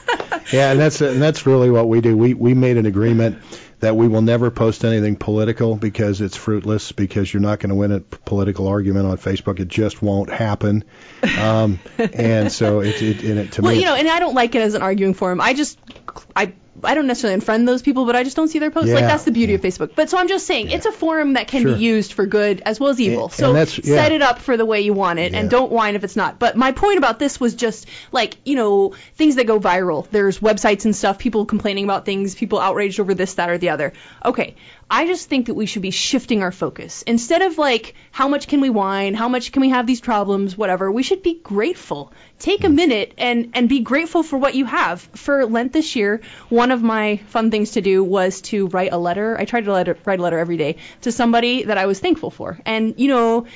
yeah, 0.51 0.71
and 0.71 0.79
that's 0.79 1.01
and 1.01 1.21
that's 1.21 1.45
really 1.45 1.69
what 1.69 1.87
we 1.87 2.01
do. 2.01 2.17
We 2.17 2.33
we 2.33 2.53
made 2.53 2.77
an 2.77 2.85
agreement 2.85 3.41
that 3.79 3.95
we 3.95 4.07
will 4.07 4.21
never 4.21 4.51
post 4.51 4.85
anything 4.85 5.15
political 5.15 5.75
because 5.75 6.21
it's 6.21 6.35
fruitless 6.35 6.91
because 6.91 7.33
you're 7.33 7.41
not 7.41 7.59
going 7.59 7.69
to 7.69 7.75
win 7.75 7.91
a 7.91 7.99
political 7.99 8.67
argument 8.67 9.05
on 9.05 9.17
Facebook. 9.17 9.59
It 9.59 9.67
just 9.67 10.01
won't 10.01 10.29
happen. 10.29 10.83
Um, 11.39 11.79
and 11.97 12.51
so 12.51 12.79
it, 12.81 13.01
it, 13.01 13.23
and 13.23 13.39
it 13.39 13.51
to 13.53 13.61
Well, 13.61 13.71
me, 13.71 13.77
Well, 13.77 13.79
you 13.79 13.85
know, 13.85 13.95
and 13.95 14.07
I 14.07 14.19
don't 14.19 14.35
like 14.35 14.55
it 14.55 14.61
as 14.61 14.73
an 14.73 14.81
arguing 14.81 15.13
forum. 15.13 15.41
I 15.41 15.53
just, 15.53 15.79
I, 16.35 16.53
I 16.85 16.93
don't 16.95 17.07
necessarily 17.07 17.39
unfriend 17.41 17.65
those 17.65 17.81
people, 17.81 18.05
but 18.05 18.15
I 18.15 18.23
just 18.23 18.35
don't 18.35 18.47
see 18.47 18.59
their 18.59 18.71
posts. 18.71 18.91
Like 18.91 19.03
that's 19.05 19.23
the 19.23 19.31
beauty 19.31 19.53
of 19.53 19.61
Facebook. 19.61 19.91
But 19.95 20.09
so 20.09 20.17
I'm 20.17 20.27
just 20.27 20.45
saying, 20.45 20.69
it's 20.71 20.85
a 20.85 20.91
forum 20.91 21.33
that 21.33 21.47
can 21.47 21.63
Sure. 21.63 21.73
be 21.75 21.79
used 21.83 22.13
for 22.13 22.25
good 22.25 22.61
as 22.65 22.79
well 22.79 22.89
as 22.89 22.99
evil. 22.99 23.25
And- 23.25 23.33
so 23.33 23.55
and 23.55 23.77
yeah. 23.79 23.95
set 23.95 24.11
it 24.11 24.21
up 24.21 24.39
for 24.39 24.57
the 24.57 24.65
way 24.65 24.81
you 24.81 24.93
want 24.93 25.19
it, 25.19 25.33
and 25.33 25.49
don't 25.49 25.71
whine 25.71 25.95
if 25.95 26.03
it's 26.03 26.15
not. 26.15 26.39
But 26.39 26.55
my 26.55 26.71
point 26.71 26.97
about 26.97 27.19
this 27.19 27.39
was 27.39 27.55
just 27.55 27.87
like, 28.11 28.37
you 28.45 28.55
know, 28.55 28.93
things 29.15 29.35
that 29.35 29.45
go 29.47 29.59
viral. 29.59 30.07
There's 30.09 30.39
websites 30.39 30.85
and 30.85 30.95
stuff, 30.95 31.17
people 31.17 31.45
complaining 31.45 31.83
about 31.83 32.05
things, 32.05 32.35
people 32.35 32.59
outraged 32.59 32.99
over 32.99 33.13
this, 33.13 33.33
that, 33.35 33.49
or 33.49 33.57
the 33.57 33.69
other. 33.69 33.93
Okay. 34.23 34.55
I 34.89 35.07
just 35.07 35.27
think 35.27 35.47
that 35.47 35.55
we 35.55 35.65
should 35.65 35.81
be 35.81 35.91
shifting 35.91 36.43
our 36.43 36.51
focus. 36.51 37.03
Instead 37.07 37.41
of 37.41 37.57
like, 37.57 37.95
how 38.11 38.27
much 38.27 38.47
can 38.47 38.61
we 38.61 38.69
whine? 38.69 39.15
How 39.15 39.27
much 39.27 39.51
can 39.51 39.61
we 39.61 39.69
have 39.69 39.87
these 39.87 39.99
problems? 39.99 40.55
Whatever. 40.55 40.91
We 40.91 41.01
should 41.01 41.23
be 41.23 41.33
grateful. 41.33 42.13
Take 42.37 42.63
a 42.63 42.69
minute 42.69 43.13
and, 43.17 43.51
and 43.55 43.67
be 43.67 43.79
grateful 43.79 44.21
for 44.21 44.37
what 44.37 44.53
you 44.53 44.65
have. 44.65 45.01
For 45.15 45.45
Lent 45.47 45.73
this 45.73 45.95
year, 45.95 46.21
one 46.49 46.71
of 46.71 46.83
my 46.83 47.17
fun 47.27 47.49
things 47.49 47.71
to 47.71 47.81
do 47.81 48.03
was 48.03 48.41
to 48.41 48.67
write 48.67 48.93
a 48.93 48.97
letter. 48.97 49.35
I 49.39 49.45
tried 49.45 49.65
to 49.65 49.73
letter, 49.73 49.97
write 50.05 50.19
a 50.19 50.21
letter 50.21 50.37
every 50.37 50.57
day 50.57 50.77
to 51.01 51.11
somebody 51.11 51.63
that 51.63 51.79
I 51.79 51.87
was 51.87 51.99
thankful 51.99 52.29
for. 52.29 52.59
And, 52.63 52.93
you 52.97 53.07
know, 53.07 53.47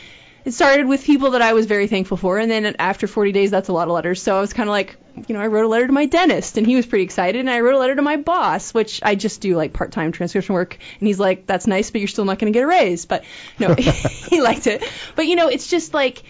it 0.45 0.53
started 0.53 0.87
with 0.87 1.03
people 1.03 1.31
that 1.31 1.41
I 1.41 1.53
was 1.53 1.67
very 1.67 1.87
thankful 1.87 2.17
for, 2.17 2.39
and 2.39 2.49
then 2.49 2.75
after 2.79 3.07
40 3.07 3.33
days, 3.33 3.51
that's 3.51 3.67
a 3.67 3.73
lot 3.73 3.87
of 3.87 3.93
letters. 3.93 4.21
So 4.21 4.35
I 4.35 4.41
was 4.41 4.53
kind 4.53 4.69
of 4.69 4.71
like, 4.71 4.97
you 5.27 5.35
know, 5.35 5.41
I 5.41 5.47
wrote 5.47 5.65
a 5.65 5.67
letter 5.67 5.87
to 5.87 5.93
my 5.93 6.05
dentist, 6.05 6.57
and 6.57 6.65
he 6.65 6.75
was 6.75 6.85
pretty 6.85 7.03
excited, 7.03 7.39
and 7.39 7.49
I 7.49 7.59
wrote 7.59 7.75
a 7.75 7.79
letter 7.79 7.95
to 7.95 8.01
my 8.01 8.17
boss, 8.17 8.73
which 8.73 9.01
I 9.03 9.15
just 9.15 9.41
do 9.41 9.55
like 9.55 9.73
part-time 9.73 10.11
transcription 10.11 10.55
work, 10.55 10.77
and 10.99 11.07
he's 11.07 11.19
like, 11.19 11.45
that's 11.45 11.67
nice, 11.67 11.91
but 11.91 12.01
you're 12.01 12.07
still 12.07 12.25
not 12.25 12.39
going 12.39 12.51
to 12.51 12.57
get 12.57 12.63
a 12.63 12.67
raise. 12.67 13.05
But 13.05 13.23
no, 13.59 13.73
he 14.29 14.41
liked 14.41 14.67
it. 14.67 14.83
But 15.15 15.27
you 15.27 15.35
know, 15.35 15.47
it's 15.47 15.67
just 15.67 15.93
like 15.93 16.23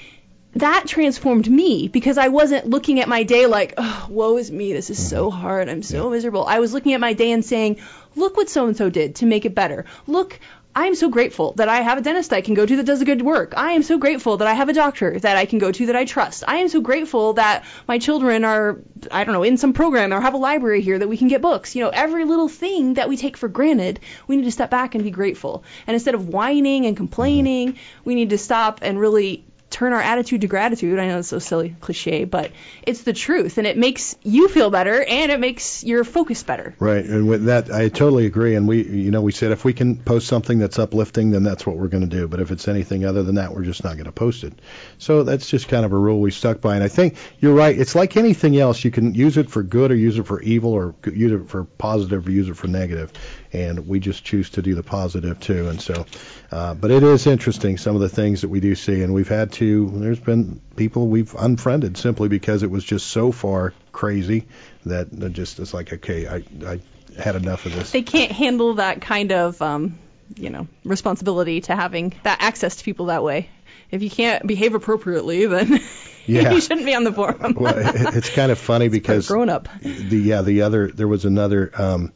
that 0.53 0.85
transformed 0.87 1.49
me 1.49 1.87
because 1.87 2.17
I 2.17 2.29
wasn't 2.29 2.67
looking 2.67 2.99
at 2.99 3.07
my 3.07 3.23
day 3.23 3.45
like, 3.45 3.75
oh, 3.77 4.07
woe 4.09 4.37
is 4.37 4.51
me, 4.51 4.73
this 4.73 4.89
is 4.89 5.09
so 5.09 5.29
hard, 5.29 5.69
I'm 5.69 5.83
so 5.83 6.09
miserable. 6.09 6.45
I 6.45 6.59
was 6.59 6.73
looking 6.73 6.93
at 6.93 6.99
my 6.99 7.13
day 7.13 7.31
and 7.31 7.45
saying, 7.45 7.77
look 8.15 8.35
what 8.35 8.49
so 8.49 8.67
and 8.67 8.75
so 8.75 8.89
did 8.89 9.15
to 9.17 9.25
make 9.25 9.45
it 9.45 9.53
better. 9.53 9.85
Look, 10.07 10.39
I 10.75 10.85
am 10.85 10.95
so 10.95 11.09
grateful 11.09 11.53
that 11.53 11.67
I 11.67 11.81
have 11.81 11.97
a 11.97 12.01
dentist 12.01 12.31
I 12.31 12.41
can 12.41 12.53
go 12.53 12.65
to 12.65 12.77
that 12.77 12.85
does 12.85 13.01
a 13.01 13.05
good 13.05 13.23
work. 13.23 13.53
I 13.57 13.71
am 13.71 13.81
so 13.81 13.97
grateful 13.97 14.37
that 14.37 14.47
I 14.47 14.53
have 14.53 14.69
a 14.69 14.73
doctor 14.73 15.19
that 15.19 15.35
I 15.35 15.45
can 15.45 15.57
go 15.57 15.71
to 15.71 15.87
that 15.87 15.95
I 15.95 16.05
trust. 16.05 16.43
I 16.47 16.57
am 16.57 16.69
so 16.69 16.79
grateful 16.79 17.33
that 17.33 17.65
my 17.87 17.97
children 17.97 18.45
are, 18.45 18.79
I 19.11 19.23
don't 19.23 19.33
know, 19.33 19.43
in 19.43 19.57
some 19.57 19.73
program 19.73 20.13
or 20.13 20.21
have 20.21 20.35
a 20.35 20.37
library 20.37 20.81
here 20.81 20.99
that 20.99 21.07
we 21.07 21.17
can 21.17 21.27
get 21.27 21.41
books. 21.41 21.75
You 21.75 21.83
know, 21.83 21.89
every 21.89 22.23
little 22.23 22.47
thing 22.47 22.93
that 22.93 23.09
we 23.09 23.17
take 23.17 23.35
for 23.35 23.49
granted, 23.49 23.99
we 24.27 24.37
need 24.37 24.45
to 24.45 24.51
step 24.51 24.69
back 24.69 24.93
and 24.93 25.03
be 25.03 25.11
grateful. 25.11 25.63
And 25.87 25.95
instead 25.95 26.13
of 26.13 26.27
whining 26.27 26.85
and 26.85 26.95
complaining, 26.95 27.77
we 28.05 28.13
need 28.13 28.29
to 28.29 28.37
stop 28.37 28.79
and 28.83 28.99
really 28.99 29.45
turn 29.69 29.93
our 29.93 30.01
attitude 30.01 30.41
to 30.41 30.47
gratitude. 30.47 30.99
I 30.99 31.07
know 31.07 31.19
it's 31.19 31.27
so 31.27 31.39
silly, 31.39 31.75
cliche, 31.79 32.25
but 32.25 32.51
it's 32.83 33.03
the 33.03 33.13
truth, 33.13 33.57
and 33.57 33.67
it 33.67 33.77
makes 33.77 34.15
you 34.23 34.47
feel 34.47 34.69
better, 34.69 35.03
and 35.03 35.31
it 35.31 35.39
makes 35.39 35.83
your 35.83 36.03
focus 36.03 36.43
better. 36.43 36.75
Right, 36.79 37.05
and 37.05 37.27
with 37.27 37.45
that, 37.45 37.71
I 37.71 37.89
totally 37.89 38.25
agree. 38.25 38.55
And 38.55 38.67
we, 38.67 38.83
you 38.83 39.11
know, 39.11 39.21
we 39.21 39.31
said 39.31 39.51
if 39.51 39.63
we 39.63 39.73
can 39.73 39.97
post 39.97 40.27
something 40.27 40.59
that's 40.59 40.79
uplifting, 40.79 41.31
then 41.31 41.43
that's 41.43 41.65
what 41.65 41.77
we're 41.77 41.87
going 41.87 42.07
to 42.07 42.15
do. 42.15 42.27
But 42.27 42.39
if 42.39 42.51
it's 42.51 42.67
anything 42.67 43.05
other 43.05 43.23
than 43.23 43.35
that, 43.35 43.53
we're 43.53 43.63
just 43.63 43.83
not 43.83 43.93
going 43.93 44.05
to 44.05 44.11
post 44.11 44.43
it. 44.43 44.53
So 44.97 45.23
that's 45.23 45.49
just 45.49 45.67
kind 45.67 45.85
of 45.85 45.93
a 45.93 45.97
rule 45.97 46.19
we 46.19 46.31
stuck 46.31 46.61
by. 46.61 46.75
And 46.75 46.83
I 46.83 46.87
think 46.87 47.17
you're 47.39 47.55
right. 47.55 47.77
It's 47.77 47.95
like 47.95 48.17
anything 48.17 48.57
else. 48.57 48.83
You 48.83 48.91
can 48.91 49.13
use 49.13 49.37
it 49.37 49.49
for 49.49 49.63
good 49.63 49.91
or 49.91 49.95
use 49.95 50.17
it 50.17 50.25
for 50.25 50.41
evil 50.41 50.73
or 50.73 50.95
use 51.05 51.31
it 51.31 51.49
for 51.49 51.65
positive 51.65 52.27
or 52.27 52.31
use 52.31 52.49
it 52.49 52.57
for 52.57 52.67
negative. 52.67 53.11
And 53.51 53.87
we 53.87 53.99
just 53.99 54.23
choose 54.23 54.51
to 54.51 54.61
do 54.61 54.75
the 54.75 54.83
positive 54.83 55.39
too. 55.39 55.69
And 55.69 55.81
so, 55.81 56.05
uh, 56.51 56.75
but 56.75 56.91
it 56.91 57.01
is 57.01 57.25
interesting 57.25 57.77
some 57.77 57.95
of 57.95 58.01
the 58.01 58.09
things 58.09 58.41
that 58.41 58.49
we 58.49 58.59
do 58.59 58.75
see. 58.75 59.01
And 59.01 59.13
we've 59.13 59.27
had 59.27 59.51
to. 59.53 59.89
There's 59.95 60.19
been 60.19 60.61
people 60.75 61.07
we've 61.07 61.33
unfriended 61.33 61.97
simply 61.97 62.27
because 62.29 62.61
it 62.61 62.69
was 62.69 62.83
just 62.83 63.07
so 63.07 63.31
far 63.31 63.73
crazy 63.91 64.45
that 64.85 65.33
just 65.33 65.59
it's 65.59 65.73
like 65.73 65.91
okay, 65.93 66.27
I 66.27 66.43
I 66.65 66.79
had 67.19 67.35
enough 67.35 67.65
of 67.65 67.73
this. 67.73 67.91
They 67.91 68.03
can't 68.03 68.31
handle 68.31 68.75
that 68.75 69.01
kind 69.01 69.31
of, 69.31 69.59
um, 69.63 69.97
you 70.35 70.51
know, 70.51 70.67
responsibility 70.85 71.61
to 71.61 71.75
having 71.75 72.13
that 72.23 72.41
access 72.41 72.75
to 72.77 72.83
people 72.83 73.07
that 73.07 73.23
way. 73.23 73.49
If 73.89 74.03
you 74.03 74.11
can't 74.11 74.45
behave 74.45 74.75
appropriately, 74.75 75.47
then 75.47 75.79
Yeah. 76.27 76.51
you 76.51 76.61
shouldn't 76.61 76.85
be 76.85 76.93
on 76.93 77.03
the 77.03 77.11
forum. 77.11 77.55
well, 77.59 77.75
it- 77.75 78.15
it's 78.15 78.29
kind 78.29 78.51
of 78.51 78.59
funny 78.59 78.87
because 78.99 79.27
growing 79.27 79.49
up. 79.49 79.67
the 79.81 80.17
yeah 80.17 80.43
the 80.43 80.61
other 80.61 80.87
there 80.89 81.07
was 81.07 81.25
another 81.25 81.71
um 81.73 82.13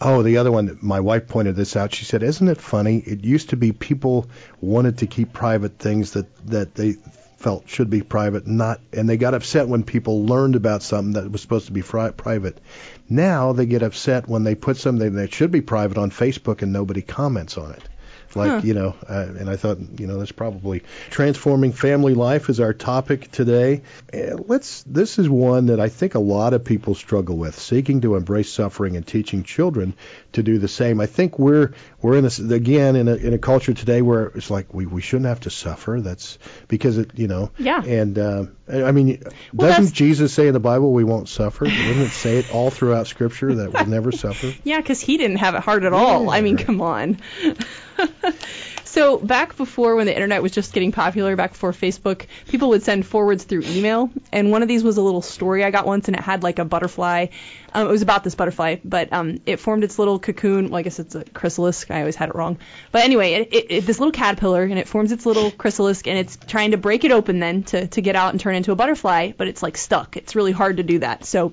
oh 0.00 0.22
the 0.22 0.36
other 0.36 0.52
one 0.52 0.78
my 0.80 1.00
wife 1.00 1.26
pointed 1.28 1.56
this 1.56 1.76
out. 1.76 1.94
She 1.94 2.04
said 2.04 2.22
isn't 2.22 2.48
it 2.48 2.60
funny? 2.60 2.98
It 2.98 3.24
used 3.24 3.50
to 3.50 3.56
be 3.56 3.72
people 3.72 4.28
wanted 4.60 4.98
to 4.98 5.06
keep 5.06 5.32
private 5.32 5.78
things 5.78 6.12
that 6.12 6.26
that 6.46 6.74
they 6.74 6.96
felt 7.38 7.68
should 7.68 7.88
be 7.88 8.02
private 8.02 8.48
not 8.48 8.80
and 8.92 9.08
they 9.08 9.16
got 9.16 9.32
upset 9.32 9.68
when 9.68 9.84
people 9.84 10.26
learned 10.26 10.56
about 10.56 10.82
something 10.82 11.12
that 11.12 11.30
was 11.30 11.40
supposed 11.40 11.66
to 11.66 11.72
be 11.72 11.82
fri- 11.82 12.12
private. 12.12 12.60
Now 13.08 13.52
they 13.52 13.66
get 13.66 13.82
upset 13.82 14.28
when 14.28 14.44
they 14.44 14.54
put 14.54 14.76
something 14.76 15.14
that 15.14 15.32
should 15.32 15.50
be 15.50 15.60
private 15.60 15.98
on 15.98 16.10
Facebook 16.10 16.62
and 16.62 16.72
nobody 16.72 17.02
comments 17.02 17.56
on 17.56 17.72
it 17.72 17.88
like 18.36 18.64
you 18.64 18.74
know 18.74 18.94
uh, 19.08 19.26
and 19.38 19.48
i 19.48 19.56
thought 19.56 19.78
you 19.98 20.06
know 20.06 20.18
that's 20.18 20.32
probably 20.32 20.82
transforming 21.10 21.72
family 21.72 22.14
life 22.14 22.48
is 22.48 22.60
our 22.60 22.72
topic 22.72 23.30
today. 23.30 23.82
Let's 24.12 24.82
this 24.84 25.18
is 25.18 25.28
one 25.28 25.66
that 25.66 25.80
i 25.80 25.88
think 25.88 26.14
a 26.14 26.20
lot 26.20 26.54
of 26.54 26.64
people 26.64 26.94
struggle 26.94 27.36
with 27.36 27.58
seeking 27.58 28.00
to 28.02 28.16
embrace 28.16 28.50
suffering 28.50 28.96
and 28.96 29.06
teaching 29.06 29.42
children 29.42 29.94
to 30.32 30.42
do 30.42 30.58
the 30.58 30.68
same 30.68 31.00
i 31.00 31.06
think 31.06 31.38
we're 31.38 31.72
we're 32.02 32.16
in 32.16 32.22
this 32.24 32.38
again 32.38 32.96
in 32.96 33.08
a 33.08 33.14
in 33.14 33.32
a 33.32 33.38
culture 33.38 33.72
today 33.72 34.02
where 34.02 34.26
it's 34.26 34.50
like 34.50 34.72
we 34.74 34.84
we 34.84 35.00
shouldn't 35.00 35.26
have 35.26 35.40
to 35.40 35.50
suffer 35.50 36.00
that's 36.02 36.38
because 36.68 36.98
it 36.98 37.10
you 37.14 37.28
know 37.28 37.50
Yeah. 37.58 37.82
and 37.82 38.18
uh, 38.18 38.44
i 38.70 38.92
mean 38.92 39.22
Well, 39.54 39.70
doesn't 39.76 39.94
jesus 39.94 40.32
say 40.34 40.46
in 40.46 40.52
the 40.52 40.60
bible 40.60 40.92
we 40.92 41.02
won't 41.04 41.28
suffer 41.30 41.64
doesn't 41.64 42.02
it 42.02 42.10
say 42.10 42.36
it 42.38 42.52
all 42.54 42.70
throughout 42.70 43.06
scripture 43.06 43.54
that 43.54 43.72
we'll 43.72 43.86
never 43.86 44.12
suffer 44.12 44.52
Yeah, 44.64 44.78
because 44.80 45.00
he 45.00 45.16
didn't 45.16 45.38
have 45.38 45.54
it 45.54 45.60
hard 45.62 45.84
at 45.84 45.92
all. 45.94 46.28
I 46.30 46.42
mean, 46.42 46.56
come 46.58 46.80
on. 46.82 47.18
So 48.90 49.18
back 49.18 49.54
before 49.58 49.96
when 49.96 50.06
the 50.06 50.14
internet 50.14 50.42
was 50.42 50.50
just 50.50 50.72
getting 50.72 50.92
popular, 50.92 51.36
back 51.36 51.52
before 51.52 51.72
Facebook, 51.72 52.24
people 52.48 52.70
would 52.70 52.82
send 52.82 53.04
forwards 53.06 53.44
through 53.44 53.64
email, 53.66 54.10
and 54.32 54.50
one 54.50 54.62
of 54.62 54.68
these 54.68 54.82
was 54.82 54.96
a 54.96 55.02
little 55.02 55.20
story 55.20 55.62
I 55.62 55.70
got 55.70 55.84
once, 55.86 56.08
and 56.08 56.16
it 56.16 56.22
had 56.22 56.42
like 56.42 56.58
a 56.58 56.64
butterfly. 56.64 57.26
Um, 57.74 57.86
it 57.86 57.90
was 57.90 58.00
about 58.00 58.24
this 58.24 58.34
butterfly, 58.34 58.76
but 58.82 59.12
um, 59.12 59.42
it 59.44 59.58
formed 59.58 59.84
its 59.84 59.98
little 59.98 60.18
cocoon. 60.18 60.70
Well, 60.70 60.78
I 60.78 60.82
guess 60.82 60.98
it's 60.98 61.14
a 61.14 61.22
chrysalis. 61.22 61.84
I 61.90 62.00
always 62.00 62.16
had 62.16 62.30
it 62.30 62.34
wrong. 62.34 62.56
But 62.90 63.04
anyway, 63.04 63.34
it, 63.34 63.52
it, 63.52 63.66
it, 63.68 63.86
this 63.86 63.98
little 64.00 64.10
caterpillar, 64.10 64.62
and 64.62 64.78
it 64.78 64.88
forms 64.88 65.12
its 65.12 65.26
little 65.26 65.50
chrysalis, 65.50 66.00
and 66.06 66.18
it's 66.18 66.38
trying 66.46 66.70
to 66.70 66.78
break 66.78 67.04
it 67.04 67.12
open 67.12 67.40
then 67.40 67.64
to 67.64 67.88
to 67.88 68.00
get 68.00 68.16
out 68.16 68.32
and 68.32 68.40
turn 68.40 68.54
into 68.54 68.72
a 68.72 68.74
butterfly, 68.74 69.32
but 69.36 69.48
it's 69.48 69.62
like 69.62 69.76
stuck. 69.76 70.16
It's 70.16 70.34
really 70.34 70.52
hard 70.52 70.78
to 70.78 70.82
do 70.82 71.00
that. 71.00 71.26
So 71.26 71.52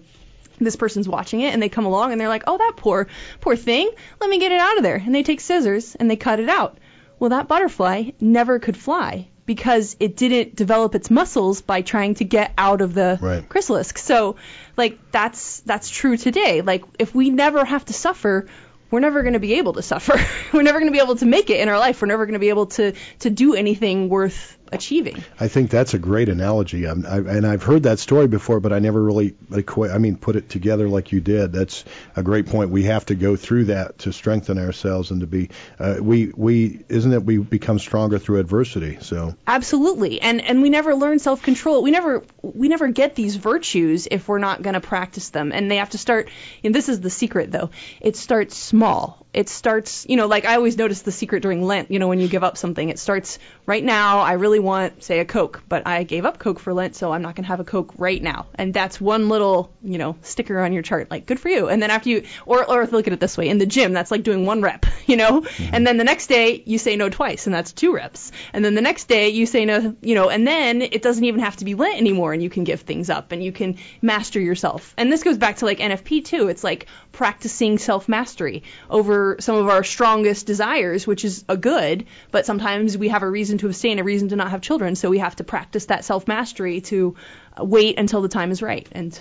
this 0.57 0.77
person's 0.77 1.09
watching 1.09 1.41
it 1.41 1.53
and 1.53 1.61
they 1.61 1.67
come 1.67 1.85
along 1.85 2.13
and 2.13 2.21
they're 2.21 2.29
like, 2.29 2.43
"Oh, 2.47 2.57
that 2.57 2.73
poor 2.77 3.07
poor 3.41 3.57
thing. 3.57 3.91
Let 4.21 4.29
me 4.29 4.39
get 4.39 4.53
it 4.53 4.61
out 4.61 4.77
of 4.77 4.83
there." 4.83 4.95
And 5.05 5.13
they 5.13 5.23
take 5.23 5.41
scissors 5.41 5.95
and 5.95 6.09
they 6.09 6.15
cut 6.15 6.39
it 6.39 6.47
out. 6.47 6.77
Well, 7.19 7.29
that 7.31 7.47
butterfly 7.47 8.11
never 8.19 8.59
could 8.59 8.77
fly 8.77 9.27
because 9.45 9.95
it 9.99 10.17
didn't 10.17 10.55
develop 10.55 10.95
its 10.95 11.11
muscles 11.11 11.61
by 11.61 11.81
trying 11.81 12.15
to 12.15 12.25
get 12.25 12.51
out 12.57 12.81
of 12.81 12.93
the 12.93 13.19
Right. 13.21 13.47
chrysalis. 13.47 13.93
So, 13.95 14.37
like 14.75 14.99
that's 15.11 15.59
that's 15.61 15.89
true 15.89 16.17
today. 16.17 16.61
Like 16.61 16.83
if 16.99 17.13
we 17.13 17.29
never 17.29 17.63
have 17.63 17.85
to 17.85 17.93
suffer, 17.93 18.47
we're 18.91 18.99
never 18.99 19.21
going 19.21 19.33
to 19.33 19.39
be 19.39 19.55
able 19.55 19.73
to 19.73 19.81
suffer. 19.81 20.19
we're 20.53 20.63
never 20.63 20.79
going 20.79 20.91
to 20.91 20.97
be 20.97 21.03
able 21.03 21.15
to 21.17 21.25
make 21.25 21.49
it 21.49 21.59
in 21.59 21.69
our 21.69 21.79
life. 21.79 22.01
We're 22.01 22.07
never 22.07 22.25
going 22.25 22.33
to 22.33 22.39
be 22.39 22.49
able 22.49 22.67
to 22.67 22.93
to 23.19 23.29
do 23.29 23.53
anything 23.55 24.09
worth 24.09 24.57
achieving. 24.71 25.23
I 25.39 25.47
think 25.47 25.69
that's 25.69 25.93
a 25.93 25.99
great 25.99 26.29
analogy, 26.29 26.87
I, 26.87 26.91
and 26.91 27.45
I've 27.45 27.63
heard 27.63 27.83
that 27.83 27.99
story 27.99 28.27
before, 28.27 28.59
but 28.59 28.73
I 28.73 28.79
never 28.79 29.01
really, 29.01 29.35
I 29.51 29.97
mean, 29.97 30.17
put 30.17 30.35
it 30.35 30.49
together 30.49 30.87
like 30.89 31.11
you 31.11 31.19
did. 31.19 31.51
That's 31.51 31.85
a 32.15 32.23
great 32.23 32.47
point. 32.47 32.69
We 32.69 32.83
have 32.83 33.05
to 33.07 33.15
go 33.15 33.35
through 33.35 33.65
that 33.65 33.99
to 33.99 34.13
strengthen 34.13 34.57
ourselves 34.57 35.11
and 35.11 35.21
to 35.21 35.27
be, 35.27 35.49
uh, 35.79 35.97
we, 36.01 36.31
we, 36.35 36.83
isn't 36.89 37.13
it? 37.13 37.23
We 37.23 37.37
become 37.37 37.79
stronger 37.79 38.19
through 38.19 38.39
adversity. 38.39 38.97
So 39.01 39.35
Absolutely. 39.47 40.21
And 40.21 40.41
and 40.41 40.61
we 40.61 40.69
never 40.69 40.95
learn 40.95 41.19
self-control. 41.19 41.83
We 41.83 41.91
never 41.91 42.23
we 42.41 42.67
never 42.67 42.87
get 42.87 43.15
these 43.15 43.35
virtues 43.35 44.07
if 44.09 44.27
we're 44.27 44.39
not 44.39 44.61
going 44.61 44.73
to 44.73 44.81
practice 44.81 45.29
them. 45.29 45.51
And 45.51 45.69
they 45.69 45.77
have 45.77 45.91
to 45.91 45.97
start 45.97 46.29
and 46.63 46.73
this 46.73 46.89
is 46.89 47.01
the 47.01 47.09
secret 47.09 47.51
though. 47.51 47.69
It 48.01 48.15
starts 48.15 48.57
small. 48.57 49.25
It 49.33 49.49
starts, 49.49 50.05
you 50.07 50.15
know, 50.15 50.27
like 50.27 50.45
I 50.45 50.55
always 50.55 50.77
notice 50.77 51.01
the 51.01 51.11
secret 51.11 51.41
during 51.41 51.61
Lent, 51.61 51.91
you 51.91 51.99
know, 51.99 52.07
when 52.07 52.19
you 52.19 52.27
give 52.27 52.43
up 52.43 52.57
something. 52.57 52.87
It 52.89 52.99
starts 52.99 53.37
right 53.65 53.83
now, 53.83 54.19
I 54.19 54.33
really 54.33 54.54
want 54.59 55.03
say 55.03 55.19
a 55.19 55.25
Coke, 55.25 55.63
but 55.67 55.87
I 55.87 56.03
gave 56.03 56.25
up 56.25 56.39
Coke 56.39 56.59
for 56.59 56.73
Lent, 56.73 56.95
so 56.95 57.11
I'm 57.11 57.21
not 57.21 57.35
going 57.35 57.43
to 57.43 57.49
have 57.49 57.59
a 57.59 57.63
Coke 57.63 57.93
right 57.97 58.21
now. 58.21 58.47
And 58.55 58.73
that's 58.73 58.99
one 58.99 59.29
little, 59.29 59.71
you 59.83 59.97
know, 59.97 60.15
sticker 60.21 60.59
on 60.59 60.73
your 60.73 60.83
chart 60.83 61.11
like 61.11 61.25
good 61.25 61.39
for 61.39 61.49
you. 61.49 61.67
And 61.67 61.81
then 61.81 61.91
after 61.91 62.09
you 62.09 62.23
or 62.45 62.63
or 62.69 62.85
look 62.87 63.07
at 63.07 63.13
it 63.13 63.19
this 63.19 63.37
way, 63.37 63.49
in 63.49 63.57
the 63.57 63.65
gym, 63.65 63.93
that's 63.93 64.11
like 64.11 64.23
doing 64.23 64.45
one 64.45 64.61
rep, 64.61 64.85
you 65.05 65.17
know? 65.17 65.41
Mm-hmm. 65.41 65.75
And 65.75 65.87
then 65.87 65.97
the 65.97 66.03
next 66.03 66.27
day 66.27 66.63
you 66.65 66.77
say 66.77 66.95
no 66.95 67.09
twice 67.09 67.47
and 67.47 67.53
that's 67.53 67.73
two 67.73 67.93
reps. 67.93 68.31
And 68.53 68.63
then 68.63 68.75
the 68.75 68.81
next 68.81 69.05
day 69.05 69.29
you 69.29 69.45
say 69.45 69.65
no, 69.65 69.95
you 70.01 70.15
know, 70.15 70.29
and 70.29 70.47
then 70.47 70.81
it 70.81 71.01
doesn't 71.01 71.23
even 71.23 71.41
have 71.41 71.57
to 71.57 71.65
be 71.65 71.75
Lent 71.75 71.97
anymore 71.97 72.33
and 72.33 72.41
you 72.41 72.49
can 72.49 72.63
give 72.63 72.81
things 72.81 73.09
up 73.09 73.31
and 73.31 73.43
you 73.43 73.51
can 73.51 73.77
master 74.01 74.39
yourself. 74.39 74.93
And 74.97 75.11
this 75.11 75.23
goes 75.23 75.37
back 75.37 75.57
to 75.57 75.65
like 75.65 75.79
NFP 75.79 76.25
too. 76.25 76.47
It's 76.47 76.63
like 76.63 76.87
practicing 77.11 77.77
self-mastery 77.77 78.63
over 78.89 79.37
some 79.39 79.55
of 79.55 79.69
our 79.69 79.83
strongest 79.83 80.45
desires, 80.45 81.07
which 81.07 81.23
is 81.23 81.45
a 81.47 81.57
good, 81.57 82.05
but 82.31 82.45
sometimes 82.45 82.97
we 82.97 83.09
have 83.09 83.23
a 83.23 83.29
reason 83.29 83.57
to 83.59 83.67
abstain, 83.67 83.99
a 83.99 84.03
reason 84.03 84.29
to 84.29 84.35
not 84.35 84.44
have 84.49 84.61
children, 84.61 84.95
so 84.95 85.09
we 85.09 85.19
have 85.19 85.35
to 85.37 85.43
practice 85.43 85.87
that 85.87 86.05
self-mastery 86.05 86.81
to 86.81 87.15
uh, 87.59 87.63
wait 87.63 87.99
until 87.99 88.21
the 88.21 88.29
time 88.29 88.51
is 88.51 88.61
right 88.61 88.87
and 88.91 89.19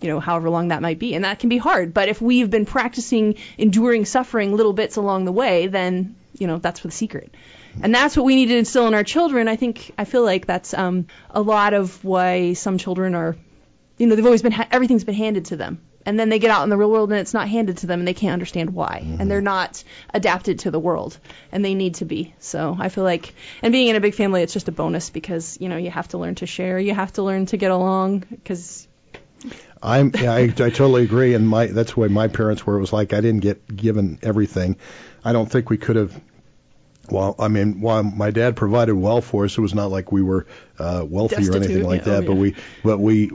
you 0.00 0.08
know, 0.08 0.20
however 0.20 0.50
long 0.50 0.68
that 0.68 0.82
might 0.82 0.98
be. 0.98 1.14
And 1.14 1.24
that 1.24 1.38
can 1.38 1.48
be 1.48 1.58
hard. 1.58 1.94
But 1.94 2.08
if 2.08 2.20
we've 2.20 2.50
been 2.50 2.66
practicing 2.66 3.36
enduring 3.56 4.04
suffering 4.04 4.54
little 4.54 4.72
bits 4.72 4.96
along 4.96 5.24
the 5.24 5.32
way, 5.32 5.68
then, 5.68 6.16
you 6.38 6.46
know, 6.46 6.58
that's 6.58 6.80
the 6.80 6.90
secret. 6.90 7.34
And 7.82 7.94
that's 7.94 8.16
what 8.16 8.24
we 8.24 8.36
need 8.36 8.46
to 8.46 8.56
instill 8.56 8.86
in 8.88 8.94
our 8.94 9.04
children. 9.04 9.48
I 9.48 9.56
think, 9.56 9.92
I 9.98 10.04
feel 10.04 10.22
like 10.22 10.46
that's 10.46 10.74
um, 10.74 11.06
a 11.30 11.40
lot 11.40 11.74
of 11.74 12.02
why 12.04 12.54
some 12.54 12.78
children 12.78 13.14
are, 13.14 13.36
you 13.98 14.06
know, 14.06 14.14
they've 14.14 14.24
always 14.24 14.42
been, 14.42 14.52
ha- 14.52 14.68
everything's 14.70 15.04
been 15.04 15.14
handed 15.14 15.46
to 15.46 15.56
them. 15.56 15.80
And 16.06 16.18
then 16.18 16.28
they 16.28 16.38
get 16.38 16.52
out 16.52 16.62
in 16.62 16.70
the 16.70 16.76
real 16.76 16.90
world 16.90 17.10
and 17.10 17.18
it's 17.18 17.34
not 17.34 17.48
handed 17.48 17.78
to 17.78 17.86
them 17.88 17.98
and 17.98 18.08
they 18.08 18.14
can't 18.14 18.32
understand 18.32 18.70
why. 18.70 19.04
And 19.18 19.28
they're 19.28 19.42
not 19.42 19.82
adapted 20.14 20.60
to 20.60 20.70
the 20.70 20.78
world. 20.78 21.18
And 21.50 21.64
they 21.64 21.74
need 21.74 21.96
to 21.96 22.04
be. 22.04 22.32
So 22.38 22.76
I 22.78 22.88
feel 22.88 23.02
like, 23.02 23.34
and 23.60 23.72
being 23.72 23.88
in 23.88 23.96
a 23.96 24.00
big 24.00 24.14
family, 24.14 24.42
it's 24.42 24.52
just 24.52 24.68
a 24.68 24.72
bonus 24.72 25.10
because, 25.10 25.60
you 25.60 25.68
know, 25.68 25.76
you 25.76 25.90
have 25.90 26.06
to 26.08 26.18
learn 26.18 26.36
to 26.36 26.46
share. 26.46 26.78
You 26.78 26.94
have 26.94 27.12
to 27.14 27.24
learn 27.24 27.46
to 27.46 27.56
get 27.56 27.72
along 27.72 28.20
because 28.20 28.86
I'm, 29.82 30.12
yeah, 30.14 30.32
I, 30.32 30.42
I 30.42 30.48
totally 30.48 31.02
agree. 31.02 31.34
And 31.34 31.48
my, 31.48 31.66
that's 31.66 31.94
the 31.94 32.00
way 32.00 32.08
my 32.08 32.28
parents 32.28 32.64
were. 32.64 32.76
It 32.76 32.80
was 32.80 32.92
like 32.92 33.12
I 33.12 33.20
didn't 33.20 33.40
get 33.40 33.74
given 33.74 34.20
everything. 34.22 34.76
I 35.24 35.32
don't 35.32 35.50
think 35.50 35.70
we 35.70 35.76
could 35.76 35.96
have. 35.96 36.18
Well, 37.10 37.36
I 37.38 37.48
mean, 37.48 37.80
while 37.80 38.02
my 38.02 38.30
dad 38.30 38.56
provided 38.56 38.94
well 38.94 39.20
for 39.20 39.44
us, 39.44 39.56
it 39.56 39.60
was 39.60 39.74
not 39.74 39.92
like 39.92 40.10
we 40.10 40.22
were 40.22 40.46
uh, 40.78 41.04
wealthy 41.08 41.48
or 41.48 41.56
anything 41.56 41.84
like 41.84 42.04
yeah, 42.04 42.14
oh, 42.14 42.20
that. 42.20 42.26
But 42.26 42.34
we, 42.34 42.56
but 42.82 42.98
we, 42.98 43.30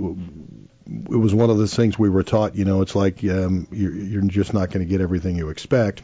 it 1.10 1.16
was 1.16 1.34
one 1.34 1.50
of 1.50 1.58
those 1.58 1.74
things 1.74 1.98
we 1.98 2.10
were 2.10 2.24
taught. 2.24 2.56
You 2.56 2.66
know, 2.66 2.82
it's 2.82 2.96
like 2.96 3.24
um, 3.24 3.68
you're, 3.72 3.94
you're 3.94 4.22
just 4.24 4.54
not 4.54 4.70
going 4.70 4.86
to 4.86 4.90
get 4.90 5.02
everything 5.02 5.36
you 5.36 5.50
expect. 5.50 6.04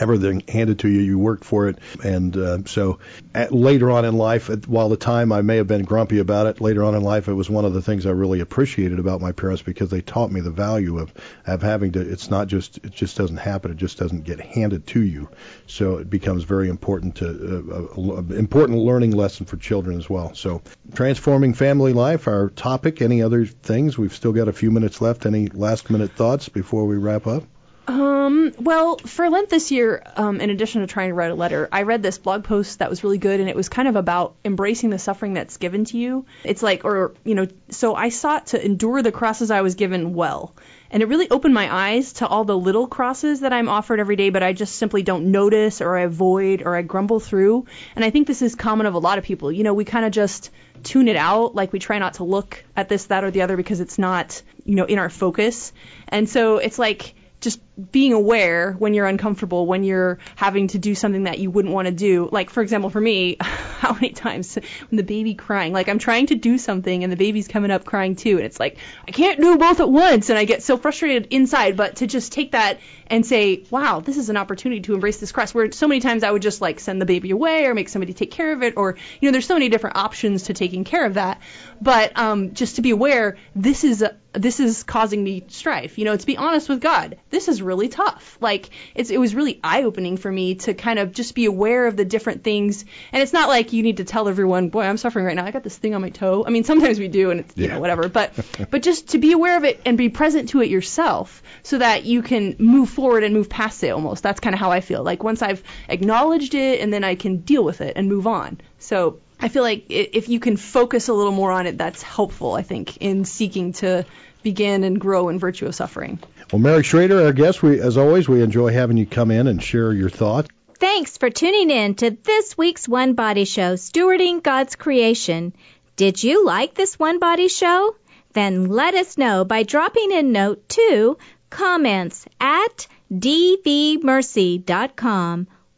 Everything 0.00 0.42
handed 0.48 0.78
to 0.80 0.88
you, 0.88 1.00
you 1.00 1.18
worked 1.18 1.44
for 1.44 1.68
it, 1.68 1.78
and 2.04 2.36
uh, 2.36 2.58
so 2.64 2.98
at, 3.34 3.52
later 3.52 3.90
on 3.90 4.04
in 4.04 4.16
life, 4.16 4.50
at, 4.50 4.66
while 4.66 4.88
the 4.88 4.96
time 4.96 5.32
I 5.32 5.42
may 5.42 5.56
have 5.56 5.66
been 5.66 5.84
grumpy 5.84 6.18
about 6.18 6.46
it, 6.46 6.60
later 6.60 6.84
on 6.84 6.94
in 6.94 7.02
life, 7.02 7.28
it 7.28 7.34
was 7.34 7.48
one 7.50 7.64
of 7.64 7.72
the 7.72 7.82
things 7.82 8.06
I 8.06 8.10
really 8.10 8.40
appreciated 8.40 8.98
about 8.98 9.20
my 9.20 9.32
parents 9.32 9.62
because 9.62 9.90
they 9.90 10.00
taught 10.00 10.30
me 10.30 10.40
the 10.40 10.50
value 10.50 10.98
of 10.98 11.12
of 11.46 11.62
having 11.62 11.92
to. 11.92 12.00
It's 12.00 12.30
not 12.30 12.48
just 12.48 12.78
it 12.78 12.92
just 12.92 13.16
doesn't 13.16 13.36
happen. 13.36 13.70
It 13.70 13.76
just 13.76 13.98
doesn't 13.98 14.24
get 14.24 14.40
handed 14.40 14.86
to 14.88 15.02
you. 15.02 15.28
So 15.66 15.96
it 15.96 16.10
becomes 16.10 16.44
very 16.44 16.68
important 16.68 17.16
to 17.16 17.88
uh, 17.96 18.00
a 18.00 18.34
important 18.34 18.78
learning 18.78 19.12
lesson 19.12 19.46
for 19.46 19.56
children 19.56 19.98
as 19.98 20.10
well. 20.10 20.34
So 20.34 20.62
transforming 20.94 21.54
family 21.54 21.92
life, 21.92 22.28
our 22.28 22.50
topic. 22.50 23.00
Any 23.00 23.22
other 23.22 23.46
things? 23.46 23.98
We've 23.98 24.14
still 24.14 24.32
got 24.32 24.48
a 24.48 24.52
few 24.52 24.70
minutes 24.70 25.00
left. 25.00 25.26
Any 25.26 25.48
last 25.48 25.90
minute 25.90 26.12
thoughts 26.12 26.48
before 26.48 26.86
we 26.86 26.96
wrap 26.96 27.26
up? 27.26 27.44
Um, 27.88 28.52
well, 28.58 28.96
for 28.98 29.30
Lent 29.30 29.48
this 29.48 29.70
year, 29.70 30.02
um, 30.16 30.40
in 30.40 30.50
addition 30.50 30.80
to 30.80 30.88
trying 30.88 31.10
to 31.10 31.14
write 31.14 31.30
a 31.30 31.34
letter, 31.34 31.68
I 31.70 31.82
read 31.82 32.02
this 32.02 32.18
blog 32.18 32.42
post 32.42 32.80
that 32.80 32.90
was 32.90 33.04
really 33.04 33.18
good, 33.18 33.38
and 33.38 33.48
it 33.48 33.54
was 33.54 33.68
kind 33.68 33.86
of 33.86 33.94
about 33.94 34.34
embracing 34.44 34.90
the 34.90 34.98
suffering 34.98 35.34
that's 35.34 35.56
given 35.56 35.84
to 35.86 35.98
you. 35.98 36.26
It's 36.42 36.62
like, 36.62 36.84
or, 36.84 37.14
you 37.24 37.36
know, 37.36 37.46
so 37.70 37.94
I 37.94 38.08
sought 38.08 38.48
to 38.48 38.64
endure 38.64 39.02
the 39.02 39.12
crosses 39.12 39.52
I 39.52 39.60
was 39.60 39.76
given 39.76 40.14
well. 40.14 40.54
And 40.90 41.02
it 41.02 41.06
really 41.06 41.30
opened 41.30 41.54
my 41.54 41.72
eyes 41.72 42.14
to 42.14 42.26
all 42.26 42.44
the 42.44 42.58
little 42.58 42.86
crosses 42.86 43.40
that 43.40 43.52
I'm 43.52 43.68
offered 43.68 44.00
every 44.00 44.16
day, 44.16 44.30
but 44.30 44.42
I 44.42 44.52
just 44.52 44.76
simply 44.76 45.02
don't 45.02 45.30
notice 45.30 45.80
or 45.80 45.96
I 45.96 46.02
avoid 46.02 46.62
or 46.62 46.76
I 46.76 46.82
grumble 46.82 47.20
through. 47.20 47.66
And 47.94 48.04
I 48.04 48.10
think 48.10 48.26
this 48.26 48.42
is 48.42 48.54
common 48.54 48.86
of 48.86 48.94
a 48.94 48.98
lot 48.98 49.18
of 49.18 49.24
people. 49.24 49.50
You 49.50 49.64
know, 49.64 49.74
we 49.74 49.84
kind 49.84 50.04
of 50.04 50.12
just 50.12 50.50
tune 50.82 51.08
it 51.08 51.16
out, 51.16 51.54
like 51.54 51.72
we 51.72 51.78
try 51.78 51.98
not 51.98 52.14
to 52.14 52.24
look 52.24 52.64
at 52.76 52.88
this, 52.88 53.06
that, 53.06 53.24
or 53.24 53.30
the 53.30 53.42
other 53.42 53.56
because 53.56 53.80
it's 53.80 53.98
not, 53.98 54.42
you 54.64 54.74
know, 54.76 54.84
in 54.84 54.98
our 54.98 55.10
focus. 55.10 55.72
And 56.08 56.28
so 56.28 56.58
it's 56.58 56.78
like, 56.78 57.14
just 57.40 57.60
being 57.92 58.14
aware 58.14 58.72
when 58.72 58.94
you're 58.94 59.06
uncomfortable, 59.06 59.66
when 59.66 59.84
you're 59.84 60.18
having 60.34 60.68
to 60.68 60.78
do 60.78 60.94
something 60.94 61.24
that 61.24 61.38
you 61.38 61.50
wouldn't 61.50 61.74
want 61.74 61.86
to 61.86 61.92
do. 61.92 62.28
Like, 62.32 62.48
for 62.48 62.62
example, 62.62 62.88
for 62.88 63.00
me, 63.00 63.36
how 63.40 63.92
many 63.92 64.10
times 64.10 64.54
when 64.54 64.96
the 64.96 65.02
baby 65.02 65.34
crying, 65.34 65.72
like 65.74 65.88
I'm 65.88 65.98
trying 65.98 66.28
to 66.28 66.36
do 66.36 66.56
something 66.56 67.04
and 67.04 67.12
the 67.12 67.16
baby's 67.16 67.48
coming 67.48 67.70
up 67.70 67.84
crying 67.84 68.16
too, 68.16 68.36
and 68.36 68.46
it's 68.46 68.58
like, 68.58 68.78
I 69.06 69.10
can't 69.10 69.40
do 69.40 69.58
both 69.58 69.80
at 69.80 69.90
once, 69.90 70.30
and 70.30 70.38
I 70.38 70.44
get 70.44 70.62
so 70.62 70.78
frustrated 70.78 71.28
inside, 71.30 71.76
but 71.76 71.96
to 71.96 72.06
just 72.06 72.32
take 72.32 72.52
that 72.52 72.80
and 73.08 73.24
say, 73.24 73.64
wow, 73.70 74.00
this 74.00 74.16
is 74.16 74.30
an 74.30 74.36
opportunity 74.36 74.80
to 74.82 74.94
embrace 74.94 75.18
this 75.18 75.32
cross, 75.32 75.52
where 75.52 75.70
so 75.70 75.86
many 75.86 76.00
times 76.00 76.22
I 76.22 76.30
would 76.30 76.42
just 76.42 76.60
like 76.60 76.80
send 76.80 77.00
the 77.00 77.06
baby 77.06 77.30
away 77.30 77.66
or 77.66 77.74
make 77.74 77.88
somebody 77.88 78.14
take 78.14 78.30
care 78.30 78.52
of 78.52 78.62
it, 78.62 78.74
or, 78.76 78.96
you 79.20 79.28
know, 79.28 79.32
there's 79.32 79.46
so 79.46 79.54
many 79.54 79.68
different 79.68 79.96
options 79.96 80.44
to 80.44 80.54
taking 80.54 80.84
care 80.84 81.04
of 81.04 81.14
that. 81.14 81.40
But 81.80 82.18
um, 82.18 82.54
just 82.54 82.76
to 82.76 82.82
be 82.82 82.90
aware, 82.90 83.36
this 83.54 83.84
is 83.84 84.02
a, 84.02 84.16
this 84.32 84.60
is 84.60 84.82
causing 84.82 85.22
me 85.22 85.44
strife. 85.48 85.98
You 85.98 86.04
know, 86.04 86.16
to 86.16 86.26
be 86.26 86.36
honest 86.36 86.68
with 86.68 86.80
God, 86.80 87.18
this 87.30 87.48
is 87.48 87.62
really 87.66 87.88
tough. 87.88 88.38
Like 88.40 88.70
it's 88.94 89.10
it 89.10 89.18
was 89.18 89.34
really 89.34 89.60
eye 89.62 89.82
opening 89.82 90.16
for 90.16 90.30
me 90.30 90.54
to 90.56 90.74
kind 90.74 90.98
of 90.98 91.12
just 91.12 91.34
be 91.34 91.44
aware 91.44 91.86
of 91.86 91.96
the 91.96 92.04
different 92.04 92.44
things. 92.44 92.84
And 93.12 93.22
it's 93.22 93.32
not 93.32 93.48
like 93.48 93.72
you 93.72 93.82
need 93.82 93.98
to 93.98 94.04
tell 94.04 94.28
everyone, 94.28 94.70
boy, 94.70 94.82
I'm 94.82 94.96
suffering 94.96 95.26
right 95.26 95.36
now. 95.36 95.44
I 95.44 95.50
got 95.50 95.64
this 95.64 95.76
thing 95.76 95.94
on 95.94 96.00
my 96.00 96.10
toe. 96.10 96.44
I 96.46 96.50
mean, 96.50 96.64
sometimes 96.64 96.98
we 96.98 97.08
do, 97.08 97.30
and 97.30 97.40
it's 97.40 97.56
you 97.56 97.68
know 97.68 97.80
whatever. 97.80 98.08
But 98.08 98.32
but 98.70 98.82
just 98.82 99.08
to 99.08 99.18
be 99.18 99.32
aware 99.32 99.56
of 99.56 99.64
it 99.64 99.80
and 99.84 99.98
be 99.98 100.08
present 100.08 100.50
to 100.50 100.62
it 100.62 100.70
yourself, 100.70 101.42
so 101.62 101.78
that 101.78 102.04
you 102.04 102.22
can 102.22 102.56
move 102.58 102.88
forward 102.88 103.24
and 103.24 103.34
move 103.34 103.48
past 103.48 103.82
it. 103.84 103.90
Almost 103.90 104.22
that's 104.22 104.40
kind 104.40 104.54
of 104.54 104.60
how 104.60 104.70
I 104.70 104.80
feel. 104.80 105.02
Like 105.02 105.22
once 105.22 105.42
I've 105.42 105.62
acknowledged 105.88 106.54
it, 106.54 106.80
and 106.80 106.92
then 106.92 107.04
I 107.04 107.16
can 107.16 107.38
deal 107.38 107.64
with 107.64 107.80
it 107.80 107.94
and 107.96 108.08
move 108.08 108.26
on. 108.26 108.60
So. 108.78 109.20
I 109.38 109.48
feel 109.48 109.62
like 109.62 109.84
if 109.90 110.30
you 110.30 110.40
can 110.40 110.56
focus 110.56 111.08
a 111.08 111.12
little 111.12 111.30
more 111.30 111.52
on 111.52 111.66
it, 111.66 111.76
that's 111.76 112.00
helpful, 112.00 112.54
I 112.54 112.62
think, 112.62 112.96
in 113.02 113.26
seeking 113.26 113.74
to 113.74 114.06
begin 114.46 114.84
and 114.84 115.00
grow 115.00 115.28
in 115.28 115.40
virtue 115.40 115.66
of 115.66 115.74
suffering. 115.74 116.20
Well, 116.52 116.60
Mary 116.60 116.84
Schrader, 116.84 117.24
our 117.24 117.32
guest, 117.32 117.62
we 117.62 117.80
as 117.80 117.96
always 117.96 118.28
we 118.28 118.40
enjoy 118.40 118.72
having 118.72 118.96
you 118.96 119.06
come 119.06 119.32
in 119.32 119.48
and 119.48 119.60
share 119.62 119.92
your 119.92 120.10
thoughts. 120.10 120.48
Thanks 120.78 121.16
for 121.16 121.28
tuning 121.28 121.70
in 121.70 121.94
to 121.96 122.10
this 122.10 122.56
week's 122.56 122.88
One 122.88 123.14
Body 123.14 123.44
Show, 123.44 123.74
Stewarding 123.74 124.42
God's 124.42 124.76
Creation. 124.76 125.54
Did 125.96 126.22
you 126.22 126.44
like 126.44 126.74
this 126.74 126.98
One 126.98 127.18
Body 127.18 127.48
Show? 127.48 127.96
Then 128.32 128.66
let 128.66 128.94
us 128.94 129.18
know 129.18 129.44
by 129.44 129.64
dropping 129.64 130.12
a 130.12 130.22
note 130.22 130.68
to 130.70 131.18
comments 131.50 132.26
at 132.38 132.86
dvmercy.com 133.12 133.96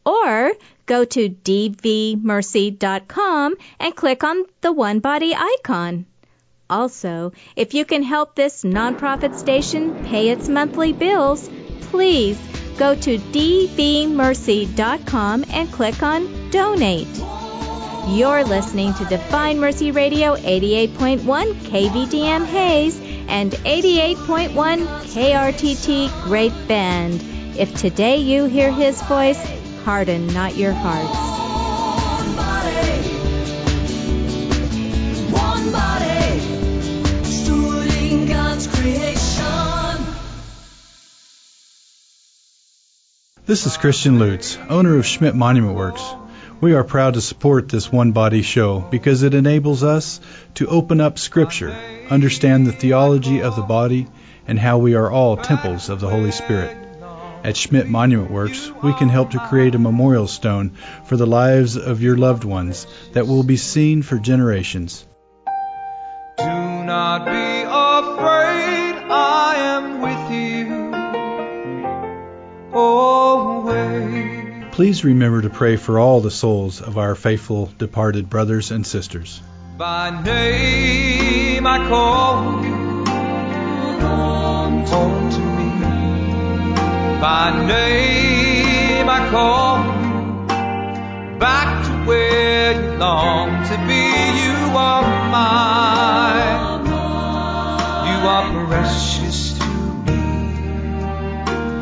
or 0.04 0.52
go 0.84 1.04
to 1.04 1.28
dvmercy.com 1.30 2.24
and 3.78 3.96
click 3.96 4.24
on 4.24 4.44
the 4.60 4.72
one 4.72 4.98
body 4.98 5.34
icon. 5.34 6.04
Also, 6.70 7.32
if 7.56 7.74
you 7.74 7.84
can 7.84 8.02
help 8.02 8.34
this 8.34 8.62
nonprofit 8.62 9.34
station 9.34 9.94
pay 10.04 10.28
its 10.28 10.48
monthly 10.48 10.92
bills, 10.92 11.48
please 11.90 12.38
go 12.76 12.94
to 12.94 13.18
dvmercy.com 13.18 14.16
and 15.50 15.72
click 15.72 16.02
on 16.02 16.50
donate. 16.50 17.08
You're 18.08 18.44
listening 18.44 18.94
to 18.94 19.04
Divine 19.04 19.58
Mercy 19.60 19.90
Radio 19.90 20.34
88.1 20.36 21.18
KVDM 21.20 22.46
Hays 22.46 22.98
and 23.28 23.52
88.1 23.52 24.86
KRTT 25.12 26.24
Great 26.24 26.52
Bend. 26.66 27.22
If 27.58 27.74
today 27.74 28.16
you 28.16 28.46
hear 28.46 28.72
his 28.72 29.02
voice, 29.02 29.38
harden 29.84 30.26
not 30.28 30.56
your 30.56 30.72
hearts. 30.72 31.18
One 32.08 32.36
body, 32.36 33.02
one 35.32 35.72
body, 35.72 36.17
God's 38.58 38.80
creation. 38.80 40.14
This 43.46 43.66
is 43.66 43.76
Christian 43.76 44.18
Lutz, 44.18 44.58
owner 44.68 44.98
of 44.98 45.06
Schmidt 45.06 45.36
Monument 45.36 45.76
Works. 45.76 46.02
We 46.60 46.74
are 46.74 46.82
proud 46.82 47.14
to 47.14 47.20
support 47.20 47.68
this 47.68 47.92
One 47.92 48.10
Body 48.10 48.42
show 48.42 48.80
because 48.80 49.22
it 49.22 49.34
enables 49.34 49.84
us 49.84 50.20
to 50.54 50.66
open 50.66 51.00
up 51.00 51.20
Scripture, 51.20 51.70
understand 52.10 52.66
the 52.66 52.72
theology 52.72 53.42
of 53.42 53.54
the 53.54 53.62
body, 53.62 54.08
and 54.48 54.58
how 54.58 54.78
we 54.78 54.96
are 54.96 55.08
all 55.08 55.36
temples 55.36 55.88
of 55.88 56.00
the 56.00 56.10
Holy 56.10 56.32
Spirit. 56.32 56.76
At 57.44 57.56
Schmidt 57.56 57.86
Monument 57.86 58.32
Works, 58.32 58.72
we 58.82 58.92
can 58.92 59.08
help 59.08 59.30
to 59.30 59.46
create 59.48 59.76
a 59.76 59.78
memorial 59.78 60.26
stone 60.26 60.70
for 61.04 61.16
the 61.16 61.28
lives 61.28 61.76
of 61.76 62.02
your 62.02 62.16
loved 62.16 62.42
ones 62.42 62.88
that 63.12 63.28
will 63.28 63.44
be 63.44 63.56
seen 63.56 64.02
for 64.02 64.18
generations. 64.18 65.06
Do 66.38 66.44
not 66.44 67.24
be 67.24 67.47
always. 72.78 74.64
Please 74.72 75.04
remember 75.04 75.42
to 75.42 75.50
pray 75.50 75.76
for 75.76 75.98
all 75.98 76.20
the 76.20 76.30
souls 76.30 76.80
of 76.80 76.98
our 76.98 77.14
faithful 77.14 77.66
departed 77.78 78.30
brothers 78.30 78.70
and 78.70 78.86
sisters. 78.86 79.40
By 79.76 80.22
name 80.22 81.66
I 81.66 81.88
call 81.88 82.64
you 82.64 82.98
to 85.30 85.40
me. 85.40 85.70
By 87.20 87.66
name 87.66 89.08
I 89.08 89.28
call 89.30 89.78
you 90.02 91.38
back 91.38 91.84
to 91.86 91.92
where 92.08 92.72
you 92.72 92.98
long 92.98 93.50
to 93.64 93.76
be. 93.86 94.04
You 94.44 94.76
are 94.76 95.02
mine. 95.30 96.86
You 98.08 98.18
are 98.28 98.66
precious 98.66 99.58
to 99.58 99.64
me. 99.66 99.77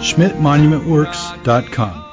SchmidtMonumentWorks.com 0.07 2.06